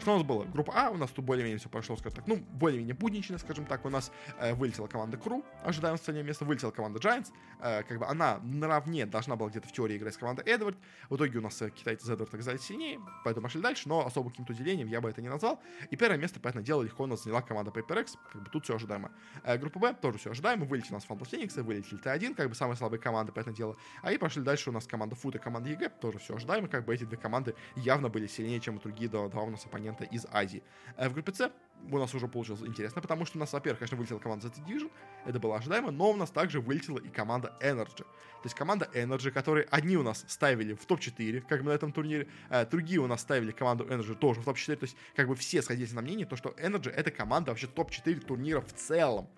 Что 0.00 0.12
у 0.12 0.18
нас 0.18 0.24
было? 0.24 0.44
Группа 0.44 0.72
А, 0.74 0.90
у 0.90 0.96
нас 0.96 1.10
тут 1.10 1.24
более-менее 1.24 1.58
все 1.58 1.68
прошло, 1.68 1.96
скажем 1.96 2.16
так, 2.16 2.26
ну, 2.26 2.36
более-менее 2.36 2.94
буднично, 2.94 3.38
скажем 3.38 3.66
так, 3.66 3.84
у 3.84 3.90
нас 3.90 4.12
э, 4.38 4.54
вылетела 4.54 4.86
команда 4.86 5.16
Кру, 5.16 5.44
ожидаем 5.64 5.94
остальное 5.94 6.22
место, 6.22 6.44
вылетела 6.44 6.70
команда 6.70 7.00
Giants, 7.00 7.32
э, 7.60 7.82
как 7.82 7.98
бы 7.98 8.06
она 8.06 8.38
наравне 8.42 9.06
должна 9.06 9.36
была 9.36 9.50
где-то 9.50 9.68
в 9.68 9.72
теории 9.72 9.96
играть 9.96 10.14
с 10.14 10.16
командой 10.16 10.44
Эдвард, 10.46 10.76
в 11.08 11.16
итоге 11.16 11.38
у 11.38 11.42
нас 11.42 11.60
э, 11.62 11.70
китайцы 11.70 12.12
Эдвард 12.12 12.32
оказались 12.32 12.62
сильнее, 12.62 13.00
поэтому 13.24 13.44
пошли 13.44 13.60
дальше, 13.60 13.88
но 13.88 14.06
особо 14.06 14.30
каким-то 14.30 14.52
удивлением 14.52 14.88
я 14.88 15.00
бы 15.00 15.08
это 15.08 15.22
не 15.22 15.28
назвал, 15.28 15.60
и 15.90 15.96
первое 15.96 16.18
место, 16.18 16.40
понятное 16.40 16.62
дело, 16.62 16.82
легко 16.82 17.04
у 17.04 17.06
нас 17.06 17.24
заняла 17.24 17.42
команда 17.42 17.70
Paper 17.70 17.93
Rex, 17.93 18.12
как 18.32 18.42
бы 18.42 18.50
тут 18.50 18.64
все 18.64 18.76
ожидаемо. 18.76 19.10
Э, 19.44 19.58
группа 19.58 19.78
Б 19.78 19.94
тоже 19.94 20.18
все 20.18 20.30
ожидаемо, 20.30 20.64
вылетели 20.64 20.92
у 20.92 20.94
нас 20.94 21.04
FunPlus 21.04 21.28
Phoenix, 21.28 21.56
вылетели 21.56 22.00
Т1, 22.00 22.34
как 22.34 22.48
бы 22.48 22.54
самые 22.54 22.76
слабые 22.76 23.00
команды, 23.00 23.32
понятное 23.32 23.54
дело, 23.54 23.76
а 24.02 24.12
и 24.12 24.18
пошли 24.18 24.42
дальше 24.42 24.70
у 24.70 24.72
нас 24.72 24.86
команда 24.86 25.16
FUT 25.16 25.38
команда 25.38 25.70
EG, 25.70 25.88
тоже 26.00 26.18
все 26.18 26.36
ожидаемо, 26.36 26.68
как 26.68 26.84
бы 26.84 26.94
эти 26.94 27.04
две 27.04 27.16
команды 27.16 27.54
явно 27.76 28.08
были 28.08 28.26
сильнее, 28.26 28.60
чем 28.60 28.78
другие 28.78 29.08
два, 29.08 29.28
два 29.28 29.42
у 29.42 29.50
нас 29.50 29.64
оппонента 29.66 30.04
из 30.04 30.26
Азии. 30.30 30.62
Э, 30.96 31.08
в 31.08 31.14
группе 31.14 31.32
С 31.32 31.50
у 31.90 31.98
нас 31.98 32.14
уже 32.14 32.28
получилось 32.28 32.62
интересно, 32.62 33.02
потому 33.02 33.24
что 33.24 33.38
у 33.38 33.40
нас, 33.40 33.52
во-первых, 33.52 33.80
конечно, 33.80 33.96
вылетела 33.96 34.18
команда 34.18 34.48
ZETA 34.48 34.66
Division, 34.66 34.90
это 35.24 35.38
было 35.38 35.56
ожидаемо, 35.56 35.90
но 35.90 36.10
у 36.10 36.16
нас 36.16 36.30
также 36.30 36.60
вылетела 36.60 36.98
и 36.98 37.08
команда 37.08 37.56
Energy. 37.60 38.04
То 38.04 38.46
есть 38.46 38.54
команда 38.54 38.88
Energy, 38.92 39.30
которые 39.30 39.66
одни 39.70 39.96
у 39.96 40.02
нас 40.02 40.24
ставили 40.28 40.74
в 40.74 40.84
топ-4, 40.84 41.44
как 41.48 41.62
бы 41.62 41.70
на 41.70 41.74
этом 41.74 41.92
турнире, 41.92 42.28
а 42.50 42.64
другие 42.64 43.00
у 43.00 43.06
нас 43.06 43.20
ставили 43.20 43.52
команду 43.52 43.84
Energy 43.84 44.14
тоже 44.14 44.40
в 44.40 44.44
топ-4, 44.44 44.76
то 44.76 44.84
есть 44.84 44.96
как 45.14 45.28
бы 45.28 45.34
все 45.34 45.62
сходились 45.62 45.92
на 45.92 46.02
мнение, 46.02 46.26
то, 46.26 46.36
что 46.36 46.50
Energy 46.50 46.90
это 46.90 47.10
команда 47.10 47.50
вообще 47.50 47.66
топ-4 47.66 48.20
турнира 48.20 48.60
в 48.60 48.72
целом. 48.72 49.28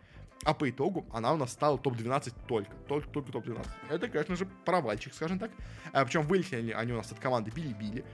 А 0.44 0.54
по 0.54 0.68
итогу 0.68 1.06
она 1.12 1.32
у 1.32 1.36
нас 1.36 1.52
стала 1.52 1.78
топ-12 1.78 2.34
только. 2.46 2.70
Только, 2.88 3.08
только 3.08 3.32
топ-12. 3.32 3.66
Это, 3.88 4.08
конечно 4.08 4.36
же, 4.36 4.46
провальчик, 4.64 5.14
скажем 5.14 5.38
так. 5.38 5.50
А, 5.92 6.04
причем 6.04 6.22
вылетели 6.22 6.72
они 6.72 6.92
у 6.92 6.96
нас 6.96 7.10
от 7.10 7.18
команды 7.18 7.50
Били-Били. 7.50 8.04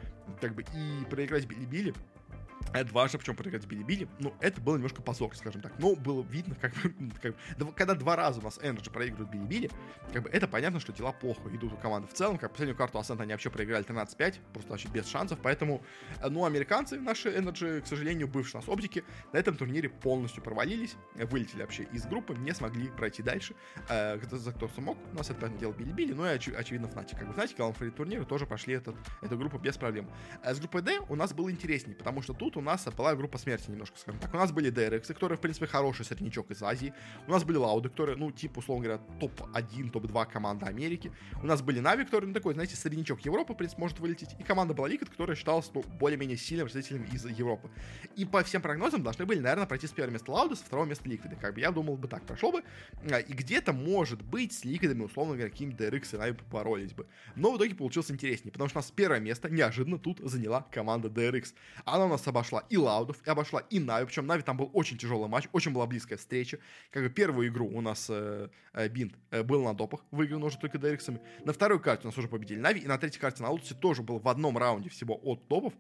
Как 0.41 0.55
бы 0.55 0.63
и 0.63 1.05
проиграть 1.11 1.47
Били-Били 1.47 1.95
это 2.73 2.93
важно, 2.93 3.19
причем 3.19 3.37
проиграть 3.37 3.67
Били-Били. 3.67 4.09
Ну, 4.19 4.35
это 4.41 4.61
было 4.61 4.77
немножко 4.77 5.03
позор, 5.03 5.35
скажем 5.37 5.61
так. 5.61 5.73
Но 5.79 5.95
было 5.95 6.23
видно, 6.23 6.55
как 6.55 6.73
как 7.23 7.35
когда 7.75 7.95
два 7.95 8.17
раза 8.17 8.41
у 8.41 8.43
нас 8.43 8.59
Energy 8.59 8.91
проигрывают 8.91 9.31
Били-Били, 9.31 9.71
как 10.13 10.23
бы 10.23 10.31
это 10.31 10.49
понятно, 10.49 10.81
что 10.81 10.93
дела 10.93 11.13
плохо 11.13 11.49
идут 11.51 11.73
у 11.73 11.77
команды 11.77 12.09
в 12.09 12.15
целом. 12.15 12.39
Как 12.39 12.53
последнюю 12.53 12.77
карту 12.77 12.99
Ascent 12.99 13.21
они 13.21 13.33
вообще 13.33 13.51
проиграли 13.51 13.85
13-5, 13.85 14.37
просто 14.53 14.71
вообще 14.71 14.89
без 14.89 15.07
шансов. 15.07 15.39
Поэтому, 15.43 15.83
э, 16.21 16.29
ну, 16.29 16.45
американцы, 16.45 16.99
наши 16.99 17.31
Energy, 17.31 17.81
к 17.81 17.87
сожалению, 17.87 18.29
бывшие 18.29 18.59
у 18.59 18.61
нас 18.63 18.69
оптики, 18.69 19.05
на 19.33 19.39
этом 19.39 19.57
турнире 19.57 19.89
полностью 19.89 20.43
провалились, 20.43 20.97
вылетели 21.15 21.63
вообще 21.63 21.85
из 21.93 22.07
группы, 22.07 22.35
не 22.35 22.53
смогли 22.55 22.89
пройти 22.89 23.23
дальше. 23.23 23.55
Э, 23.89 24.19
за 24.31 24.53
кто 24.53 24.69
смог, 24.69 24.99
у 25.13 25.17
нас 25.17 25.31
это, 25.31 25.41
понятное 25.41 25.61
дело, 25.61 25.73
Били-Били, 25.73 26.13
ну 26.13 26.25
и, 26.27 26.29
оч- 26.29 26.55
очевидно, 26.55 26.87
Fnatic. 26.87 27.19
Как 27.19 27.29
бы, 27.29 27.35
Fnatic, 27.35 27.57
главный 27.57 27.91
турнира, 27.91 28.25
тоже 28.25 28.47
прошли 28.47 28.75
этот, 28.75 28.97
эту 29.21 29.37
группу 29.37 29.59
без 29.59 29.77
проблем. 29.77 30.11
А 30.43 30.55
с 30.55 30.59
группой 30.59 30.83
D 30.83 31.01
у 31.09 31.17
нас 31.17 31.33
было 31.33 31.51
интереснее, 31.51 31.97
потому 31.97 32.23
что 32.23 32.35
тут 32.35 32.52
у 32.57 32.63
нас 32.63 32.85
была 32.97 33.15
группа 33.15 33.39
смерти 33.39 33.71
немножко, 33.71 33.99
скажем 33.99 34.21
так. 34.21 34.33
У 34.35 34.37
нас 34.37 34.53
были 34.53 34.73
DRX, 34.73 35.07
которые, 35.09 35.39
в 35.39 35.41
принципе, 35.41 35.67
хороший 35.67 36.05
среднячок 36.05 36.51
из 36.51 36.63
Азии. 36.63 36.93
У 37.27 37.31
нас 37.31 37.45
были 37.45 37.57
Лауды, 37.57 37.89
которые, 37.89 38.17
ну, 38.17 38.31
типа, 38.31 38.59
условно 38.59 38.85
говоря, 38.85 39.03
топ-1, 39.21 39.91
топ-2 39.91 40.33
команда 40.33 40.67
Америки. 40.67 41.13
У 41.43 41.47
нас 41.47 41.63
были 41.63 41.81
Нави, 41.81 42.05
которые, 42.05 42.29
ну, 42.29 42.35
такой, 42.35 42.55
знаете, 42.55 42.77
среднячок 42.77 43.21
Европы, 43.21 43.55
в 43.55 43.57
принципе, 43.57 43.81
может 43.81 44.01
вылететь. 44.01 44.31
И 44.39 44.43
команда 44.43 44.75
была 44.75 44.89
Liquid, 44.89 45.11
которая 45.11 45.37
считалась, 45.37 45.71
ну, 45.75 45.83
более-менее 45.83 46.37
сильным 46.37 46.67
представителем 46.67 47.05
из 47.13 47.25
Европы. 47.27 47.71
И 48.17 48.25
по 48.25 48.43
всем 48.43 48.63
прогнозам 48.63 49.03
должны 49.03 49.27
были, 49.27 49.41
наверное, 49.41 49.67
пройти 49.67 49.87
с 49.87 49.93
первого 49.93 50.15
места 50.15 50.31
Лауды, 50.31 50.57
со 50.57 50.65
второго 50.65 50.87
места 50.87 51.09
Liquid. 51.09 51.39
Как 51.41 51.55
бы 51.55 51.61
я 51.61 51.71
думал 51.71 51.97
бы 51.97 52.09
так 52.09 52.27
прошло 52.27 52.53
бы. 52.53 52.63
А, 53.11 53.19
и 53.19 53.33
где-то, 53.33 53.73
может 53.73 54.23
быть, 54.23 54.53
с 54.53 54.65
Ликвидами, 54.65 55.03
условно 55.03 55.35
говоря, 55.35 55.51
какими-то 55.51 55.85
DRX 55.85 56.15
и 56.15 56.19
Нави 56.19 56.33
поборолись 56.35 56.93
бы. 56.93 57.07
Но 57.37 57.53
в 57.53 57.57
итоге 57.57 57.75
получилось 57.75 58.11
интереснее, 58.11 58.53
потому 58.53 58.69
что 58.69 58.79
у 58.79 58.83
нас 58.83 58.91
первое 58.91 59.21
место 59.21 59.49
неожиданно 59.51 59.99
тут 59.99 60.21
заняла 60.21 60.67
команда 60.71 61.09
DRX. 61.09 61.55
Она 61.85 62.07
у 62.07 62.09
нас 62.09 62.27
обошла 62.27 62.42
и 62.69 62.77
Лаудов, 62.77 63.17
и 63.25 63.31
обошла 63.31 63.61
и 63.71 63.79
Нави, 63.79 64.07
причем 64.07 64.27
Нави 64.27 64.43
там 64.43 64.57
был 64.57 64.71
очень 64.73 64.99
тяжелый 64.99 65.29
матч, 65.29 65.49
очень 65.53 65.73
была 65.73 65.87
близкая 65.87 66.19
встреча. 66.19 66.59
Как 66.91 67.03
бы 67.03 67.11
первую 67.11 67.49
игру 67.49 67.67
у 67.67 67.81
нас 67.81 68.07
э, 68.09 68.49
э, 68.73 68.89
Bind 68.89 69.15
э, 69.31 69.43
был 69.43 69.65
на 69.65 69.75
допах, 69.75 70.05
выиграл 70.11 70.45
уже 70.45 70.59
только 70.59 70.79
DRX-ами. 70.79 71.21
На 71.45 71.53
второй 71.53 71.81
карте 71.81 72.03
у 72.05 72.09
нас 72.09 72.19
уже 72.19 72.29
победили 72.29 72.59
Нави, 72.59 72.81
и 72.81 72.87
на 72.87 72.99
третьей 72.99 73.21
карте 73.21 73.43
на 73.43 73.51
Лотусе 73.51 73.75
тоже 73.75 74.03
был 74.03 74.19
в 74.19 74.29
одном 74.29 74.59
раунде 74.59 74.89
всего 74.89 75.19
до 75.23 75.47
допов 75.49 75.73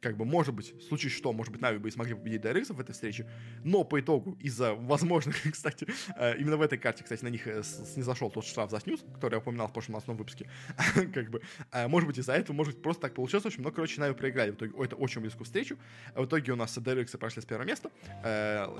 как 0.00 0.16
бы, 0.16 0.24
может 0.24 0.54
быть, 0.54 0.74
в 0.74 0.82
случае 0.82 1.10
что, 1.10 1.32
может 1.32 1.52
быть, 1.52 1.60
Нави 1.60 1.78
бы 1.78 1.88
и 1.88 1.92
смогли 1.92 2.14
победить 2.14 2.42
DRX 2.42 2.72
в 2.72 2.80
этой 2.80 2.92
встрече, 2.92 3.26
но 3.64 3.84
по 3.84 4.00
итогу 4.00 4.36
из-за 4.40 4.74
возможных, 4.74 5.36
кстати, 5.52 5.86
э, 6.16 6.38
именно 6.38 6.56
в 6.56 6.62
этой 6.62 6.78
карте, 6.78 7.02
кстати, 7.02 7.22
на 7.22 7.28
них 7.28 7.46
э, 7.46 7.62
не 7.96 8.02
зашел 8.02 8.30
тот 8.30 8.44
штраф 8.44 8.70
за 8.70 8.80
снюс, 8.80 9.00
который 9.14 9.34
я 9.34 9.38
упоминал 9.38 9.68
в 9.68 9.72
прошлом 9.72 9.96
основном 9.96 10.18
выпуске, 10.18 10.48
как 11.14 11.30
бы, 11.30 11.42
э, 11.72 11.86
может 11.86 12.06
быть, 12.06 12.18
из-за 12.18 12.32
этого, 12.32 12.56
может 12.56 12.74
быть, 12.74 12.82
просто 12.82 13.02
так 13.02 13.14
получилось, 13.14 13.44
общем, 13.44 13.62
но, 13.62 13.70
короче, 13.70 14.00
Нави 14.00 14.14
проиграли. 14.14 14.52
В 14.52 14.54
итоге, 14.54 14.72
это 14.82 14.96
очень 14.96 15.20
близкую 15.20 15.44
встречу, 15.44 15.76
в 16.14 16.24
итоге 16.24 16.52
у 16.52 16.56
нас 16.56 16.76
DRX 16.76 17.18
прошли 17.18 17.42
с 17.42 17.44
первого 17.44 17.66
места, 17.66 17.90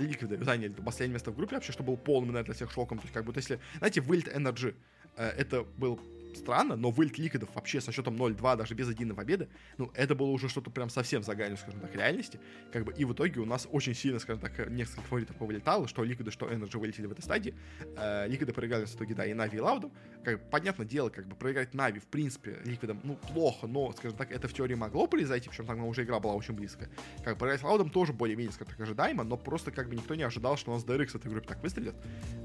Ликвиды 0.01 0.43
заняли 0.43 0.73
последнее 0.73 1.15
место 1.15 1.31
в 1.31 1.37
группе, 1.37 1.57
вообще, 1.57 1.73
что 1.73 1.83
был 1.83 1.97
полным, 1.97 2.33
наверное, 2.33 2.47
для 2.47 2.55
всех 2.55 2.71
шоком, 2.73 2.99
то 2.99 3.05
есть, 3.05 3.15
как 3.15 3.25
бы, 3.25 3.33
если, 3.37 3.61
знаете, 3.79 4.01
вылет 4.01 4.29
Energy, 4.29 4.75
это 5.17 5.65
был 5.77 6.01
странно, 6.37 6.77
но 6.77 6.91
вылет 6.91 7.19
Ликвидов 7.19 7.51
вообще 7.55 7.81
со 7.81 7.93
счетом 7.93 8.17
0-2, 8.17 8.57
даже 8.57 8.75
без 8.75 8.89
единой 8.89 9.15
победы, 9.15 9.49
ну, 9.79 9.91
это 9.95 10.15
было 10.15 10.29
уже 10.31 10.49
что-то 10.49 10.71
прям 10.71 10.91
совсем 10.91 11.23
за 11.23 11.35
гранью, 11.35 11.57
скажем 11.57 11.81
так, 11.81 11.95
реальности. 11.95 12.41
Как 12.73 12.85
бы, 12.85 12.93
и 12.93 13.05
в 13.05 13.13
итоге 13.13 13.41
у 13.41 13.45
нас 13.45 13.69
очень 13.71 13.95
сильно, 13.95 14.19
скажем 14.19 14.41
так, 14.41 14.71
несколько 14.71 15.03
фаворитов 15.03 15.37
повылетало, 15.37 15.89
что 15.89 16.05
Ликвиды, 16.05 16.31
что 16.31 16.51
NRG 16.51 16.79
вылетели 16.79 17.07
в 17.07 17.13
этой 17.13 17.23
стадии. 17.23 17.55
Э, 17.97 18.29
проиграли 18.55 18.85
в 18.85 18.95
итоге, 18.95 19.15
да, 19.15 19.25
и 19.25 19.35
Нави, 19.35 19.59
и 19.59 19.61
Лауды. 19.61 19.93
Как 20.25 20.39
бы, 20.39 20.51
понятное 20.51 20.87
дело, 20.87 21.09
как 21.09 21.27
бы 21.27 21.35
проиграть 21.37 21.75
Нави, 21.75 21.99
в 22.01 22.07
принципе, 22.07 22.59
Ликвидам, 22.65 23.01
ну, 23.05 23.17
плохо, 23.17 23.67
но, 23.67 23.93
скажем 23.93 24.17
так, 24.17 24.31
это 24.31 24.49
в 24.49 24.53
теории 24.53 24.75
могло 24.75 25.07
произойти, 25.07 25.49
причем 25.49 25.67
там 25.67 25.85
уже 25.85 26.05
игра 26.05 26.21
была 26.21 26.35
очень 26.35 26.55
близкая. 26.55 26.91
Как 27.25 27.35
бы, 27.35 27.39
проиграть 27.39 27.63
Лаудам 27.63 27.91
тоже 27.91 28.13
более-менее, 28.13 28.53
скажем 28.53 28.73
так, 28.73 28.81
ожидаемо, 28.81 29.25
но 29.25 29.37
просто 29.37 29.71
как 29.71 29.89
бы 29.89 29.97
никто 29.97 30.15
не 30.15 30.23
ожидал, 30.23 30.57
что 30.57 30.73
у 30.73 30.75
нас 30.75 30.85
DRX 30.85 31.09
в 31.09 31.15
этой 31.17 31.31
группе 31.31 31.49
так 31.49 31.63
выстрелит. 31.63 31.95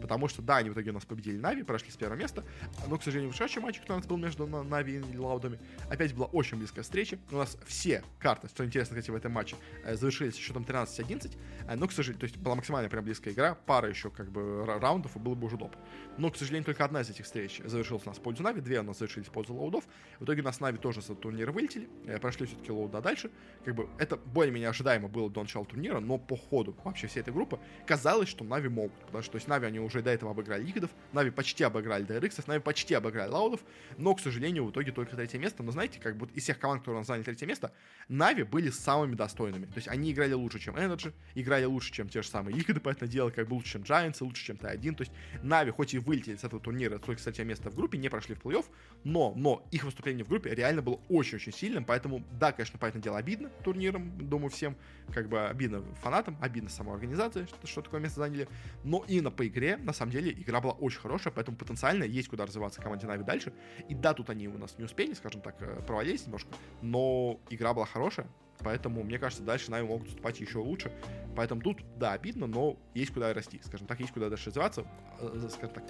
Потому 0.02 0.28
что, 0.28 0.42
да, 0.42 0.58
они 0.58 0.70
в 0.70 0.74
итоге 0.74 0.92
у 0.92 0.94
нас 0.94 1.06
победили 1.06 1.38
Нави, 1.38 1.64
прошли 1.64 1.92
с 1.92 1.98
первого 1.98 2.18
места, 2.18 2.44
но, 2.88 2.98
к 2.98 3.04
сожалению, 3.04 3.34
в 3.34 3.36
следующем 3.36 3.66
матче, 3.76 3.82
который 3.82 3.94
у 3.94 3.98
нас 3.98 4.08
был 4.08 4.18
между 4.18 4.48
Нави 4.48 5.02
и 5.14 5.18
Лаудами. 5.18 5.60
Опять 5.90 6.14
была 6.14 6.28
очень 6.28 6.58
близкая 6.58 6.84
встреча. 6.84 7.18
У 7.32 7.36
нас 7.36 7.58
все 7.66 8.04
карты, 8.20 8.48
что 8.48 8.66
интересно, 8.66 8.96
кстати, 8.96 9.12
в 9.12 9.16
этом 9.16 9.32
матче, 9.32 9.56
э, 9.84 9.96
завершились 9.96 10.36
счетом 10.36 10.64
13-11. 10.64 11.38
Э, 11.68 11.76
но, 11.76 11.88
к 11.88 11.92
сожалению, 11.92 12.20
то 12.20 12.26
есть 12.26 12.38
была 12.38 12.56
максимально 12.56 12.90
прям 12.90 13.04
близкая 13.04 13.34
игра. 13.34 13.56
Пара 13.66 13.90
еще 13.90 14.10
как 14.10 14.32
бы 14.32 14.66
раундов, 14.66 15.16
и 15.16 15.20
было 15.20 15.36
бы 15.36 15.48
уже 15.48 15.58
доп. 15.58 15.76
Но, 16.18 16.32
к 16.32 16.38
сожалению, 16.38 16.66
только 16.66 16.86
одна 16.86 17.02
из 17.02 17.10
этих 17.10 17.26
встреч 17.26 17.62
завершилась 17.64 18.04
у 18.06 18.10
нас 18.10 18.18
в 18.18 18.22
пользу 18.22 18.44
Нави. 18.44 18.62
Две 18.62 18.80
у 18.80 18.84
нас 18.84 18.98
завершились 18.98 19.28
в 19.28 19.32
пользу 19.32 19.54
Лаудов. 19.54 19.84
В 20.20 20.24
итоге 20.24 20.42
у 20.42 20.46
нас 20.46 20.60
Нави 20.60 20.78
тоже 20.78 21.02
с 21.02 21.14
турнира 21.16 21.52
вылетели. 21.52 21.90
Э, 22.06 22.20
прошли 22.20 22.46
все-таки 22.46 22.72
Лауды 22.72 23.02
дальше. 23.02 23.32
Как 23.64 23.76
бы 23.76 23.90
это 23.98 24.18
более-менее 24.18 24.70
ожидаемо 24.70 25.08
было 25.08 25.30
до 25.30 25.42
начала 25.42 25.66
турнира, 25.66 26.00
но 26.00 26.18
по 26.18 26.38
ходу 26.38 26.76
вообще 26.84 27.08
всей 27.08 27.20
этой 27.22 27.34
группы 27.34 27.60
казалось, 27.86 28.30
что 28.30 28.44
Нави 28.44 28.70
могут. 28.70 29.00
Потому 29.06 29.24
что 29.24 29.34
то 29.34 29.38
есть 29.38 29.48
Нави 29.48 29.68
они 29.68 29.80
уже 29.80 30.02
до 30.02 30.12
этого 30.12 30.32
обыграли 30.32 30.64
Ликвидов, 30.64 30.92
Нави 31.12 31.32
почти 31.32 31.64
обыграли 31.64 32.06
DRX, 32.06 32.44
Нави 32.48 32.60
почти 32.60 32.94
обыграли 32.94 33.30
Лаудов, 33.30 33.62
но, 33.98 34.14
к 34.14 34.20
сожалению, 34.20 34.66
в 34.66 34.72
итоге 34.72 34.92
только 34.92 35.16
третье 35.16 35.40
место. 35.40 35.64
Но 35.64 35.72
знаете, 35.72 36.00
как 36.00 36.18
бы 36.18 36.28
из 36.34 36.44
всех 36.44 36.60
команд, 36.60 36.82
которые 36.82 37.04
заняли 37.04 37.24
третье 37.24 37.46
место, 37.46 37.72
Нави 38.08 38.44
были 38.44 38.70
самыми 38.70 39.16
достойными. 39.16 39.66
То 39.66 39.78
есть 39.78 39.88
они 39.88 40.12
играли 40.12 40.34
лучше, 40.34 40.60
чем 40.60 40.76
Energy, 40.76 41.14
играли 41.34 41.66
лучше, 41.66 41.92
чем 41.92 42.10
те 42.10 42.22
же 42.22 42.28
самые 42.28 42.56
Ликвиды, 42.56 42.80
поэтому 42.84 43.10
дело 43.10 43.30
как 43.30 43.48
бы 43.48 43.54
лучше, 43.54 43.74
чем 43.74 43.82
Giants, 43.84 44.18
лучше, 44.22 44.46
чем 44.46 44.58
Т1. 44.58 44.96
То 44.96 45.02
есть 45.02 45.12
Нави 45.44 45.72
хоть 45.72 45.94
и 45.94 46.00
вылетели 46.00 46.36
с 46.36 46.44
этого 46.44 46.62
турнира 46.62 46.98
только 47.00 47.22
с 47.22 47.24
третьего 47.24 47.46
места 47.46 47.70
в 47.70 47.76
группе, 47.76 47.98
не 47.98 48.10
прошли 48.10 48.36
в 48.36 48.40
плей-офф, 48.40 48.66
но, 49.04 49.34
но 49.36 49.68
их 49.72 49.84
выступление 49.84 50.26
в 50.26 50.30
группе 50.30 50.54
реально 50.54 50.82
было 50.82 51.00
очень-очень 51.10 51.54
сильным, 51.54 51.86
поэтому, 51.86 52.24
да, 52.40 52.52
конечно, 52.52 52.80
понятное 52.80 53.02
дело, 53.02 53.18
обидно 53.18 53.50
турниром, 53.64 54.12
думаю, 54.18 54.50
всем, 54.50 54.76
как 55.14 55.30
бы 55.30 55.46
обидно 55.48 55.84
фанатам, 56.02 56.38
обидно 56.42 56.70
самой 56.70 56.96
организации, 56.96 57.46
что, 57.46 57.68
что 57.68 57.82
такое 57.82 58.00
место 58.00 58.20
заняли, 58.20 58.48
но 58.84 59.04
именно 59.08 59.32
по 59.32 59.48
игре, 59.48 59.78
на 59.78 59.94
самом 59.94 60.12
деле, 60.12 60.32
игра 60.32 60.62
была 60.62 60.74
очень 60.74 61.00
хорошая, 61.00 61.34
поэтому 61.34 61.58
потенциально 61.58 62.04
есть 62.04 62.30
куда 62.30 62.46
развиваться 62.46 62.82
команде 62.82 63.08
Нави 63.08 63.24
дальше, 63.24 63.54
и 63.88 63.96
да, 63.96 64.14
тут 64.14 64.30
они 64.30 64.48
у 64.48 64.58
нас 64.58 64.78
не 64.78 64.86
успели, 64.86 65.14
скажем 65.14 65.42
так, 65.42 65.56
э, 65.62 65.82
провалились 65.86 66.26
немножко, 66.26 66.50
но 66.82 67.40
игра 67.50 67.74
была 67.74 67.86
хорошая, 67.86 68.28
Поэтому, 68.60 69.04
мне 69.04 69.20
кажется, 69.20 69.44
дальше 69.44 69.72
Нави 69.72 69.88
могут 69.88 70.08
выступать 70.08 70.40
еще 70.40 70.60
лучше. 70.60 70.92
Поэтому 71.36 71.62
тут, 71.62 71.80
да, 71.98 72.14
обидно, 72.14 72.48
но 72.48 72.78
есть 72.94 73.14
куда 73.14 73.34
расти. 73.34 73.60
Скажем 73.64 73.88
так, 73.88 74.00
есть 74.00 74.14
куда 74.14 74.30
дальше 74.30 74.48
развиваться. 74.48 74.86
Э, 75.20 75.48
скажем 75.52 75.76
так, 75.76 75.84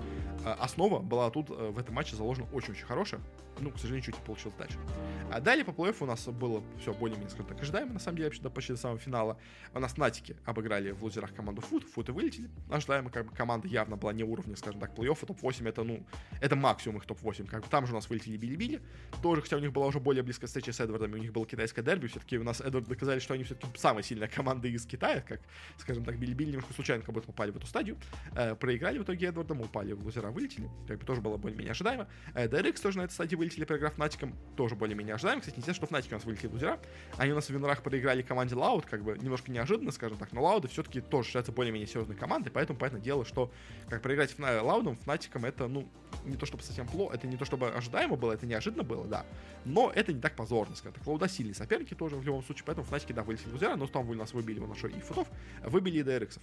э, 0.43 0.51
основа 0.59 0.99
была 0.99 1.29
тут 1.29 1.49
э, 1.49 1.69
в 1.69 1.77
этом 1.77 1.93
матче 1.93 2.15
заложена 2.15 2.47
очень-очень 2.51 2.85
хорошая. 2.85 3.21
Ну, 3.59 3.71
к 3.71 3.77
сожалению, 3.77 4.03
чуть 4.03 4.17
не 4.17 4.25
получилось 4.25 4.57
дальше. 4.57 4.77
А 5.31 5.39
далее 5.39 5.63
по 5.63 5.71
плей 5.71 5.93
у 5.99 6.05
нас 6.05 6.27
было 6.27 6.63
все 6.79 6.93
более-менее, 6.93 7.29
скажем 7.29 7.47
так, 7.47 7.61
ожидаемо, 7.61 7.93
на 7.93 7.99
самом 7.99 8.17
деле, 8.17 8.27
вообще, 8.27 8.41
до 8.41 8.49
почти 8.49 8.73
до 8.73 8.79
самого 8.79 8.99
финала. 8.99 9.37
У 9.73 9.79
нас 9.79 9.97
Натики 9.97 10.35
обыграли 10.45 10.91
в 10.91 11.03
лузерах 11.03 11.33
команду 11.33 11.61
Фут, 11.61 11.83
Футы 11.83 12.11
вылетели. 12.11 12.49
Ожидаемо, 12.69 13.09
как 13.09 13.27
бы, 13.27 13.35
команда 13.35 13.67
явно 13.67 13.95
была 13.95 14.13
не 14.13 14.23
уровня, 14.23 14.55
скажем 14.55 14.81
так, 14.81 14.93
плей-оффа. 14.93 15.25
Топ-8 15.27 15.69
это, 15.69 15.83
ну, 15.83 16.05
это 16.41 16.55
максимум 16.55 16.97
их 16.97 17.05
топ-8. 17.05 17.47
Как 17.47 17.63
бы 17.63 17.69
там 17.69 17.85
же 17.85 17.93
у 17.93 17.95
нас 17.95 18.09
вылетели 18.09 18.37
Bilibili. 18.37 18.81
Тоже, 19.21 19.41
хотя 19.41 19.57
у 19.57 19.59
них 19.59 19.71
была 19.71 19.85
уже 19.87 19.99
более 19.99 20.23
близкая 20.23 20.47
встреча 20.47 20.73
с 20.73 20.79
Эдвардом, 20.79 21.13
у 21.13 21.17
них 21.17 21.31
было 21.31 21.45
китайское 21.45 21.83
дерби. 21.83 22.07
Все-таки 22.07 22.37
у 22.37 22.43
нас 22.43 22.54
Эдвард 22.61 22.87
доказали, 22.87 23.19
что 23.19 23.33
они 23.33 23.43
все-таки 23.43 23.67
самая 23.77 24.03
сильная 24.03 24.27
команда 24.27 24.67
из 24.67 24.85
Китая, 24.85 25.21
как, 25.21 25.41
скажем 25.77 26.03
так, 26.03 26.17
Bilibili 26.17 26.51
немножко 26.51 26.73
случайно 26.73 27.03
как 27.03 27.13
будто 27.13 27.27
попали 27.27 27.51
в 27.51 27.57
эту 27.57 27.67
стадию. 27.67 27.97
Э, 28.35 28.55
проиграли 28.55 28.99
в 28.99 29.03
итоге 29.03 29.27
Эдвардам, 29.27 29.61
упали 29.61 29.93
в 29.93 30.03
лузера, 30.03 30.31
вылетели. 30.31 30.69
Как 30.87 30.99
бы 30.99 31.05
тоже 31.05 31.21
было 31.21 31.37
более-менее 31.37 31.71
ожидаемо. 31.71 32.07
Э, 32.33 32.47
DRX 32.47 32.81
тоже 32.81 32.97
на 32.97 33.03
этой 33.03 33.13
стадии 33.13 33.35
вылетели, 33.35 33.65
проиграв 33.65 33.97
Фнатикам. 33.97 34.35
Тоже 34.55 34.75
более-менее 34.75 35.15
ожидаемо. 35.15 35.41
Кстати, 35.41 35.61
не 35.65 35.73
что 35.73 35.87
Фнатики 35.87 36.15
у 36.15 36.17
нас 36.17 36.25
вылетели 36.25 36.47
в 36.47 36.53
лузера. 36.53 36.79
Они 37.17 37.31
у 37.31 37.35
нас 37.35 37.45
в 37.45 37.49
винерах 37.49 37.81
проиграли 37.83 38.21
команде 38.21 38.55
Лауд, 38.55 38.85
как 38.85 39.03
бы 39.03 39.17
немножко 39.17 39.51
неожиданно, 39.51 39.91
скажем 39.91 40.17
так, 40.17 40.31
но 40.31 40.43
Лауды 40.43 40.67
все-таки 40.67 41.01
тоже 41.01 41.27
считаются 41.27 41.51
более-менее 41.51 41.87
серьезной 41.87 42.15
командой, 42.15 42.49
поэтому, 42.49 42.77
понятное 42.77 43.01
дело, 43.01 43.25
что 43.25 43.51
как 43.89 44.01
проиграть 44.01 44.37
Лаудам, 44.37 44.97
Фнатикам, 44.97 45.45
это, 45.45 45.67
ну, 45.67 45.87
не 46.25 46.37
то 46.37 46.45
чтобы 46.45 46.63
совсем 46.63 46.87
плохо, 46.87 47.15
это 47.15 47.27
не 47.27 47.37
то 47.37 47.45
чтобы 47.45 47.69
ожидаемо 47.69 48.15
было, 48.15 48.33
это 48.33 48.45
неожиданно 48.45 48.83
было, 48.83 49.05
да, 49.05 49.25
но 49.63 49.91
это 49.93 50.13
не 50.13 50.21
так 50.21 50.35
позорно, 50.35 50.75
скажем 50.75 50.93
так. 50.93 51.07
Лауды 51.07 51.27
сильные 51.27 51.55
соперники 51.55 51.93
тоже 51.93 52.15
в 52.15 52.23
любом 52.23 52.43
случае, 52.45 52.65
поэтому 52.65 52.85
Фнатики, 52.85 53.13
да, 53.13 53.23
вылетели 53.23 53.49
в 53.49 53.53
лузера, 53.53 53.75
но 53.75 53.85
вы 53.85 54.15
нас 54.15 54.33
выбили 54.33 54.59
у 54.59 54.67
нас 54.67 54.83
и 54.83 54.99
футов, 54.99 55.27
выбили 55.63 55.99
и 55.99 56.03
DRX. 56.03 56.39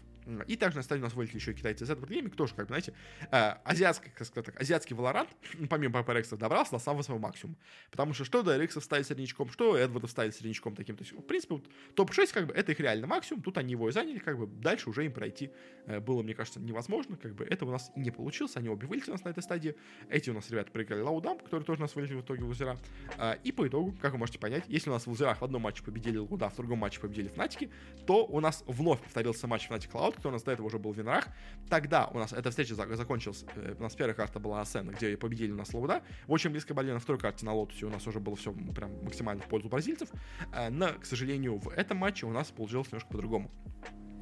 И 0.47 0.57
также 0.57 0.77
на 0.77 0.83
стадии 0.83 1.01
у 1.01 1.05
нас 1.05 1.15
вылетели 1.15 1.39
еще 1.39 1.53
и 1.53 1.55
китайцы 1.55 1.85
из 1.85 1.91
Эдвард 1.91 2.07
Гейминг, 2.07 2.37
тоже, 2.37 2.55
как 2.55 2.67
бы, 2.67 2.69
знаете, 2.69 2.95
э, 3.31 3.37
азиатский, 3.65 4.11
как 4.17 4.27
сказать 4.27 4.47
так, 4.47 4.61
азиатский 4.61 4.95
Valorant, 4.95 5.29
помимо 5.69 6.01
PPRX, 6.01 6.37
добрался 6.37 6.73
до 6.73 6.79
самого 6.79 7.03
своего 7.03 7.21
максимума. 7.21 7.57
Потому 7.91 8.15
что 8.15 8.25
что 8.25 8.41
DRX 8.41 8.81
ставить 8.81 9.07
среднячком, 9.07 9.51
что 9.51 9.77
Эдварда 9.77 10.07
ставить 10.07 10.35
среднячком 10.35 10.77
таким. 10.77 10.97
То 10.97 11.03
есть, 11.03 11.13
в 11.13 11.23
принципе, 11.23 11.55
вот, 11.55 11.65
топ-6, 11.95 12.33
как 12.33 12.47
бы, 12.47 12.55
это 12.55 12.73
их 12.73 12.81
реально 12.81 13.07
максимум, 13.07 13.43
тут 13.43 13.59
они 13.59 13.73
его 13.73 13.89
и 13.89 13.93
заняли, 13.93 14.19
как 14.19 14.39
бы, 14.39 14.47
дальше 14.47 14.91
уже 14.91 15.05
им 15.05 15.13
пройти 15.13 15.51
э, 15.87 16.01
было, 16.01 16.23
мне 16.23 16.35
кажется, 16.35 16.61
невозможно, 16.61 17.17
как 17.17 17.35
бы, 17.35 17.45
это 17.45 17.65
у 17.65 17.71
нас 17.71 17.91
не 17.97 18.11
получилось, 18.11 18.57
они 18.57 18.69
обе 18.69 18.87
вылетели 18.87 19.11
у 19.11 19.15
нас 19.15 19.25
на 19.25 19.31
этой 19.31 19.43
стадии. 19.43 19.75
Эти 20.09 20.31
у 20.31 20.35
нас 20.35 20.51
ребята 20.51 20.71
проиграли 20.71 21.01
Лаудам, 21.01 21.39
которые 21.39 21.65
тоже 21.65 21.81
у 21.81 21.83
нас 21.83 21.95
вылетели 21.95 22.17
в 22.17 22.23
итоге 22.23 22.45
в 22.45 22.49
лузера. 22.49 22.79
Э, 23.19 23.37
и 23.43 23.53
по 23.53 23.67
итогу, 23.67 23.95
как 24.01 24.13
вы 24.13 24.19
можете 24.19 24.39
понять, 24.39 24.65
если 24.69 24.91
у 24.91 24.93
нас 24.93 25.07
в 25.07 25.11
лузерах 25.11 25.41
в 25.41 25.45
одном 25.45 25.63
матче 25.63 25.83
победили 25.93 26.17
Лауды, 26.17 26.49
в 26.49 26.57
другом 26.57 26.79
матче 26.79 27.01
победили 27.01 27.29
Фнатики, 27.29 27.71
то 28.07 28.25
у 28.25 28.41
нас 28.41 28.65
вновь 28.67 29.01
повторился 29.01 29.47
матч 29.47 29.69
Fnatic 29.69 29.91
Loud, 29.91 30.17
кто 30.17 30.31
у 30.31 30.33
нас 30.33 30.43
до 30.43 30.53
этого 30.53 30.67
уже 30.67 30.79
был 30.79 30.93
в 30.93 30.97
винерах. 30.97 31.29
Тогда 31.69 32.07
у 32.07 32.19
нас 32.19 32.33
эта 32.33 32.51
встреча 32.51 32.75
закончилась, 32.75 33.45
э, 33.55 33.75
у 33.79 33.83
нас 33.83 33.95
первая 33.95 34.15
карта 34.15 34.41
была 34.41 34.63
Ascent, 34.63 34.89
где 34.91 35.17
победили 35.17 35.53
у 35.53 35.57
нас 35.57 35.73
Лауды. 35.75 36.03
В 36.27 36.33
очень 36.33 36.51
близкой 36.51 36.73
борьбе 36.73 36.95
на 36.95 37.01
второй 37.01 37.21
карте 37.21 37.45
на 37.45 37.53
Лотусе 37.53 37.87
у 37.87 37.91
нас 37.91 38.07
уже 38.07 38.21
было 38.21 38.37
все 38.37 38.53
прям 38.53 39.05
максимально 39.05 39.43
в 39.43 39.49
пользу 39.49 39.69
бразильцев. 39.69 40.09
Э, 40.53 40.71
но, 40.71 40.89
к 40.95 41.05
сожалению, 41.05 41.59
в 41.59 41.69
этом 41.69 41.99
матче 41.99 42.27
у 42.27 42.33
нас 42.33 42.51
получилось 42.51 42.89
немножко 42.89 43.11
по-другому. 43.11 43.51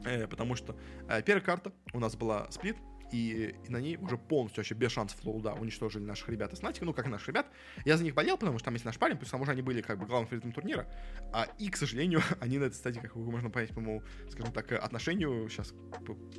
Э, 0.05 0.27
потому 0.27 0.57
что 0.57 0.77
первая 1.25 1.45
карта 1.45 1.73
у 1.93 2.01
нас 2.01 2.17
была 2.17 2.51
Split, 2.51 2.77
и, 3.13 3.55
и 3.67 3.71
на 3.71 3.79
ней 3.79 3.97
уже 3.97 4.17
полностью 4.17 4.61
вообще 4.61 4.75
без 4.75 4.93
шансов 4.93 5.25
Лауды 5.25 5.55
уничтожили 5.55 6.03
наших 6.03 6.29
ребят. 6.29 6.53
Из 6.53 6.63
Фнатика, 6.63 6.85
ну, 6.85 6.93
как 6.93 7.07
наших 7.07 7.29
ребят. 7.29 7.47
Я 7.85 7.97
за 7.97 8.05
них 8.05 8.15
болел, 8.15 8.37
потому 8.37 8.59
что 8.59 8.67
там 8.67 8.75
есть 8.75 8.85
наш 8.85 8.99
парень, 8.99 9.17
плюс 9.17 9.29
к 9.29 9.33
тому 9.33 9.45
же 9.45 9.53
они 9.53 9.63
были 9.63 9.83
как 9.83 9.99
бы 9.99 10.07
главным 10.07 10.29
фаворитом 10.29 10.53
турнира, 10.53 10.87
а, 11.33 11.47
и, 11.59 11.69
к 11.69 11.77
сожалению, 11.77 12.21
они 12.41 12.59
на 12.59 12.65
этой 12.65 12.75
стадии, 12.75 13.01
как 13.01 13.15
можно 13.17 13.51
понять 13.51 13.71
по 13.71 13.81
моему, 13.81 14.03
скажем 14.31 14.53
так, 14.53 14.73
отношению, 14.73 15.49
сейчас 15.49 15.75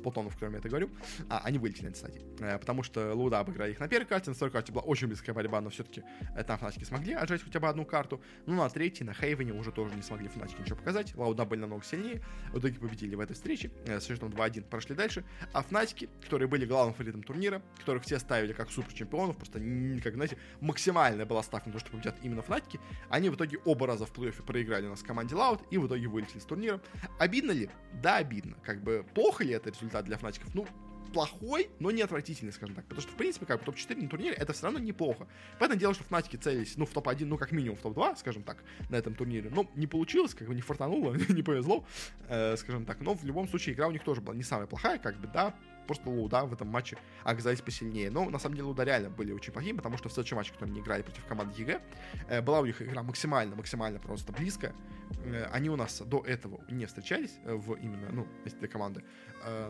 по 0.02 0.10
тону, 0.10 0.30
в 0.30 0.34
котором 0.34 0.52
я 0.52 0.58
это 0.58 0.68
говорю, 0.68 0.90
а, 1.28 1.40
они 1.44 1.58
вылетели 1.58 1.86
на 1.86 1.88
этой 1.90 1.98
стадии, 1.98 2.22
а, 2.40 2.58
потому 2.58 2.82
что 2.82 3.14
Лауды 3.14 3.40
обыграли 3.40 3.72
их 3.72 3.80
на 3.80 3.88
первой 3.88 4.06
карте, 4.06 4.30
на 4.30 4.34
второй 4.34 4.52
карте 4.52 4.72
была 4.72 4.82
очень 4.82 5.08
близкая 5.08 5.34
борьба, 5.34 5.60
но 5.60 5.70
все-таки 5.70 6.02
э, 6.34 6.44
там 6.44 6.58
Фнатики 6.58 6.84
смогли 6.84 7.14
отжать 7.14 7.42
хотя 7.42 7.60
бы 7.60 7.68
одну 7.68 7.84
карту, 7.84 8.22
ну, 8.46 8.56
на 8.56 8.68
третьей, 8.68 9.06
на 9.06 9.14
Хейвене 9.14 9.52
уже 9.52 9.72
тоже 9.72 9.94
не 9.94 10.02
смогли 10.02 10.28
Фнатики 10.28 10.60
ничего 10.60 10.76
показать, 10.76 11.14
Лауды 11.14 11.44
были 11.44 11.60
намного 11.60 11.84
сильнее, 11.84 12.22
в 12.52 12.58
итоге 12.58 12.78
победили 12.78 13.14
в 13.14 13.20
этой 13.20 13.34
встрече, 13.34 13.70
э, 13.86 14.00
с 14.00 14.06
счетом 14.06 14.30
2-1 14.30 14.68
прошли 14.68 14.94
дальше, 14.94 15.24
а 15.52 15.62
Фнатики, 15.62 16.08
которые 16.22 16.48
были 16.48 16.61
главным 16.66 16.94
фаворитом 16.94 17.22
турнира, 17.22 17.62
которых 17.78 18.04
все 18.04 18.18
ставили 18.18 18.52
как 18.52 18.70
супер 18.70 18.92
чемпионов, 18.92 19.36
просто, 19.36 19.58
как, 20.02 20.14
знаете, 20.14 20.36
максимальная 20.60 21.26
была 21.26 21.42
ставка 21.42 21.68
на 21.68 21.74
то, 21.74 21.78
что 21.78 21.90
победят 21.90 22.16
именно 22.22 22.42
Фнатики. 22.42 22.80
Они 23.08 23.28
в 23.28 23.36
итоге 23.36 23.58
оба 23.64 23.86
раза 23.86 24.06
в 24.06 24.12
плей-оффе 24.12 24.42
проиграли 24.42 24.86
у 24.86 24.90
нас 24.90 25.02
команде 25.02 25.34
Loud 25.34 25.62
и 25.70 25.78
в 25.78 25.86
итоге 25.86 26.06
вылетели 26.06 26.38
с 26.38 26.44
турнира. 26.44 26.80
Обидно 27.18 27.52
ли? 27.52 27.70
Да, 28.02 28.16
обидно. 28.16 28.56
Как 28.62 28.82
бы 28.82 29.04
плохо 29.14 29.44
ли 29.44 29.52
это 29.52 29.70
результат 29.70 30.04
для 30.04 30.18
Фнатиков? 30.18 30.54
Ну, 30.54 30.66
плохой, 31.12 31.70
но 31.78 31.90
не 31.90 32.02
отвратительный, 32.02 32.52
скажем 32.52 32.74
так. 32.74 32.84
Потому 32.84 33.02
что, 33.02 33.12
в 33.12 33.16
принципе, 33.16 33.46
как 33.46 33.60
бы 33.60 33.66
топ-4 33.66 34.02
на 34.02 34.08
турнире, 34.08 34.34
это 34.34 34.52
все 34.52 34.64
равно 34.64 34.78
неплохо. 34.78 35.28
Поэтому 35.58 35.78
дело, 35.78 35.94
что 35.94 36.04
Фнатики 36.04 36.36
целились, 36.36 36.76
ну, 36.76 36.86
в 36.86 36.90
топ-1, 36.90 37.26
ну, 37.26 37.38
как 37.38 37.52
минимум 37.52 37.76
в 37.76 37.80
топ-2, 37.80 38.16
скажем 38.16 38.42
так, 38.42 38.64
на 38.88 38.96
этом 38.96 39.14
турнире. 39.14 39.50
Но 39.50 39.70
не 39.76 39.86
получилось, 39.86 40.34
как 40.34 40.48
бы 40.48 40.54
не 40.54 40.62
фартануло, 40.62 41.14
не 41.28 41.42
повезло, 41.42 41.84
э, 42.28 42.56
скажем 42.56 42.84
так. 42.84 43.00
Но 43.00 43.14
в 43.14 43.24
любом 43.24 43.48
случае 43.48 43.74
игра 43.74 43.86
у 43.88 43.92
них 43.92 44.02
тоже 44.02 44.20
была 44.20 44.34
не 44.34 44.42
самая 44.42 44.66
плохая, 44.66 44.98
как 44.98 45.20
бы, 45.20 45.28
да, 45.28 45.54
просто 45.86 46.10
LOUD 46.10 46.37
а 46.37 46.44
в 46.44 46.52
этом 46.52 46.68
матче 46.68 46.96
оказались 47.24 47.60
посильнее. 47.60 48.10
Но 48.10 48.28
на 48.30 48.38
самом 48.38 48.56
деле 48.56 48.66
LOUD 48.68 48.81
а 48.81 48.84
реально 48.84 49.10
были 49.10 49.32
очень 49.32 49.52
плохими, 49.52 49.76
потому 49.76 49.98
что 49.98 50.08
в 50.08 50.12
следующем 50.12 50.36
матче, 50.36 50.52
который 50.52 50.70
они 50.70 50.80
играли 50.80 51.02
против 51.02 51.24
команды 51.26 51.60
EG, 51.60 51.80
э, 52.28 52.42
была 52.42 52.60
у 52.60 52.66
них 52.66 52.80
игра 52.82 53.02
максимально, 53.02 53.56
максимально 53.56 53.98
просто 53.98 54.32
близкая. 54.32 54.74
Э, 55.24 55.46
они 55.52 55.70
у 55.70 55.76
нас 55.76 56.00
до 56.00 56.20
этого 56.20 56.60
не 56.68 56.86
встречались 56.86 57.38
э, 57.44 57.54
в 57.54 57.74
именно, 57.74 58.08
ну, 58.12 58.26
для 58.44 58.68
команды. 58.68 59.02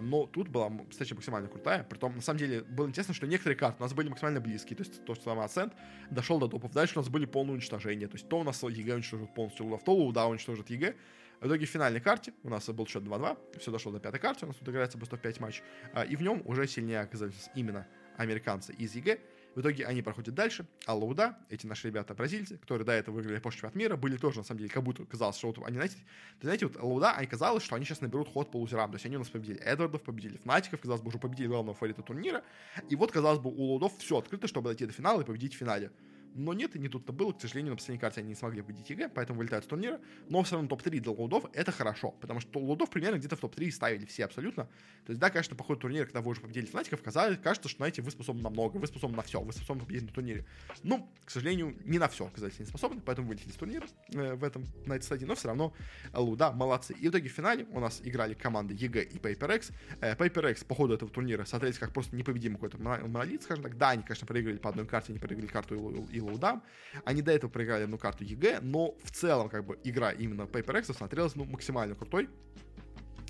Но 0.03 0.27
тут 0.27 0.49
была 0.49 0.71
встреча 0.91 1.15
максимально 1.15 1.49
крутая. 1.49 1.83
Притом, 1.85 2.15
на 2.15 2.21
самом 2.21 2.39
деле, 2.39 2.61
было 2.63 2.87
интересно, 2.87 3.15
что 3.15 3.27
некоторые 3.27 3.57
карты 3.57 3.77
у 3.79 3.83
нас 3.83 3.95
были 3.95 4.11
максимально 4.11 4.41
близкие. 4.41 4.77
То 4.77 4.83
есть, 4.83 5.03
то, 5.05 5.15
что 5.15 5.25
самый 5.25 5.47
Ascent 5.47 5.73
дошел 6.11 6.39
до 6.39 6.47
допов. 6.47 6.73
Дальше 6.73 6.99
у 6.99 7.01
нас 7.01 7.09
были 7.09 7.25
полное 7.25 7.55
уничтожение. 7.55 8.07
То 8.07 8.17
есть, 8.17 8.29
то 8.29 8.41
у 8.41 8.43
нас 8.45 8.63
EG 8.63 8.95
уничтожит 8.97 9.33
полностью 9.35 9.65
LOUD 9.67 9.78
а, 9.78 9.83
то 9.83 9.95
LOUD 9.95 10.20
а 10.20 10.27
уничтожит 10.27 10.69
EG. 10.69 10.95
В 11.43 11.47
итоге 11.49 11.67
в 11.67 11.69
финальной 11.69 12.01
карте 12.01 12.33
у 12.45 12.49
нас 12.49 12.69
был 12.69 12.87
счет 12.87 13.03
2-2, 13.03 13.59
все 13.59 13.73
дошло 13.73 13.91
до 13.91 13.99
пятой 13.99 14.21
карты, 14.21 14.45
у 14.45 14.49
нас 14.49 14.57
тут 14.57 14.69
играется 14.69 14.97
быстро 14.97 15.17
5 15.17 15.41
матч, 15.41 15.61
а, 15.93 16.05
и 16.05 16.15
в 16.15 16.23
нем 16.23 16.41
уже 16.45 16.69
сильнее 16.69 17.01
оказались 17.01 17.51
именно 17.57 17.89
американцы 18.17 18.73
из 18.75 18.95
EG. 18.95 19.19
В 19.57 19.61
итоге 19.61 19.85
они 19.85 20.03
проходят 20.03 20.37
дальше, 20.37 20.67
а 20.87 20.95
LOUD 20.95 21.23
а, 21.23 21.37
эти 21.51 21.67
наши 21.67 21.89
ребята 21.89 22.15
бразильцы, 22.15 22.59
которые 22.59 22.87
до 22.87 22.93
этого 22.93 23.17
выиграли 23.17 23.41
прошлый 23.41 23.59
чемпионат 23.59 23.75
мира, 23.75 23.97
были 23.97 24.17
тоже, 24.17 24.39
на 24.39 24.45
самом 24.45 24.61
деле, 24.61 24.71
как 24.71 24.85
будто 24.85 25.05
казалось, 25.05 25.37
что 25.37 25.49
вот 25.49 25.59
они, 25.67 25.75
знаете, 25.75 25.97
знаете, 26.41 26.67
вот 26.67 26.77
LOUD 26.77 27.00
а, 27.00 27.11
они 27.11 27.27
казалось, 27.27 27.65
что 27.65 27.75
они 27.75 27.85
сейчас 27.85 28.01
наберут 28.01 28.33
ход 28.33 28.53
по 28.53 28.59
лузерам, 28.59 28.93
то 28.93 28.95
есть 28.95 29.07
они 29.07 29.17
у 29.17 29.19
нас 29.19 29.29
победили 29.29 29.59
Эдвардов, 29.59 30.03
победили 30.03 30.37
Fnatic 30.37 30.66
ов, 30.66 30.81
казалось 30.81 31.03
бы, 31.03 31.09
уже 31.09 31.19
победили 31.19 31.49
главного 31.49 31.75
фаворита 31.77 32.03
турнира, 32.03 32.45
и 32.89 32.95
вот, 32.95 33.11
казалось 33.11 33.41
бы, 33.41 33.51
у 33.51 33.73
LOUD 33.73 33.90
ов 33.90 33.99
все 33.99 34.17
открыто, 34.17 34.47
чтобы 34.47 34.69
дойти 34.69 34.87
до 34.87 34.93
финала 34.93 35.23
и 35.23 35.25
победить 35.25 35.55
в 35.55 35.57
финале. 35.57 35.91
Но 36.35 36.53
нет, 36.53 36.77
и 36.77 36.79
не 36.79 36.89
тут-то 36.89 37.13
было. 37.13 37.33
К 37.33 37.41
сожалению, 37.41 37.73
на 37.73 37.77
последней 37.77 38.01
карте 38.01 38.21
они 38.21 38.31
не 38.31 38.35
смогли 38.35 38.63
победить 38.63 38.91
EG, 38.91 39.09
поэтому 39.09 39.39
вылетают 39.39 39.65
с 39.65 39.69
турнира. 39.69 40.01
Но 40.29 40.43
все 40.43 40.55
равно 40.55 40.69
топ-3 40.69 41.01
для 41.01 41.13
LOUD 41.13 41.34
ов 41.34 41.45
это 41.53 41.73
хорошо, 41.73 42.13
потому 42.21 42.41
что 42.41 42.59
LOUD 42.59 42.80
ов 42.80 42.91
примерно 42.91 43.19
где-то 43.19 43.37
в 43.37 43.41
топ-3 43.41 43.71
ставили 43.71 44.07
все 44.07 44.25
абсолютно. 44.25 44.65
То 45.05 45.11
есть, 45.11 45.21
да, 45.21 45.31
конечно, 45.31 45.57
по 45.57 45.65
ходу 45.65 45.81
турнира, 45.81 46.05
когда 46.05 46.21
вы 46.21 46.31
уже 46.31 46.41
победили 46.41 46.67
Fnatic 46.67 46.91
ов, 46.91 47.03
казалось, 47.03 47.39
кажется, 47.43 47.69
что, 47.69 47.79
знаете, 47.79 48.03
вы 48.03 48.11
способны 48.11 48.43
на 48.43 48.51
много, 48.51 48.79
вы 48.79 48.87
способны 48.87 49.17
на 49.17 49.23
все, 49.23 49.41
вы 49.41 49.53
способны 49.53 49.85
победить 49.85 50.05
на 50.05 50.15
турнире. 50.15 50.47
Ну, 50.83 51.09
к 51.25 51.31
сожалению, 51.31 51.77
не 51.85 51.99
на 51.99 52.09
все 52.09 52.27
оказались 52.27 52.59
не 52.59 52.67
способны, 52.67 53.01
поэтому 53.05 53.29
вылетели 53.29 53.51
с 53.51 53.57
турнира 53.57 53.87
э, 54.15 54.35
в 54.35 54.45
этом, 54.45 54.65
на 54.87 54.95
этой 54.95 55.05
стадии, 55.05 55.27
но 55.27 55.35
все 55.35 55.49
равно 55.49 55.75
LOUD 56.15 56.45
а 56.45 56.53
молодцы. 56.53 56.95
И 56.95 57.09
в 57.09 57.11
итоге 57.11 57.29
в 57.29 57.33
финале 57.33 57.67
у 57.73 57.81
нас 57.81 58.01
играли 58.03 58.35
команды 58.35 58.75
EG 58.75 59.03
и 59.03 59.19
Paper 59.19 59.49
Rex. 59.49 59.73
Э, 60.01 60.15
Paper 60.15 60.46
Rex 60.46 60.65
по 60.65 60.75
ходу 60.75 60.95
этого 60.95 61.11
турнира 61.11 61.45
смотрелись 61.45 61.79
как 61.79 61.93
просто 61.93 62.17
непобедимый 62.17 62.57
какой-то 62.57 62.79
монолит, 62.79 63.43
скажем 63.43 63.65
так. 63.65 63.77
Да, 63.77 63.91
они, 63.91 64.03
конечно, 64.03 64.27
проиграли 64.27 64.57
по 64.57 64.71
одной 64.71 64.87
карте, 64.87 65.13
они 65.13 65.19
проиграли 65.19 65.47
карту 65.47 66.07
и 66.11 66.22
LOUD 66.23 66.46
ам. 66.46 66.63
Они 67.05 67.23
до 67.23 67.33
этого 67.33 67.51
проиграли 67.51 67.85
одну 67.85 67.99
карту 67.99 68.25
EG, 68.25 68.61
но 68.61 68.95
в 69.03 69.11
целом, 69.11 69.49
как 69.49 69.65
бы, 69.65 69.79
игра 69.85 70.13
именно 70.13 70.43
Paper 70.43 70.75
Rex 70.75 70.95
смотрелась, 70.95 71.35
ну, 71.35 71.45
максимально 71.45 71.95
крутой. 71.95 72.29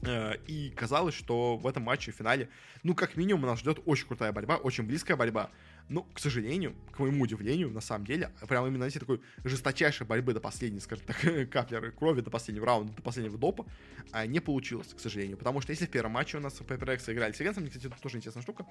Э, 0.02 0.34
и 0.48 0.70
казалось, 0.70 1.14
что 1.14 1.56
в 1.56 1.66
этом 1.66 1.84
матче 1.84 2.10
в 2.10 2.16
финале, 2.16 2.48
ну, 2.82 2.94
как 2.94 3.16
минимум, 3.16 3.42
нас 3.42 3.60
ждет 3.60 3.80
очень 3.86 4.06
крутая 4.06 4.32
борьба, 4.32 4.56
очень 4.56 4.84
близкая 4.84 5.16
борьба. 5.16 5.50
Ну, 5.88 6.04
к 6.14 6.18
сожалению, 6.18 6.74
к 6.92 6.98
моему 6.98 7.24
удивлению, 7.24 7.70
на 7.70 7.80
самом 7.80 8.06
деле, 8.06 8.32
прямо 8.48 8.66
именно, 8.66 8.78
знаете, 8.80 8.98
такой 8.98 9.20
жесточайшей 9.44 10.06
борьбы 10.06 10.32
до 10.32 10.40
последней, 10.40 10.80
скажем 10.80 11.04
так, 11.06 11.16
капли 11.50 11.90
крови, 11.90 12.20
до 12.20 12.30
последнего 12.30 12.66
раунда, 12.66 12.92
до 12.94 13.02
последнего 13.02 13.38
допа, 13.38 13.66
а, 14.10 14.26
не 14.26 14.40
получилось, 14.40 14.92
к 14.94 15.00
сожалению. 15.00 15.36
Потому 15.36 15.60
что 15.60 15.70
если 15.70 15.86
в 15.86 15.90
первом 15.90 16.12
матче 16.12 16.38
у 16.38 16.40
нас 16.40 16.60
Paper 16.60 16.93
Rex 16.93 17.12
играли 17.12 17.32
с 17.32 17.40
Ивенсом, 17.40 17.66
кстати, 17.66 17.86
это 17.86 18.00
тоже 18.00 18.16
интересная 18.16 18.42
штука, 18.42 18.66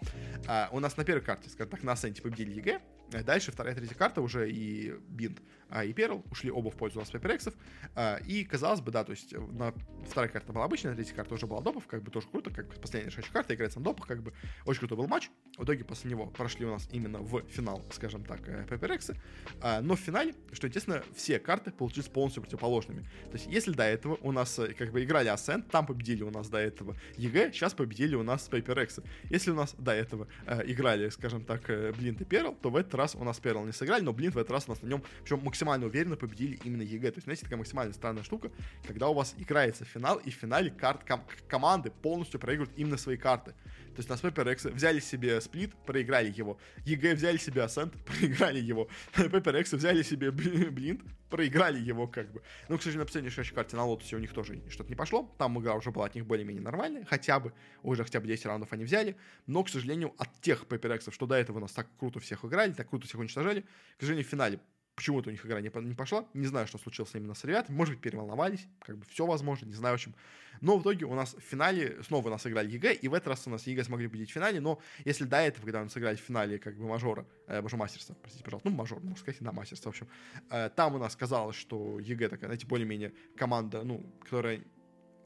а, 0.48 0.70
у 0.72 0.80
нас 0.80 0.98
на 0.98 1.06
первой 1.06 1.22
карте, 1.22 1.50
скажем 1.50 1.72
так, 1.72 1.84
на 1.84 1.94
Ascent 1.94 2.18
е 2.18 2.22
победили 2.22 2.52
EG, 2.54 2.82
дальше 3.12 3.52
вторая, 3.52 3.76
третья 3.76 3.96
карта 3.96 4.22
уже 4.22 4.50
и 4.52 4.94
Bind, 5.08 5.42
а, 5.70 5.84
и 5.86 5.94
Pearl 5.94 6.24
ушли 6.32 6.52
оба 6.52 6.70
в 6.70 6.76
пользу 6.76 7.00
у 7.00 7.04
Paper 7.04 7.32
Rex, 7.32 7.54
а, 7.96 8.18
и 8.26 8.44
казалось 8.44 8.82
бы, 8.82 8.92
да, 8.92 9.04
то 9.04 9.12
есть 9.12 9.34
на 9.34 9.74
вторая 10.06 10.30
карта 10.30 10.52
была 10.52 10.66
обычная, 10.66 10.96
третья 10.96 11.16
карта 11.16 11.34
уже 11.34 11.48
была 11.48 11.62
допов, 11.62 11.88
как 11.88 12.04
бы 12.04 12.12
тоже 12.12 12.28
круто, 12.28 12.52
как 12.52 12.74
последняя 12.82 13.10
решающая 13.10 13.32
карта 13.32 13.56
играется 13.56 13.80
на 13.80 13.86
допах, 13.86 14.08
как 14.08 14.22
бы 14.22 14.34
очень 14.66 14.80
крутой 14.80 14.98
был 14.98 15.08
матч. 15.08 15.30
В 15.58 15.64
итоге 15.64 15.84
после 15.84 16.10
него 16.10 16.28
прошли 16.28 16.66
у 16.66 16.72
нас 16.72 16.88
именно 16.92 17.20
в 17.20 17.42
финал 17.50 17.82
скажем 17.92 18.24
так, 18.24 18.42
Paper 18.42 18.83
Rex. 18.83 19.16
А, 19.62 19.82
но 19.82 19.96
в 19.96 20.00
финале, 20.00 20.34
что 20.52 20.68
естественно, 20.68 21.04
все 21.16 21.40
карты 21.40 21.72
получились 21.72 22.08
полностью 22.08 22.44
противоположными. 22.44 23.02
То 23.32 23.34
есть, 23.34 23.48
если 23.48 23.72
до 23.72 23.84
этого 23.84 24.18
у 24.22 24.32
нас 24.32 24.58
э, 24.60 24.74
как 24.74 24.92
бы 24.92 25.04
играли 25.04 25.32
Ascent, 25.32 25.70
там 25.70 25.86
победили 25.86 26.24
у 26.24 26.32
нас 26.32 26.50
до 26.50 26.58
этого 26.58 26.96
EG, 27.18 27.52
сейчас 27.54 27.74
победили 27.74 28.16
у 28.16 28.24
нас 28.24 28.50
Paper 28.50 28.80
Rex. 28.80 29.04
Если 29.30 29.52
у 29.52 29.56
нас 29.56 29.76
до 29.78 29.92
этого 29.92 30.28
э, 30.46 30.62
играли, 30.66 31.10
скажем 31.10 31.44
так, 31.44 31.68
Bind 31.98 32.22
и 32.22 32.26
Pearl, 32.26 32.56
то 32.56 32.70
в 32.70 32.76
этот 32.76 32.96
раз 33.02 33.16
у 33.16 33.24
нас 33.24 33.40
Pearl 33.40 33.66
не 33.66 33.72
сыграли, 33.72 34.02
но 34.02 34.14
Bind 34.14 34.36
в 34.36 34.38
этот 34.38 34.52
раз 34.52 34.66
у 34.68 34.72
нас 34.72 34.82
на 34.82 34.88
нем, 34.88 35.04
причем 35.24 35.42
максимально 35.44 35.88
уверенно 35.88 36.16
победили 36.16 36.60
именно 36.64 36.84
EG. 36.84 37.02
То 37.02 37.18
есть, 37.18 37.24
знаете, 37.24 37.44
такая 37.44 37.58
максимально 37.58 37.94
странная 37.94 38.24
штука, 38.24 38.52
когда 38.88 39.10
у 39.10 39.14
вас 39.14 39.36
играется 39.38 39.86
финал, 39.86 40.18
и 40.18 40.30
в 40.30 40.36
финале 40.36 40.72
карт 40.72 41.04
ком- 41.04 41.26
команды 41.48 41.92
полностью 41.92 42.40
проигрывают 42.40 42.78
именно 42.78 42.98
свои 42.98 43.18
карты. 43.18 43.54
То 43.96 44.00
есть 44.00 44.10
на 44.10 44.14
Paper 44.14 44.74
взяли 44.74 45.00
себе 45.00 45.42
Split, 45.42 45.76
проиграли 45.86 46.32
его. 46.32 46.58
EG 46.86 47.16
взяли 47.16 47.38
себе 47.38 47.62
Ascent, 47.62 47.94
проиграли 48.06 48.60
его. 48.60 48.88
Paper 49.14 49.76
взяли 49.76 50.02
себе 50.02 50.32
Bind, 50.32 51.02
проиграли 51.30 51.80
его 51.80 52.08
как 52.08 52.32
бы. 52.32 52.42
Ну, 52.70 52.78
к 52.78 52.82
сожалению, 52.82 53.02
на 53.02 53.06
последней 53.06 53.30
шашей 53.32 53.54
карте 53.54 53.76
на 53.76 53.86
Lotus 53.86 54.11
е 54.11 54.16
у 54.16 54.20
них 54.20 54.32
тоже 54.34 54.62
что-то 54.70 54.90
не 54.90 54.96
пошло. 54.96 55.34
Там 55.38 55.60
игра 55.60 55.76
уже 55.76 55.92
была 55.92 56.06
от 56.06 56.16
них 56.16 56.26
более-менее 56.26 56.64
нормальная. 56.64 57.06
Хотя 57.06 57.40
бы, 57.40 57.54
уже 57.84 58.04
хотя 58.04 58.22
бы 58.22 58.28
10 58.28 58.46
раундов 58.46 58.72
они 58.72 58.86
взяли. 58.86 59.18
Но, 59.46 59.64
к 59.64 59.70
сожалению, 59.70 60.14
от 60.18 60.30
тех 60.42 60.64
Paper 60.64 61.12
что 61.12 61.26
до 61.26 61.36
этого 61.36 61.60
нас 61.60 61.72
так 61.72 61.88
круто 62.00 62.20
всех 62.20 62.46
играли, 62.46 62.74
так 62.74 62.91
круто 62.92 63.08
всех 63.08 63.20
уничтожали, 63.20 63.62
к 63.98 64.02
сожалению, 64.02 64.28
в 64.28 64.30
финале 64.30 64.60
почему-то 64.96 65.30
у 65.30 65.32
них 65.32 65.44
игра 65.44 65.60
не, 65.62 65.72
не 65.88 65.96
пошла. 65.96 66.26
Не 66.34 66.46
знаю, 66.46 66.68
что 66.68 66.78
случилось 66.78 67.10
именно 67.16 67.34
с 67.34 67.44
ребятами. 67.44 67.76
Может 67.76 67.96
быть, 67.96 68.04
переволновались. 68.04 68.68
Как 68.82 68.98
бы 68.98 69.06
все 69.06 69.26
возможно. 69.26 69.66
Не 69.66 69.74
знаю, 69.74 69.94
в 69.94 69.96
общем. 69.96 70.14
Но 70.60 70.78
в 70.78 70.84
итоге 70.84 71.06
у 71.06 71.16
нас 71.16 71.34
в 71.34 71.40
финале 71.40 72.04
снова 72.04 72.28
у 72.28 72.30
нас 72.30 72.46
играли 72.46 72.70
EG, 72.70 72.94
и 72.94 73.08
в 73.08 73.16
этот 73.16 73.30
раз 73.30 73.48
у 73.48 73.50
нас 73.50 73.66
EG 73.66 73.84
смогли 73.84 74.08
победить 74.08 74.30
в 74.30 74.34
финале, 74.34 74.60
но 74.60 74.80
если 75.06 75.24
до 75.24 75.38
этого, 75.38 75.64
когда 75.64 75.80
у 75.80 75.84
нас 75.86 75.94
сыграли 75.94 76.18
в 76.18 76.20
финале 76.20 76.60
как 76.60 76.76
бы 76.76 76.88
мажора, 76.88 77.26
э, 77.48 77.62
боже, 77.62 77.78
мастерства, 77.78 78.16
простите, 78.22 78.44
пожалуйста, 78.44 78.70
ну, 78.70 78.76
мажор, 78.76 79.00
можно 79.00 79.18
сказать, 79.18 79.42
да, 79.42 79.52
мастерство, 79.52 79.92
в 79.92 79.96
общем, 79.96 80.08
э, 80.52 80.70
там 80.76 80.94
у 80.94 80.98
нас 81.00 81.16
казалось, 81.16 81.56
что 81.56 82.00
EG 82.00 82.30
такая, 82.30 82.48
знаете, 82.50 82.68
более-менее 82.68 83.14
команда, 83.36 83.84
ну, 83.84 84.06
которая 84.22 84.62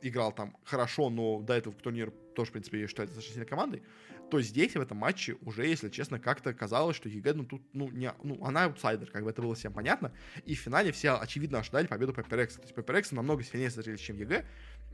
играл 0.10 0.32
там 0.32 0.56
хорошо, 0.64 1.10
но 1.10 1.42
до 1.42 1.54
этого 1.54 1.74
в 1.74 1.82
турнир 1.82 2.12
тоже, 2.36 2.50
в 2.50 2.54
принципе, 2.54 2.88
считают 2.88 3.12
достаточно 3.12 3.34
сильной 3.34 3.48
командой, 3.48 3.84
то 4.30 4.42
здесь, 4.42 4.76
в 4.76 4.82
этом 4.82 4.98
матче, 4.98 5.38
уже, 5.42 5.66
если 5.68 5.90
честно, 5.90 6.20
как-то 6.20 6.54
казалось, 6.54 6.96
что 6.96 7.10
EG, 7.10 7.34
ну, 7.34 7.46
тут, 7.46 7.62
ну, 7.74 7.90
не, 7.90 8.12
ну, 8.24 8.44
она 8.44 8.66
аутсайдер, 8.66 9.10
как 9.12 9.24
бы 9.24 9.30
это 9.30 9.42
было 9.42 9.56
всем 9.56 9.72
понятно, 9.74 10.12
и 10.46 10.56
в 10.56 10.60
финале 10.60 10.92
все, 10.92 11.18
очевидно, 11.20 11.60
ожидали 11.60 11.88
победу 11.88 12.12
Paper 12.12 12.36
Rex, 12.36 12.56
то 12.56 12.62
есть 12.64 12.74
Paper 12.74 12.99
Rex 12.99 13.14
намного 13.14 13.44
сильнее 13.44 13.70
смотрелись, 13.70 14.02
чем 14.02 14.18
EG, 14.18 14.46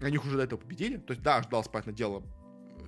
они 0.01 0.17
уже 0.17 0.35
до 0.35 0.43
этого 0.43 0.59
победили, 0.59 0.97
то 0.97 1.11
есть, 1.11 1.23
да, 1.23 1.37
ожидалось, 1.37 1.67
понятное 1.69 1.93
дело, 1.93 2.23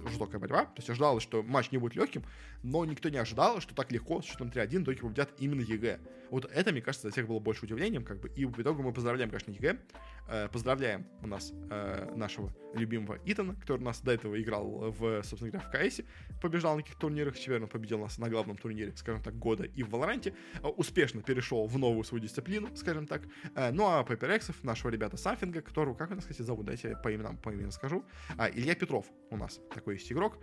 жестокая 0.10 0.40
борьба. 0.40 0.66
То 0.66 0.78
есть 0.78 0.90
ожидалось, 0.90 1.24
что 1.24 1.44
матч 1.44 1.72
не 1.72 1.78
будет 1.78 1.96
легким, 1.96 2.24
но 2.62 2.86
никто 2.86 3.10
не 3.10 3.18
ожидал, 3.18 3.62
что 3.62 3.76
так 3.76 3.92
легко 3.92 4.22
с 4.22 4.26
счетом 4.26 4.50
3-1 4.50 4.84
итоге 4.84 5.00
победят 5.00 5.32
именно 5.40 5.62
EG. 5.62 6.00
Вот 6.34 6.50
это, 6.52 6.72
мне 6.72 6.82
кажется, 6.82 7.06
для 7.06 7.12
всех 7.12 7.28
было 7.28 7.38
больше 7.38 7.66
удивлением, 7.66 8.04
как 8.04 8.20
бы, 8.20 8.28
и 8.28 8.46
в 8.46 8.60
итоге 8.60 8.82
мы 8.82 8.92
поздравляем, 8.92 9.30
конечно, 9.30 9.52
EG, 9.52 10.50
поздравляем 10.52 11.06
у 11.22 11.28
нас 11.28 11.54
э, 11.70 12.12
нашего 12.16 12.52
любимого 12.74 13.20
Итана, 13.26 13.56
который 13.56 13.82
у 13.82 13.86
нас 13.86 14.02
до 14.02 14.14
этого 14.14 14.42
играл 14.42 14.92
в, 14.92 15.22
собственно 15.24 15.52
говоря, 15.52 15.68
в 15.68 15.72
КС, 15.72 16.02
побеждал 16.42 16.76
на 16.76 16.82
каких-то 16.82 17.02
турнирах, 17.02 17.38
теперь 17.38 17.62
он 17.62 17.68
победил 17.68 18.00
нас 18.00 18.18
на 18.18 18.30
главном 18.30 18.58
турнире, 18.58 18.94
скажем 18.96 19.22
так, 19.22 19.38
года 19.38 19.64
и 19.64 19.84
в 19.84 19.90
Валоранте, 19.90 20.34
э, 20.62 20.68
успешно 20.68 21.22
перешел 21.22 21.68
в 21.68 21.78
новую 21.78 22.04
свою 22.04 22.24
дисциплину, 22.24 22.76
скажем 22.76 23.06
так, 23.06 23.22
э, 23.56 23.72
ну 23.72 23.86
а 23.86 24.04
PaperX, 24.04 24.56
нашего 24.64 24.90
ребята 24.90 25.18
Сафинга, 25.18 25.62
которого, 25.62 25.94
как 25.94 26.12
у 26.12 26.16
нас, 26.16 26.24
кстати, 26.24 26.42
зовут, 26.42 26.66
дайте 26.66 26.98
по 27.04 27.14
именам, 27.14 27.38
по 27.38 27.54
именам 27.54 27.72
скажу, 27.72 28.04
э, 28.38 28.50
Илья 28.54 28.76
Петров 28.76 29.06
у 29.30 29.38
нас 29.38 29.60
такой 29.74 29.96
есть 29.96 30.12
игрок, 30.12 30.38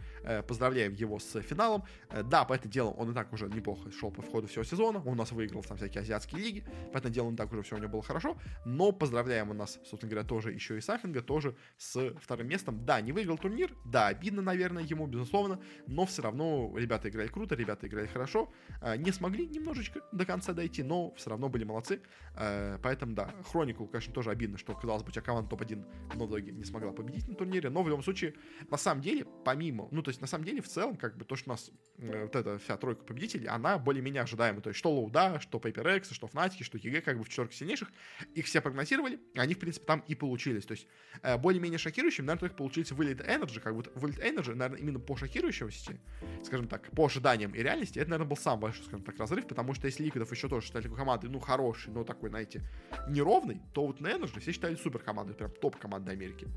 поздравляем 0.46 0.92
его 0.92 1.18
с 1.18 1.40
финалом, 1.42 1.84
да, 2.24 2.44
по 2.44 2.54
это 2.54 2.68
дело 2.68 2.90
он 2.90 3.10
и 3.10 3.14
так 3.14 3.32
уже 3.32 3.48
неплохо 3.48 3.90
шел 3.92 4.10
по 4.10 4.22
входу 4.22 4.48
всего 4.48 4.64
сезона, 4.64 5.00
он 5.00 5.12
у 5.12 5.14
нас 5.14 5.32
выиграл 5.32 5.62
там 5.62 5.78
всякие 5.80 6.02
азиатские 6.02 6.40
лиги, 6.40 6.64
по 6.92 6.98
этому 6.98 7.12
делу 7.12 7.28
он 7.28 7.36
так 7.36 7.52
уже 7.52 7.62
все 7.62 7.76
у 7.76 7.78
него 7.78 7.88
было 7.88 8.02
хорошо, 8.02 8.36
но 8.64 8.92
поздравляем 8.92 9.50
у 9.50 9.54
нас, 9.54 9.78
собственно 9.84 10.10
говоря, 10.10 10.26
тоже 10.26 10.52
еще 10.52 10.78
и 10.78 10.80
Сафинга, 10.80 11.22
тоже 11.22 11.56
с 11.76 12.14
вторым 12.20 12.48
местом. 12.48 12.84
Да, 12.84 13.00
не 13.00 13.12
выиграл 13.12 13.38
турнир, 13.38 13.74
да, 13.84 14.08
обидно, 14.08 14.42
наверное, 14.42 14.82
ему, 14.82 15.06
безусловно, 15.06 15.60
но 15.86 16.06
все 16.06 16.22
равно 16.22 16.72
ребята 16.76 17.08
играли 17.08 17.28
круто, 17.28 17.54
ребята 17.54 17.86
играли 17.86 18.06
хорошо, 18.06 18.52
а, 18.80 18.96
не 18.96 19.12
смогли 19.12 19.46
немножечко 19.46 20.00
до 20.12 20.24
конца 20.24 20.52
дойти, 20.52 20.82
но 20.82 21.12
все 21.14 21.30
равно 21.30 21.48
были 21.48 21.64
молодцы, 21.64 22.00
а, 22.34 22.78
поэтому, 22.82 23.14
да, 23.14 23.34
Хронику, 23.50 23.86
конечно, 23.86 24.12
тоже 24.12 24.30
обидно, 24.30 24.58
что, 24.58 24.74
казалось 24.74 25.02
бы, 25.02 25.08
у 25.08 25.12
тебя 25.12 25.22
команда 25.22 25.50
топ-1 25.50 25.84
но 26.14 26.26
в 26.26 26.30
итоге 26.30 26.52
не 26.52 26.64
смогла 26.64 26.92
победить 26.92 27.28
на 27.28 27.34
турнире, 27.34 27.70
но 27.70 27.82
в 27.82 27.88
любом 27.88 28.02
случае, 28.02 28.34
на 28.70 28.76
самом 28.76 29.00
деле, 29.02 29.26
помимо, 29.44 29.88
ну, 29.90 30.02
то 30.02 30.10
есть, 30.10 30.20
на 30.20 30.26
самом 30.26 30.44
деле, 30.44 30.60
в 30.60 30.68
целом, 30.68 30.96
как 30.96 31.16
бы, 31.16 31.24
то, 31.24 31.36
что 31.36 31.50
у 31.50 31.52
нас 31.52 31.70
э, 31.98 32.22
вот 32.24 32.36
эта 32.36 32.58
вся 32.58 32.76
тройка 32.76 33.04
победителей, 33.04 33.46
она 33.46 33.78
более-менее 33.78 34.22
ожидаема, 34.22 34.60
то 34.60 34.70
есть, 34.70 34.78
что 34.78 34.92
LOUD 34.92 35.24
а, 35.24 35.40
что 35.40 35.58
Paper 35.60 35.89
Rex, 35.89 36.12
что 36.12 36.26
Fnatic, 36.26 36.64
что 36.64 36.78
EG, 36.78 37.00
как 37.02 37.18
бы 37.18 37.24
в 37.24 37.28
четверке 37.28 37.56
сильнейших, 37.56 37.90
их 38.34 38.46
все 38.46 38.60
прогнозировали, 38.60 39.20
они, 39.34 39.54
в 39.54 39.58
принципе, 39.58 39.86
там 39.86 40.04
и 40.08 40.14
получились, 40.14 40.64
то 40.66 40.72
есть, 40.72 40.86
э, 41.22 41.36
более-менее 41.38 41.78
шокирующим, 41.78 42.26
наверное, 42.26 42.40
только 42.40 42.56
получился 42.56 42.94
вылет 42.94 43.20
NRG, 43.20 43.60
как 43.60 43.74
бы 43.76 43.84
вылет 43.94 44.18
NRG, 44.18 44.54
наверное, 44.54 44.78
именно 44.78 44.98
по 44.98 45.16
шокирующемости, 45.16 46.00
скажем 46.44 46.68
так, 46.68 46.90
по 46.90 47.06
ожиданиям 47.06 47.54
и 47.54 47.62
реальности, 47.62 47.98
это, 47.98 48.10
наверное, 48.10 48.28
был 48.28 48.36
самый 48.36 48.62
большой, 48.62 48.84
скажем 48.84 49.04
так, 49.04 49.18
разрыв, 49.18 49.46
потому 49.46 49.74
что 49.74 49.86
если 49.86 50.04
Liquid 50.04 50.24
ов 50.24 50.30
еще 50.30 50.48
тоже 50.48 50.66
считали 50.66 50.88
командой, 50.88 51.28
ну, 51.30 51.38
хороший, 51.40 51.92
но 51.92 52.04
такой, 52.04 52.30
знаете, 52.30 52.62
неровный, 53.08 53.60
то 53.72 53.86
вот 53.86 54.00
на 54.00 54.08
NRG 54.08 54.40
все 54.40 54.52
считали 54.52 54.74
супер 54.74 55.00
командой, 55.00 55.34
прям 55.34 55.50
топ 55.50 55.76
командой 55.76 56.14
Америки. 56.14 56.48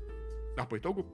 А 0.56 0.66
по 0.66 0.78
итогу 0.78 1.06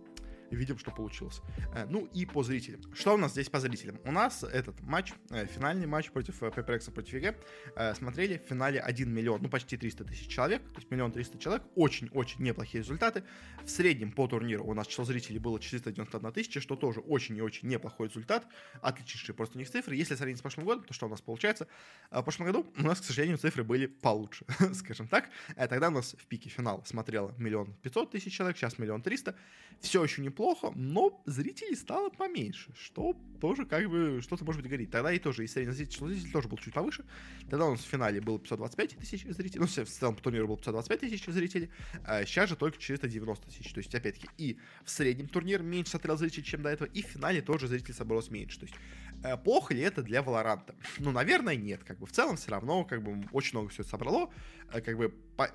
видим, 0.56 0.78
что 0.78 0.90
получилось. 0.90 1.40
Э, 1.74 1.86
ну 1.86 2.06
и 2.12 2.26
по 2.26 2.42
зрителям. 2.42 2.80
Что 2.94 3.14
у 3.14 3.16
нас 3.16 3.32
здесь 3.32 3.48
по 3.48 3.60
зрителям? 3.60 4.00
У 4.04 4.12
нас 4.12 4.44
этот 4.44 4.80
матч, 4.82 5.12
э, 5.30 5.46
финальный 5.46 5.86
матч 5.86 6.10
против 6.10 6.42
PRX 6.42 6.90
против 6.92 7.14
EG, 7.14 7.94
смотрели 7.94 8.38
в 8.38 8.48
финале 8.48 8.80
1 8.80 9.12
миллион, 9.12 9.42
ну 9.42 9.48
почти 9.48 9.76
300 9.76 10.04
тысяч 10.04 10.28
человек, 10.28 10.62
то 10.62 10.76
есть 10.76 10.90
миллион 10.90 11.12
300 11.12 11.38
человек, 11.38 11.62
очень-очень 11.74 12.42
неплохие 12.42 12.82
результаты. 12.82 13.24
В 13.64 13.70
среднем 13.70 14.12
по 14.12 14.26
турниру 14.26 14.64
у 14.64 14.74
нас 14.74 14.86
число 14.86 15.04
зрителей 15.04 15.38
было 15.38 15.60
491 15.60 16.32
тысяча, 16.32 16.60
что 16.60 16.76
тоже 16.76 17.00
очень 17.00 17.36
и 17.36 17.42
очень 17.42 17.68
неплохой 17.68 18.08
результат, 18.08 18.46
отличнейшие 18.80 19.34
просто 19.34 19.56
у 19.56 19.58
них 19.58 19.70
цифры. 19.70 19.94
Если 19.96 20.14
сравнить 20.14 20.38
с 20.38 20.42
прошлым 20.42 20.66
годом, 20.66 20.84
то 20.84 20.94
что 20.94 21.06
у 21.06 21.08
нас 21.08 21.20
получается? 21.20 21.66
В 22.10 22.22
прошлом 22.22 22.46
году 22.46 22.72
у 22.76 22.82
нас, 22.82 23.00
к 23.00 23.04
сожалению, 23.04 23.38
цифры 23.38 23.64
были 23.64 23.86
получше, 23.86 24.44
скажем 24.74 25.08
так. 25.08 25.28
Тогда 25.56 25.88
у 25.88 25.92
нас 25.92 26.14
в 26.18 26.26
пике 26.26 26.48
финала 26.48 26.82
смотрело 26.84 27.34
миллион 27.38 27.74
пятьсот 27.82 28.10
тысяч 28.10 28.34
человек, 28.34 28.56
сейчас 28.56 28.78
миллион 28.78 29.02
триста. 29.02 29.34
Все 29.80 30.02
еще 30.02 30.22
неплохо 30.22 30.39
неплохо, 30.40 30.72
но 30.74 31.22
зрителей 31.26 31.76
стало 31.76 32.08
поменьше, 32.08 32.72
что 32.74 33.14
тоже 33.40 33.66
как 33.66 33.88
бы 33.90 34.20
что-то 34.22 34.44
может 34.44 34.62
быть 34.62 34.70
говорит. 34.70 34.90
Тогда 34.90 35.12
и 35.12 35.18
тоже, 35.18 35.44
и 35.44 35.46
средний 35.46 35.74
зритель 35.74 36.32
тоже 36.32 36.48
был 36.48 36.56
чуть 36.56 36.72
повыше. 36.72 37.04
Тогда 37.50 37.66
у 37.66 37.72
нас 37.72 37.80
в 37.80 37.86
финале 37.86 38.20
было 38.20 38.38
525 38.38 38.96
тысяч 38.96 39.24
зрителей, 39.24 39.60
ну, 39.60 39.66
в 39.66 39.88
целом 39.88 40.16
по 40.16 40.22
турниру 40.22 40.46
было 40.46 40.56
525 40.56 41.00
тысяч 41.00 41.24
зрителей, 41.26 41.70
а 42.04 42.24
сейчас 42.24 42.48
же 42.48 42.56
только 42.56 42.78
490 42.78 43.46
тысяч. 43.48 43.72
То 43.72 43.78
есть, 43.78 43.94
опять-таки, 43.94 44.28
и 44.38 44.58
в 44.84 44.90
среднем 44.90 45.28
турнир 45.28 45.62
меньше 45.62 45.90
смотрел 45.92 46.16
зрителей, 46.16 46.44
чем 46.44 46.62
до 46.62 46.70
этого, 46.70 46.88
и 46.88 47.02
в 47.02 47.06
финале 47.06 47.42
тоже 47.42 47.68
зрителей 47.68 47.94
собралось 47.94 48.30
меньше. 48.30 48.60
То 48.60 48.66
есть, 48.66 48.76
э, 49.22 49.36
плохо 49.36 49.74
ли 49.74 49.80
это 49.80 50.02
для 50.02 50.22
Валоранта? 50.22 50.74
Ну, 50.98 51.12
наверное, 51.12 51.56
нет. 51.56 51.82
Как 51.84 51.98
бы 51.98 52.06
в 52.06 52.12
целом 52.12 52.36
все 52.36 52.50
равно, 52.50 52.84
как 52.84 53.02
бы, 53.02 53.26
очень 53.32 53.58
много 53.58 53.70
все 53.70 53.84
собрало. 53.84 54.30
Э, 54.72 54.80
как 54.80 54.96
бы, 54.96 55.10
по 55.36 55.50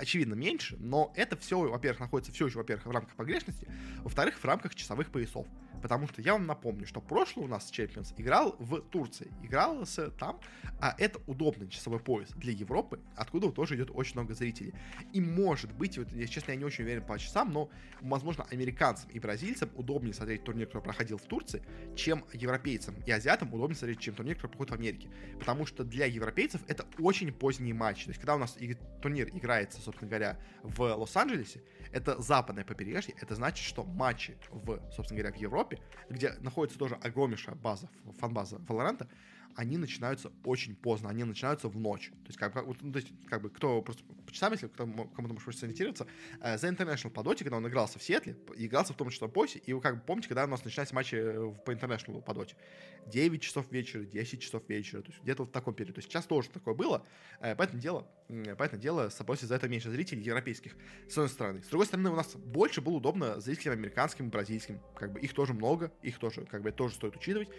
очевидно, 0.00 0.34
меньше, 0.34 0.76
но 0.78 1.12
это 1.14 1.36
все, 1.36 1.58
во-первых, 1.60 2.00
находится 2.00 2.32
все 2.32 2.46
еще, 2.46 2.58
во-первых, 2.58 2.86
в 2.86 2.90
рамках 2.90 3.14
погрешности, 3.14 3.68
во-вторых, 4.02 4.38
в 4.38 4.44
рамках 4.44 4.74
часовых 4.74 5.10
поясов. 5.10 5.46
Потому 5.82 6.08
что 6.08 6.20
я 6.20 6.34
вам 6.34 6.46
напомню, 6.46 6.86
что 6.86 7.00
прошлый 7.00 7.46
у 7.46 7.48
нас 7.48 7.70
Champions 7.70 8.12
играл 8.18 8.56
в 8.58 8.80
Турции, 8.80 9.32
игрался 9.42 10.10
там, 10.10 10.38
а 10.80 10.94
это 10.98 11.20
удобный 11.26 11.68
часовой 11.68 12.00
пояс 12.00 12.28
для 12.36 12.52
Европы, 12.52 13.00
откуда 13.16 13.50
тоже 13.50 13.76
идет 13.76 13.90
очень 13.92 14.14
много 14.14 14.34
зрителей. 14.34 14.74
И 15.12 15.20
может 15.20 15.72
быть, 15.72 15.96
вот, 15.98 16.12
я, 16.12 16.26
честно, 16.26 16.52
я 16.52 16.58
не 16.58 16.64
очень 16.64 16.84
уверен 16.84 17.04
по 17.04 17.18
часам, 17.18 17.52
но, 17.52 17.70
возможно, 18.00 18.46
американцам 18.50 19.10
и 19.10 19.18
бразильцам 19.18 19.70
удобнее 19.74 20.14
смотреть 20.14 20.44
турнир, 20.44 20.66
который 20.66 20.82
проходил 20.82 21.18
в 21.18 21.22
Турции, 21.22 21.62
чем 21.96 22.24
европейцам 22.32 22.94
и 23.06 23.10
азиатам 23.10 23.52
удобнее 23.52 23.76
смотреть, 23.76 24.00
чем 24.00 24.14
турнир, 24.14 24.36
который 24.36 24.50
проходит 24.50 24.72
в 24.72 24.74
Америке. 24.74 25.08
Потому 25.38 25.66
что 25.66 25.84
для 25.84 26.06
европейцев 26.06 26.60
это 26.68 26.86
очень 26.98 27.32
поздний 27.32 27.72
матч. 27.72 28.04
То 28.04 28.10
есть, 28.10 28.20
когда 28.20 28.34
у 28.34 28.38
нас 28.38 28.56
турнир 29.00 29.28
играется, 29.28 29.80
собственно 29.90 30.08
говоря, 30.08 30.38
в 30.62 30.82
Лос-Анджелесе, 30.82 31.62
это 31.92 32.20
западное 32.20 32.64
побережье, 32.64 33.14
это 33.20 33.34
значит, 33.34 33.66
что 33.66 33.84
матчи 33.84 34.36
в, 34.50 34.80
собственно 34.92 35.20
говоря, 35.20 35.36
в 35.36 35.40
Европе, 35.40 35.78
где 36.08 36.32
находится 36.40 36.78
тоже 36.78 36.94
огромнейшая 36.94 37.56
база, 37.56 37.88
фан-база 38.18 38.56
Valorant, 38.56 39.08
они 39.60 39.76
начинаются 39.76 40.32
очень 40.44 40.74
поздно, 40.74 41.10
они 41.10 41.22
начинаются 41.22 41.68
в 41.68 41.76
ночь. 41.78 42.08
То 42.08 42.28
есть, 42.28 42.38
как, 42.38 42.54
ну, 42.54 42.92
то 42.92 42.98
есть, 42.98 43.08
как 43.28 43.42
бы, 43.42 43.50
кто 43.50 43.82
просто 43.82 44.02
по 44.04 44.32
часам, 44.32 44.52
если 44.52 44.68
кому-то 44.68 45.34
может 45.34 45.58
сориентироваться, 45.58 46.06
э, 46.40 46.54
The 46.54 46.74
International 46.74 47.10
по 47.10 47.22
доте, 47.22 47.44
когда 47.44 47.58
он 47.58 47.68
игрался 47.68 47.98
в 47.98 48.02
Сиэтле, 48.02 48.38
игрался 48.56 48.94
в 48.94 48.96
том 48.96 49.10
числе 49.10 49.26
в 49.26 49.30
поясе, 49.30 49.58
и 49.58 49.74
вы 49.74 49.82
как 49.82 49.96
бы 49.96 50.00
помните, 50.00 50.28
когда 50.28 50.44
у 50.44 50.46
нас 50.46 50.64
начинались 50.64 50.92
матчи 50.92 51.16
э, 51.16 51.54
по 51.66 51.72
International 51.72 52.22
по 52.22 52.32
доте. 52.32 52.56
9 53.06 53.42
часов 53.42 53.70
вечера, 53.70 54.04
10 54.04 54.40
часов 54.40 54.62
вечера, 54.66 55.02
то 55.02 55.10
есть 55.10 55.22
где-то 55.22 55.44
в 55.44 55.50
таком 55.50 55.74
периоде. 55.74 55.92
То 55.92 55.98
есть 55.98 56.08
сейчас 56.10 56.24
тоже 56.24 56.48
такое 56.48 56.74
было, 56.74 57.04
э, 57.40 57.54
поэтому 57.54 57.82
дело, 57.82 58.08
поэтому 58.56 58.80
дело, 58.80 59.10
собственно, 59.10 59.48
за 59.48 59.56
это 59.56 59.68
меньше 59.68 59.90
зрителей 59.90 60.22
европейских, 60.22 60.74
с 61.06 61.12
одной 61.18 61.28
стороны. 61.28 61.62
С 61.62 61.68
другой 61.68 61.86
стороны, 61.86 62.08
у 62.08 62.16
нас 62.16 62.34
больше 62.34 62.80
было 62.80 62.94
удобно 62.94 63.38
зрителям 63.40 63.74
американским 63.74 64.28
и 64.28 64.30
бразильским, 64.30 64.80
как 64.96 65.12
бы 65.12 65.20
их 65.20 65.34
тоже 65.34 65.52
много, 65.52 65.92
их 66.00 66.18
тоже, 66.18 66.46
как 66.46 66.62
бы, 66.62 66.72
тоже 66.72 66.94
стоит 66.94 67.14
учитывать 67.14 67.50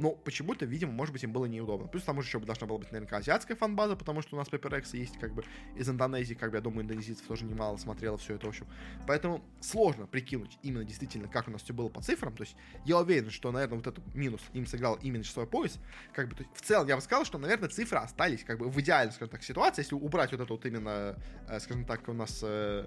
но 0.00 0.12
почему-то, 0.12 0.64
видимо, 0.64 0.92
может 0.92 1.12
быть, 1.12 1.22
им 1.24 1.32
было 1.32 1.44
неудобно. 1.44 1.86
Плюс 1.86 2.04
там 2.04 2.18
еще 2.18 2.40
должна 2.40 2.66
была 2.66 2.78
быть, 2.78 2.90
наверное, 2.90 3.18
азиатская 3.18 3.54
фан-база, 3.54 3.96
потому 3.96 4.22
что 4.22 4.34
у 4.34 4.38
нас 4.38 4.48
PaperX 4.48 4.96
есть, 4.96 5.18
как 5.18 5.34
бы, 5.34 5.44
из 5.76 5.90
Индонезии, 5.90 6.32
как 6.32 6.50
бы, 6.50 6.56
я 6.56 6.62
думаю, 6.62 6.84
индонезийцев 6.84 7.26
тоже 7.26 7.44
немало 7.44 7.76
смотрело 7.76 8.16
все 8.16 8.36
это, 8.36 8.46
в 8.46 8.48
общем. 8.48 8.66
Поэтому 9.06 9.44
сложно 9.60 10.06
прикинуть 10.06 10.58
именно 10.62 10.84
действительно, 10.84 11.28
как 11.28 11.48
у 11.48 11.50
нас 11.50 11.62
все 11.62 11.74
было 11.74 11.90
по 11.90 12.00
цифрам. 12.00 12.34
То 12.34 12.44
есть 12.44 12.56
я 12.86 12.98
уверен, 12.98 13.30
что, 13.30 13.52
наверное, 13.52 13.76
вот 13.76 13.86
этот 13.86 14.14
минус 14.14 14.40
им 14.54 14.64
сыграл 14.64 14.98
именно 15.02 15.22
часовой 15.22 15.46
пояс. 15.46 15.78
Как 16.14 16.30
бы, 16.30 16.34
то 16.34 16.44
есть, 16.44 16.56
в 16.56 16.62
целом, 16.62 16.88
я 16.88 16.96
бы 16.96 17.02
сказал, 17.02 17.26
что, 17.26 17.36
наверное, 17.36 17.68
цифры 17.68 17.98
остались, 17.98 18.42
как 18.42 18.58
бы, 18.58 18.70
в 18.70 18.80
идеальной, 18.80 19.12
скажем 19.12 19.30
так, 19.30 19.42
ситуации, 19.42 19.82
если 19.82 19.94
убрать 19.94 20.32
вот 20.32 20.40
эту 20.40 20.54
вот 20.54 20.64
именно, 20.64 21.18
э, 21.46 21.60
скажем 21.60 21.84
так, 21.84 22.08
у 22.08 22.14
нас 22.14 22.40
э, 22.42 22.86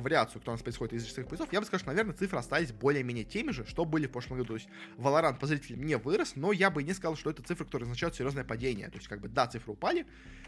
вариацию, 0.00 0.40
кто 0.40 0.50
у 0.50 0.54
нас 0.54 0.62
происходит 0.62 0.94
из 0.94 1.06
часовых 1.06 1.28
поясов, 1.28 1.52
я 1.52 1.60
бы 1.60 1.66
сказал, 1.66 1.80
что, 1.80 1.88
наверное, 1.88 2.14
цифры 2.14 2.38
остались 2.38 2.72
более-менее 2.72 3.24
теми 3.24 3.50
же, 3.50 3.66
что 3.66 3.84
были 3.84 4.06
в 4.06 4.10
прошлом 4.10 4.38
году. 4.38 4.48
То 4.48 4.54
есть 4.54 4.68
Valorant 4.96 5.38
по 5.38 5.46
зрителям 5.46 5.84
не 5.84 5.96
вырос, 5.96 6.36
но 6.36 6.52
я 6.52 6.70
бы 6.70 6.82
не 6.82 6.92
сказал, 6.92 7.16
что 7.16 7.30
это 7.30 7.42
цифры, 7.42 7.64
которые 7.64 7.86
означают 7.86 8.14
серьезное 8.14 8.44
падение. 8.44 8.88
То 8.88 8.96
есть, 8.96 9.08
как 9.08 9.20
бы, 9.20 9.28
да, 9.28 9.46
цифры 9.46 9.72
упали, 9.72 10.06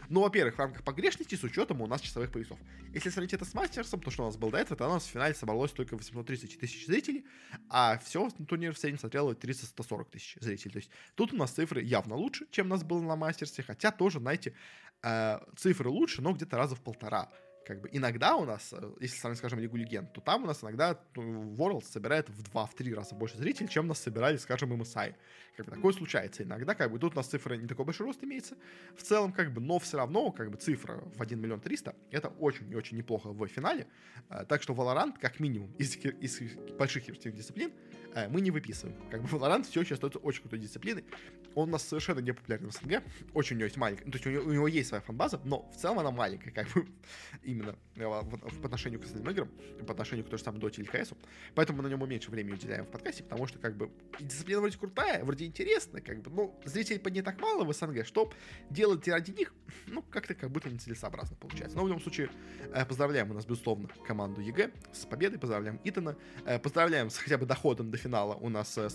но, 0.09 0.21
во-первых, 0.21 0.55
в 0.55 0.59
рамках 0.59 0.83
погрешности 0.83 1.35
с 1.35 1.43
учетом 1.43 1.81
у 1.81 1.87
нас 1.87 2.01
часовых 2.01 2.31
поясов. 2.31 2.59
Если 2.93 3.09
сравнить 3.09 3.33
это 3.33 3.45
с 3.45 3.53
Мастерсом, 3.53 3.99
то, 4.01 4.11
что 4.11 4.23
у 4.23 4.25
нас 4.27 4.37
был 4.37 4.49
до 4.49 4.57
этого, 4.57 4.77
то 4.77 4.87
у 4.87 4.93
нас 4.93 5.03
в 5.05 5.09
финале 5.09 5.33
собралось 5.33 5.71
только 5.71 5.95
830 5.95 6.59
тысяч 6.59 6.85
зрителей, 6.85 7.25
а 7.69 7.97
все 7.97 8.29
турнир 8.47 8.73
в 8.73 8.77
среднем 8.77 8.99
смотрело 8.99 9.33
300-140 9.33 10.05
тысяч 10.11 10.37
зрителей. 10.41 10.71
То 10.71 10.77
есть 10.77 10.91
тут 11.15 11.33
у 11.33 11.37
нас 11.37 11.51
цифры 11.51 11.81
явно 11.81 12.15
лучше, 12.15 12.47
чем 12.51 12.67
у 12.67 12.69
нас 12.69 12.83
было 12.83 13.01
на 13.01 13.15
Мастерсе, 13.15 13.63
хотя 13.63 13.91
тоже, 13.91 14.19
знаете, 14.19 14.53
э, 15.03 15.39
цифры 15.55 15.89
лучше, 15.89 16.21
но 16.21 16.33
где-то 16.33 16.57
раза 16.57 16.75
в 16.75 16.81
полтора 16.81 17.29
как 17.65 17.81
бы 17.81 17.89
иногда 17.91 18.35
у 18.35 18.45
нас, 18.45 18.73
э, 18.73 18.91
если 18.99 19.17
сравнить, 19.17 19.39
скажем, 19.39 19.59
Лигу 19.59 19.75
Легенд, 19.77 20.13
то 20.13 20.21
там 20.21 20.43
у 20.43 20.47
нас 20.47 20.63
иногда 20.63 20.99
ну, 21.15 21.53
World 21.55 21.83
собирает 21.83 22.29
в 22.29 22.43
2-3 22.43 22.93
раза 22.93 23.15
больше 23.15 23.37
зрителей, 23.37 23.67
чем 23.67 23.87
нас 23.87 23.99
собирали, 23.99 24.37
скажем, 24.37 24.73
MSI. 24.73 25.15
Как 25.57 25.65
бы 25.65 25.71
такое 25.71 25.93
случается 25.93 26.43
иногда, 26.43 26.75
как 26.75 26.91
бы 26.91 26.99
тут 26.99 27.13
у 27.13 27.15
нас 27.15 27.27
цифра 27.27 27.55
не 27.55 27.67
такой 27.67 27.85
большой 27.85 28.05
рост 28.05 28.23
имеется 28.23 28.55
в 28.95 29.03
целом, 29.03 29.31
как 29.31 29.53
бы, 29.53 29.61
но 29.61 29.79
все 29.79 29.97
равно, 29.97 30.31
как 30.31 30.51
бы, 30.51 30.57
цифра 30.57 31.01
в 31.15 31.21
1 31.21 31.39
миллион 31.39 31.59
300, 31.59 31.95
это 32.11 32.27
очень 32.39 32.69
и 32.71 32.75
очень 32.75 32.97
неплохо 32.97 33.29
в 33.29 33.47
финале, 33.47 33.87
э, 34.29 34.45
так 34.47 34.61
что 34.61 34.73
Valorant, 34.73 35.13
как 35.19 35.39
минимум, 35.39 35.71
из, 35.77 35.95
из 35.97 36.39
больших 36.77 37.05
дисциплин, 37.05 37.71
э, 38.15 38.27
мы 38.29 38.41
не 38.41 38.49
выписываем. 38.49 38.97
Как 39.11 39.21
бы 39.21 39.27
Valorant 39.27 39.63
все 39.63 39.81
еще 39.81 39.93
остается 39.93 40.19
очень 40.19 40.41
крутой 40.41 40.59
дисциплиной. 40.59 41.03
Он 41.53 41.69
у 41.69 41.71
нас 41.73 41.87
совершенно 41.87 42.19
не 42.19 42.33
популярен 42.33 42.69
в 42.69 42.73
СНГ. 42.73 43.03
Очень 43.33 43.55
у 43.55 43.59
него 43.59 43.65
есть 43.65 43.77
маленькая. 43.77 44.05
Ну, 44.05 44.11
то 44.11 44.17
есть 44.17 44.27
у 44.27 44.29
него, 44.29 44.43
у 44.43 44.53
него 44.53 44.67
есть 44.67 44.89
своя 44.89 45.01
фанбаза, 45.01 45.39
но 45.43 45.69
в 45.71 45.77
целом 45.77 45.99
она 45.99 46.11
маленькая, 46.11 46.51
как 46.51 46.67
бы 46.69 46.87
именно 47.43 47.75
э, 47.95 48.05
в, 48.05 48.59
по 48.61 48.65
отношению 48.65 48.99
к 48.99 49.03
остальным 49.03 49.31
играм, 49.31 49.49
по 49.85 49.93
отношению 49.93 50.25
к 50.25 50.29
той 50.29 50.39
же 50.39 50.43
самой 50.43 50.59
Доте 50.59 50.81
или 50.81 50.89
КС. 50.89 51.11
Поэтому 51.53 51.81
на 51.81 51.87
нем 51.87 51.99
мы 51.99 52.07
меньше 52.07 52.31
времени 52.31 52.53
уделяем 52.53 52.85
в 52.85 52.89
подкасте, 52.89 53.23
потому 53.23 53.47
что 53.47 53.59
как 53.59 53.75
бы 53.75 53.91
дисциплина 54.19 54.61
вроде 54.61 54.77
крутая, 54.77 55.23
вроде 55.23 55.45
интересная, 55.45 56.01
как 56.01 56.21
бы, 56.21 56.31
но 56.31 56.59
зрителей 56.65 56.99
по 56.99 57.09
ней 57.09 57.21
так 57.21 57.39
мало 57.39 57.63
в 57.63 57.73
СНГ, 57.73 58.05
что 58.05 58.31
делать 58.69 59.07
ради 59.07 59.31
них, 59.31 59.53
ну, 59.87 60.01
как-то 60.01 60.35
как 60.35 60.51
будто 60.51 60.69
нецелесообразно 60.69 61.35
получается. 61.35 61.77
Но 61.77 61.83
в 61.83 61.87
любом 61.87 62.01
случае, 62.01 62.29
э, 62.73 62.85
поздравляем 62.85 63.31
у 63.31 63.33
нас, 63.33 63.45
безусловно, 63.45 63.89
команду 64.05 64.41
EG 64.41 64.71
с 64.93 65.05
победой, 65.05 65.39
поздравляем 65.39 65.79
Итана, 65.83 66.17
поздравляем 66.63 67.09
с 67.09 67.17
хотя 67.17 67.37
бы 67.37 67.45
доходом 67.45 67.91
до 67.91 67.97
финала 68.05 68.35
у 68.35 68.49
нас 68.49 68.77
э, 68.77 68.89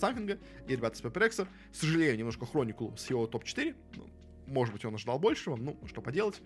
и 0.68 0.76
ребята 0.76 0.96
с 0.96 1.00
Paper 1.00 1.23
Rex 1.23 1.37
а. 1.37 1.46
К 1.72 1.74
сожалению, 1.74 2.16
немножко 2.18 2.46
Хронику 2.46 2.94
с 2.96 3.10
его 3.10 3.26
топ-4. 3.26 3.74
Ну, 3.96 4.06
может 4.50 4.74
быть, 4.74 4.84
он 4.84 4.94
ожидал 4.94 5.18
большего, 5.18 5.56
ну, 5.56 5.78
что 5.86 6.02
поделать. 6.02 6.42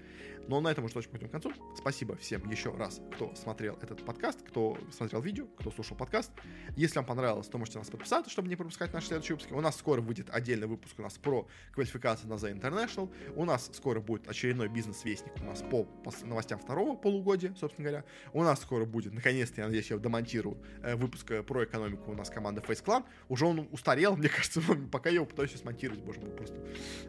Но 0.46 0.60
на 0.60 0.68
этом 0.68 0.84
мы 0.84 0.90
точно 0.90 1.12
подойдем 1.12 1.28
к 1.28 1.32
концу. 1.32 1.52
Спасибо 1.76 2.16
всем 2.16 2.48
еще 2.50 2.70
раз, 2.76 3.00
кто 3.14 3.34
смотрел 3.34 3.78
этот 3.80 4.04
подкаст, 4.04 4.42
кто 4.42 4.76
смотрел 4.94 5.22
видео, 5.22 5.46
кто 5.58 5.70
слушал 5.70 5.96
подкаст. 5.96 6.30
Если 6.76 6.96
вам 6.96 7.06
понравилось, 7.06 7.48
то 7.48 7.56
можете 7.56 7.78
нас 7.78 7.88
подписаться, 7.88 8.30
чтобы 8.30 8.48
не 8.48 8.56
пропускать 8.56 8.92
наши 8.92 9.08
следующие 9.08 9.36
выпуски. 9.36 9.54
У 9.54 9.60
нас 9.60 9.76
скоро 9.76 10.02
выйдет 10.02 10.28
отдельный 10.30 10.66
выпуск 10.66 10.94
у 10.98 11.02
нас 11.02 11.14
про 11.14 11.48
квалификацию 11.72 12.28
на 12.28 12.34
The 12.34 12.54
International. 12.54 13.10
У 13.36 13.44
нас 13.44 13.70
скоро 13.72 14.00
будет 14.00 14.28
очередной 14.28 14.68
бизнес-вестник 14.68 15.32
у 15.40 15.44
нас 15.44 15.62
по, 15.62 15.84
по 15.84 16.12
новостям 16.24 16.58
второго 16.58 16.96
полугодия, 16.96 17.54
собственно 17.58 17.88
говоря. 17.88 18.04
У 18.32 18.42
нас 18.42 18.60
скоро 18.60 18.84
будет, 18.84 19.14
наконец-то, 19.14 19.62
я 19.62 19.66
надеюсь, 19.66 19.90
я 19.90 19.96
домонтирую 19.96 20.58
э, 20.82 20.94
выпуск 20.94 21.30
э, 21.30 21.42
про 21.42 21.64
экономику 21.64 22.10
у 22.10 22.14
нас 22.14 22.28
команда 22.28 22.60
Face 22.60 22.84
Clan. 22.84 23.04
Уже 23.28 23.46
он 23.46 23.66
устарел, 23.72 24.16
мне 24.16 24.28
кажется, 24.28 24.60
пока 24.92 25.08
я 25.08 25.16
его 25.16 25.26
пытаюсь 25.26 25.54
смонтировать, 25.56 26.02
боже 26.02 26.20
мой, 26.20 26.30
просто 26.30 26.56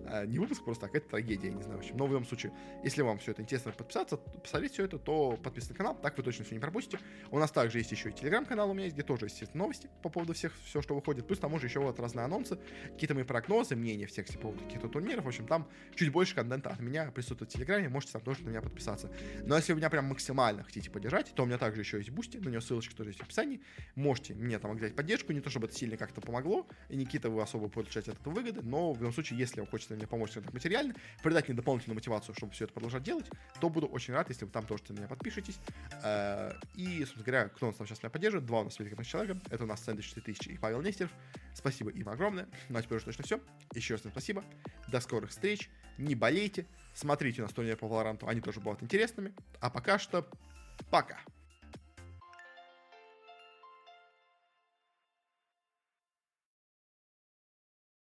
э, 0.06 0.26
не 0.26 0.40
выпуск, 0.40 0.64
просто 0.64 0.85
так, 0.86 0.96
это 0.96 1.10
трагедия, 1.10 1.48
я 1.48 1.54
не 1.54 1.64
знаю, 1.64 1.78
в 1.78 1.82
общем. 1.82 1.98
Но 1.98 2.06
в 2.06 2.12
любом 2.12 2.26
случае, 2.26 2.52
если 2.84 3.02
вам 3.02 3.18
все 3.18 3.32
это 3.32 3.42
интересно 3.42 3.72
подписаться, 3.72 4.18
посмотреть 4.18 4.74
все 4.74 4.86
это, 4.86 5.00
то 5.00 5.32
подписывайтесь 5.32 5.70
на 5.70 5.76
канал, 5.76 5.98
так 6.02 6.18
вы 6.18 6.24
точно 6.24 6.46
все 6.46 6.54
не 6.54 6.60
пропустите. 6.60 7.00
У 7.32 7.40
нас 7.40 7.52
также 7.52 7.80
есть 7.80 7.92
еще 7.92 8.10
и 8.10 8.14
телеграм-канал 8.14 8.70
у 8.70 8.74
меня 8.74 8.86
есть, 8.86 8.96
где 8.96 9.04
тоже 9.04 9.26
есть 9.26 9.56
новости 9.56 9.90
по 10.04 10.10
поводу 10.10 10.34
всех, 10.34 10.54
все, 10.66 10.82
что 10.82 10.96
выходит. 10.96 11.26
Плюс 11.26 11.40
там 11.40 11.54
уже 11.54 11.68
еще 11.68 11.80
вот 11.80 12.00
разные 12.00 12.26
анонсы, 12.26 12.58
какие-то 12.92 13.16
мои 13.16 13.24
прогнозы, 13.24 13.76
мнения 13.76 14.06
всех 14.06 14.28
по 14.28 14.38
поводу 14.38 14.64
каких-то 14.64 14.88
турниров. 14.88 15.26
В 15.26 15.28
общем, 15.28 15.48
там 15.48 15.68
чуть 15.96 16.12
больше 16.12 16.36
контента 16.36 16.70
от 16.70 16.80
меня 16.80 17.12
присутствует 17.12 17.52
в 17.52 17.54
телеграме, 17.56 17.90
можете 17.90 18.14
там 18.14 18.22
тоже 18.22 18.44
на 18.44 18.50
меня 18.50 18.62
подписаться. 18.62 19.12
Но 19.44 19.56
если 19.56 19.74
вы 19.74 19.80
меня 19.80 19.90
прям 19.90 20.06
максимально 20.06 20.64
хотите 20.64 20.90
поддержать, 20.90 21.34
то 21.34 21.44
у 21.44 21.46
меня 21.46 21.58
также 21.58 21.82
еще 21.82 21.98
есть 21.98 22.12
Бусти, 22.12 22.38
на 22.38 22.50
него 22.50 22.62
ссылочка 22.62 22.96
тоже 22.96 23.10
есть 23.10 23.20
в 23.20 23.24
описании. 23.24 23.62
Можете 23.96 24.34
мне 24.36 24.60
там 24.60 24.76
взять 24.76 24.96
поддержку, 24.96 25.34
не 25.34 25.42
то 25.42 25.50
чтобы 25.50 25.68
это 25.68 25.76
сильно 25.76 25.98
как-то 25.98 26.22
помогло, 26.22 26.68
и 26.90 26.96
Никита 26.96 27.30
вы 27.30 27.42
особо 27.42 27.70
получаете 27.70 28.12
от 28.12 28.20
этого 28.20 28.34
выгоды, 28.34 28.62
но 28.62 28.94
в 28.94 29.00
любом 29.00 29.14
случае, 29.14 29.40
если 29.40 29.60
вам 29.60 29.70
хочется 29.70 29.96
мне 29.96 30.08
помочь 30.08 30.32
материально, 30.76 30.96
придать 31.24 31.48
мне 31.48 31.56
дополнительную 31.56 31.96
мотивацию, 31.96 32.36
чтобы 32.36 32.54
все 32.54 32.66
это 32.66 32.74
продолжать 32.74 33.04
делать, 33.04 33.26
то 33.60 33.70
буду 33.70 33.88
очень 33.88 34.14
рад, 34.14 34.30
если 34.30 34.46
вы 34.46 34.52
там 34.52 34.66
тоже 34.66 34.84
на 34.90 34.94
меня 34.94 35.08
подпишетесь. 35.08 35.60
Э, 36.04 36.54
и, 36.76 37.00
собственно 37.00 37.26
говоря, 37.26 37.50
кто 37.50 37.68
нас 37.68 37.76
там 37.76 37.88
сейчас 37.88 38.04
меня 38.04 38.10
поддерживает? 38.10 38.46
Два 38.46 38.62
у 38.62 38.64
нас 38.66 38.78
великолепных 38.78 39.08
человека. 39.08 39.40
Это 39.50 39.64
у 39.64 39.68
нас 39.68 39.84
Сэндвич 39.84 40.10
4000 40.10 40.50
и 40.50 40.58
Павел 40.58 40.82
Нестеров. 40.82 41.12
Спасибо 41.54 41.92
им 41.92 42.10
огромное. 42.10 42.48
Ну 42.70 42.78
а 42.78 42.82
теперь 42.82 42.98
уже 42.98 43.06
точно 43.06 43.24
все. 43.24 43.40
Еще 43.74 43.94
раз 43.94 44.02
всем 44.02 44.12
спасибо. 44.12 44.44
До 44.88 45.00
скорых 45.00 45.30
встреч. 45.30 45.70
Не 45.98 46.16
болейте. 46.16 46.66
Смотрите 46.94 47.42
у 47.42 47.46
нас 47.46 47.54
турнир 47.54 47.78
по 47.78 47.88
Валоранту. 47.88 48.28
Они 48.28 48.42
тоже 48.42 48.60
будут 48.60 48.84
интересными. 48.84 49.34
А 49.60 49.70
пока 49.70 49.98
что 50.00 50.28
пока. 50.90 51.20